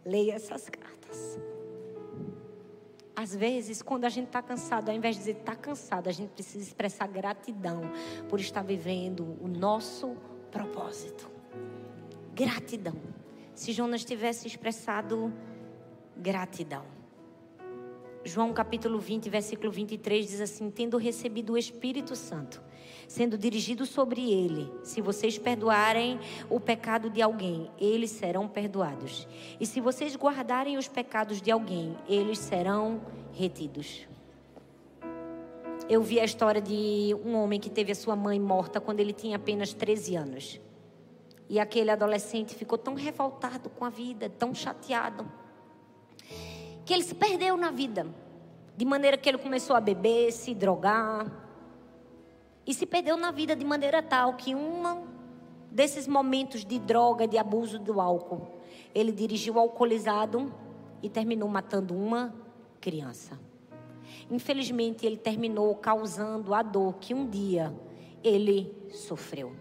leia 0.05 0.35
essas 0.35 0.69
cartas. 0.69 1.39
Às 3.15 3.35
vezes, 3.35 3.83
quando 3.83 4.07
a 4.07 4.09
gente 4.09 4.29
está 4.29 4.41
cansado, 4.41 4.89
ao 4.89 4.95
invés 4.95 5.17
de 5.17 5.21
dizer 5.21 5.39
está 5.39 5.55
cansado, 5.55 6.09
a 6.09 6.13
gente 6.13 6.31
precisa 6.31 6.65
expressar 6.65 7.07
gratidão 7.07 7.83
por 8.29 8.41
estar 8.41 8.63
vivendo 8.63 9.37
o 9.41 9.49
nosso 9.49 10.17
propósito. 10.51 11.31
Gratidão. 12.35 12.97
Se 13.55 13.73
Jonas 13.73 14.05
tivesse 14.05 14.47
expressado 14.47 15.33
gratidão. 16.17 17.00
João 18.23 18.53
capítulo 18.53 18.99
20, 18.99 19.31
versículo 19.31 19.73
23 19.73 20.27
diz 20.27 20.41
assim: 20.41 20.71
Tendo 20.71 20.99
recebido 20.99 21.55
o 21.55 21.59
Espírito 21.59 22.15
Santo, 22.15 22.63
sendo 23.09 23.39
dirigido 23.39 23.87
sobre 23.87 24.31
ele. 24.31 24.71
Se 24.83 25.01
vocês 25.01 25.39
perdoarem 25.39 26.21
o 26.49 26.61
pecado 26.61 27.09
de 27.09 27.23
alguém, 27.23 27.71
eles 27.79 28.11
serão 28.11 28.47
perdoados. 28.47 29.27
E 29.59 29.65
se 29.65 29.81
vocês 29.81 30.17
guardarem 30.17 30.77
os 30.77 30.87
pecados 30.87 31.41
de 31.41 31.51
alguém, 31.51 31.97
eles 32.07 32.39
serão 32.39 33.01
retidos. 33.33 34.07
Eu 35.89 36.03
vi 36.03 36.21
a 36.21 36.25
história 36.25 36.61
de 36.61 37.17
um 37.25 37.35
homem 37.37 37.59
que 37.59 37.71
teve 37.71 37.91
a 37.91 37.97
sua 37.97 38.15
mãe 38.15 38.39
morta 38.39 38.81
quando 38.81 39.01
ele 39.01 39.15
tinha 39.15 39.37
apenas 39.37 39.73
13 39.73 40.15
anos. 40.15 40.61
E 41.49 41.59
aquele 41.59 41.91
adolescente 41.91 42.55
ficou 42.55 42.79
tão 42.79 42.95
revoltado 42.95 43.69
com 43.71 43.85
a 43.85 43.91
vida, 43.91 44.31
tão 44.31 44.55
chateado, 44.55 45.29
que 46.91 46.95
ele 46.95 47.05
se 47.05 47.15
perdeu 47.15 47.57
na 47.57 47.71
vida. 47.71 48.05
De 48.77 48.85
maneira 48.85 49.17
que 49.17 49.29
ele 49.29 49.39
começou 49.39 49.77
a 49.77 49.81
beber, 49.81 50.33
se 50.33 50.53
drogar, 50.53 51.31
e 52.67 52.75
se 52.75 52.85
perdeu 52.85 53.17
na 53.17 53.31
vida 53.31 53.55
de 53.55 53.65
maneira 53.65 54.03
tal 54.03 54.35
que 54.35 54.57
um 54.57 55.07
desses 55.71 56.09
momentos 56.09 56.65
de 56.65 56.81
droga, 56.81 57.29
de 57.29 57.39
abuso 57.39 57.79
do 57.79 58.01
álcool, 58.01 58.59
ele 58.93 59.13
dirigiu 59.13 59.57
alcoolizado 59.57 60.53
e 61.01 61.09
terminou 61.09 61.49
matando 61.49 61.95
uma 61.95 62.35
criança. 62.81 63.39
Infelizmente, 64.29 65.07
ele 65.07 65.17
terminou 65.17 65.73
causando 65.77 66.53
a 66.53 66.61
dor 66.61 66.97
que 66.97 67.15
um 67.15 67.25
dia 67.25 67.73
ele 68.21 68.77
sofreu. 68.91 69.55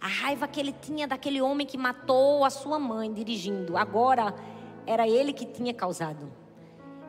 A 0.00 0.08
raiva 0.08 0.48
que 0.48 0.58
ele 0.58 0.72
tinha 0.72 1.06
daquele 1.06 1.40
homem 1.40 1.64
que 1.64 1.78
matou 1.78 2.44
a 2.44 2.50
sua 2.50 2.76
mãe 2.76 3.12
dirigindo, 3.12 3.76
agora 3.76 4.34
era 4.86 5.08
ele 5.08 5.32
que 5.32 5.46
tinha 5.46 5.72
causado. 5.72 6.39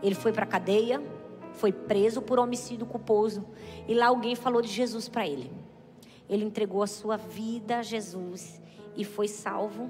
Ele 0.01 0.15
foi 0.15 0.31
para 0.31 0.43
a 0.43 0.47
cadeia, 0.47 1.01
foi 1.53 1.71
preso 1.71 2.21
por 2.21 2.39
homicídio 2.39 2.85
culposo 2.85 3.45
e 3.87 3.93
lá 3.93 4.07
alguém 4.07 4.35
falou 4.35 4.61
de 4.61 4.69
Jesus 4.69 5.07
para 5.07 5.27
ele. 5.27 5.51
Ele 6.29 6.45
entregou 6.45 6.81
a 6.81 6.87
sua 6.87 7.17
vida 7.17 7.79
a 7.79 7.83
Jesus 7.83 8.61
e 8.95 9.03
foi 9.03 9.27
salvo. 9.27 9.89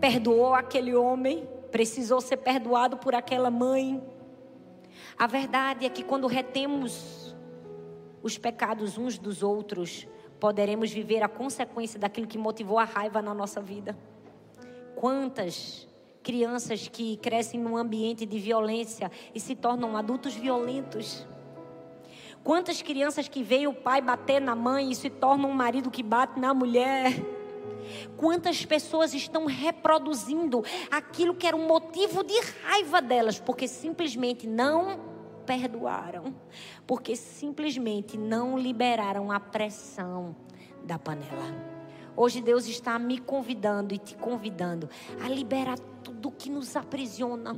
Perdoou 0.00 0.54
aquele 0.54 0.94
homem, 0.94 1.48
precisou 1.70 2.20
ser 2.20 2.36
perdoado 2.38 2.98
por 2.98 3.14
aquela 3.14 3.50
mãe. 3.50 4.02
A 5.18 5.26
verdade 5.26 5.86
é 5.86 5.88
que 5.88 6.02
quando 6.02 6.26
retemos 6.26 7.34
os 8.22 8.36
pecados 8.36 8.98
uns 8.98 9.18
dos 9.18 9.42
outros, 9.42 10.06
poderemos 10.38 10.90
viver 10.90 11.22
a 11.22 11.28
consequência 11.28 11.98
daquilo 11.98 12.26
que 12.26 12.36
motivou 12.36 12.78
a 12.78 12.84
raiva 12.84 13.22
na 13.22 13.32
nossa 13.32 13.60
vida. 13.60 13.96
Quantas 14.94 15.88
crianças 16.26 16.88
que 16.88 17.16
crescem 17.18 17.60
num 17.60 17.76
ambiente 17.76 18.26
de 18.26 18.36
violência 18.40 19.12
e 19.32 19.38
se 19.38 19.54
tornam 19.54 19.96
adultos 19.96 20.34
violentos. 20.34 21.24
Quantas 22.42 22.82
crianças 22.82 23.28
que 23.28 23.44
veem 23.44 23.68
o 23.68 23.72
pai 23.72 24.02
bater 24.02 24.40
na 24.40 24.56
mãe 24.56 24.90
e 24.90 24.94
se 24.96 25.08
tornam 25.08 25.48
um 25.48 25.54
marido 25.54 25.88
que 25.88 26.02
bate 26.02 26.40
na 26.40 26.52
mulher. 26.52 27.12
Quantas 28.16 28.64
pessoas 28.66 29.14
estão 29.14 29.46
reproduzindo 29.46 30.64
aquilo 30.90 31.32
que 31.32 31.46
era 31.46 31.56
um 31.56 31.68
motivo 31.68 32.24
de 32.24 32.34
raiva 32.64 33.00
delas, 33.00 33.38
porque 33.38 33.68
simplesmente 33.68 34.48
não 34.48 34.98
perdoaram, 35.46 36.34
porque 36.88 37.14
simplesmente 37.14 38.18
não 38.18 38.58
liberaram 38.58 39.30
a 39.30 39.38
pressão 39.38 40.34
da 40.82 40.98
panela. 40.98 41.76
Hoje 42.16 42.40
Deus 42.40 42.66
está 42.66 42.98
me 42.98 43.18
convidando 43.18 43.94
e 43.94 43.98
te 43.98 44.16
convidando 44.16 44.88
a 45.22 45.28
liberar 45.28 45.78
tudo 46.06 46.30
que 46.30 46.48
nos 46.48 46.76
aprisiona, 46.76 47.56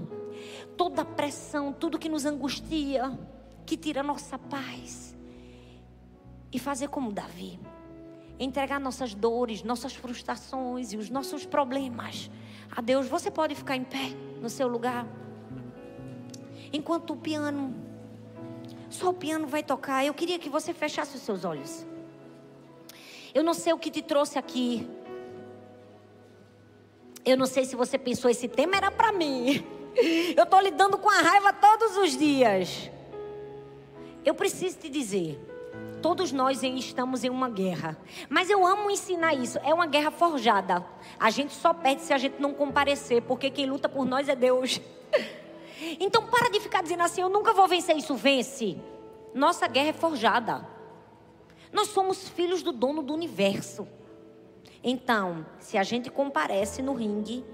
toda 0.74 1.02
a 1.02 1.04
pressão, 1.04 1.70
tudo 1.70 1.98
que 1.98 2.08
nos 2.08 2.24
angustia, 2.24 3.12
que 3.66 3.76
tira 3.76 4.02
nossa 4.02 4.38
paz. 4.38 5.14
E 6.50 6.58
fazer 6.58 6.88
como 6.88 7.12
Davi 7.12 7.60
entregar 8.38 8.80
nossas 8.80 9.14
dores, 9.14 9.62
nossas 9.62 9.94
frustrações 9.94 10.92
e 10.92 10.96
os 10.96 11.10
nossos 11.10 11.44
problemas 11.44 12.30
a 12.74 12.80
Deus. 12.80 13.06
Você 13.08 13.30
pode 13.30 13.54
ficar 13.54 13.76
em 13.76 13.84
pé 13.84 14.14
no 14.40 14.48
seu 14.48 14.66
lugar. 14.66 15.06
Enquanto 16.72 17.12
o 17.12 17.16
piano, 17.16 17.74
só 18.88 19.10
o 19.10 19.14
piano 19.14 19.46
vai 19.46 19.62
tocar, 19.62 20.06
eu 20.06 20.14
queria 20.14 20.38
que 20.38 20.48
você 20.48 20.72
fechasse 20.72 21.16
os 21.16 21.22
seus 21.22 21.44
olhos. 21.44 21.86
Eu 23.34 23.44
não 23.44 23.52
sei 23.52 23.74
o 23.74 23.78
que 23.78 23.90
te 23.90 24.00
trouxe 24.00 24.38
aqui. 24.38 24.88
Eu 27.28 27.36
não 27.36 27.46
sei 27.46 27.64
se 27.64 27.76
você 27.76 27.98
pensou 27.98 28.30
esse 28.30 28.48
tema 28.48 28.76
era 28.76 28.90
para 28.90 29.12
mim. 29.12 29.64
Eu 30.36 30.44
estou 30.44 30.60
lidando 30.60 30.96
com 30.96 31.10
a 31.10 31.20
raiva 31.20 31.52
todos 31.52 31.96
os 31.96 32.16
dias. 32.16 32.90
Eu 34.24 34.34
preciso 34.34 34.78
te 34.78 34.88
dizer, 34.88 35.38
Todos 36.00 36.30
nós 36.30 36.62
estamos 36.62 37.24
em 37.24 37.28
uma 37.28 37.50
guerra. 37.50 37.98
Mas 38.28 38.48
eu 38.48 38.64
amo 38.64 38.90
ensinar 38.90 39.34
isso. 39.34 39.58
É 39.64 39.74
uma 39.74 39.86
guerra 39.86 40.10
forjada. 40.10 40.86
A 41.18 41.28
gente 41.28 41.52
só 41.52 41.74
perde 41.74 42.02
se 42.02 42.12
a 42.12 42.18
gente 42.18 42.40
não 42.40 42.54
comparecer, 42.54 43.22
porque 43.22 43.50
quem 43.50 43.66
luta 43.66 43.88
por 43.88 44.06
nós 44.06 44.28
é 44.28 44.36
Deus. 44.36 44.80
Então 46.00 46.26
para 46.26 46.50
de 46.50 46.58
ficar 46.58 46.82
dizendo 46.82 47.04
assim, 47.04 47.20
eu 47.20 47.28
nunca 47.28 47.52
vou 47.52 47.68
vencer 47.68 47.96
isso, 47.96 48.16
vence. 48.16 48.76
Nossa 49.32 49.68
guerra 49.68 49.90
é 49.90 49.92
forjada. 49.92 50.66
Nós 51.72 51.90
somos 51.90 52.28
filhos 52.28 52.64
do 52.64 52.72
dono 52.72 53.00
do 53.00 53.14
universo. 53.14 53.86
Então, 54.82 55.44
se 55.58 55.76
a 55.76 55.82
gente 55.82 56.10
comparece 56.10 56.82
no 56.82 56.94
ringue, 56.94 57.44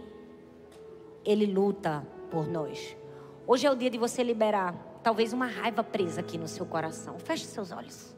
ele 1.25 1.47
luta 1.47 2.07
por 2.31 2.47
nós. 2.47 2.97
Hoje 3.47 3.67
é 3.67 3.71
o 3.71 3.75
dia 3.75 3.91
de 3.91 3.99
você 3.99 4.23
liberar 4.23 4.75
talvez 5.03 5.33
uma 5.33 5.47
raiva 5.47 5.83
presa 5.83 6.21
aqui 6.21 6.39
no 6.39 6.49
seu 6.49 6.67
coração. 6.67 7.19
Feche 7.19 7.45
seus 7.45 7.73
olhos. 7.73 8.14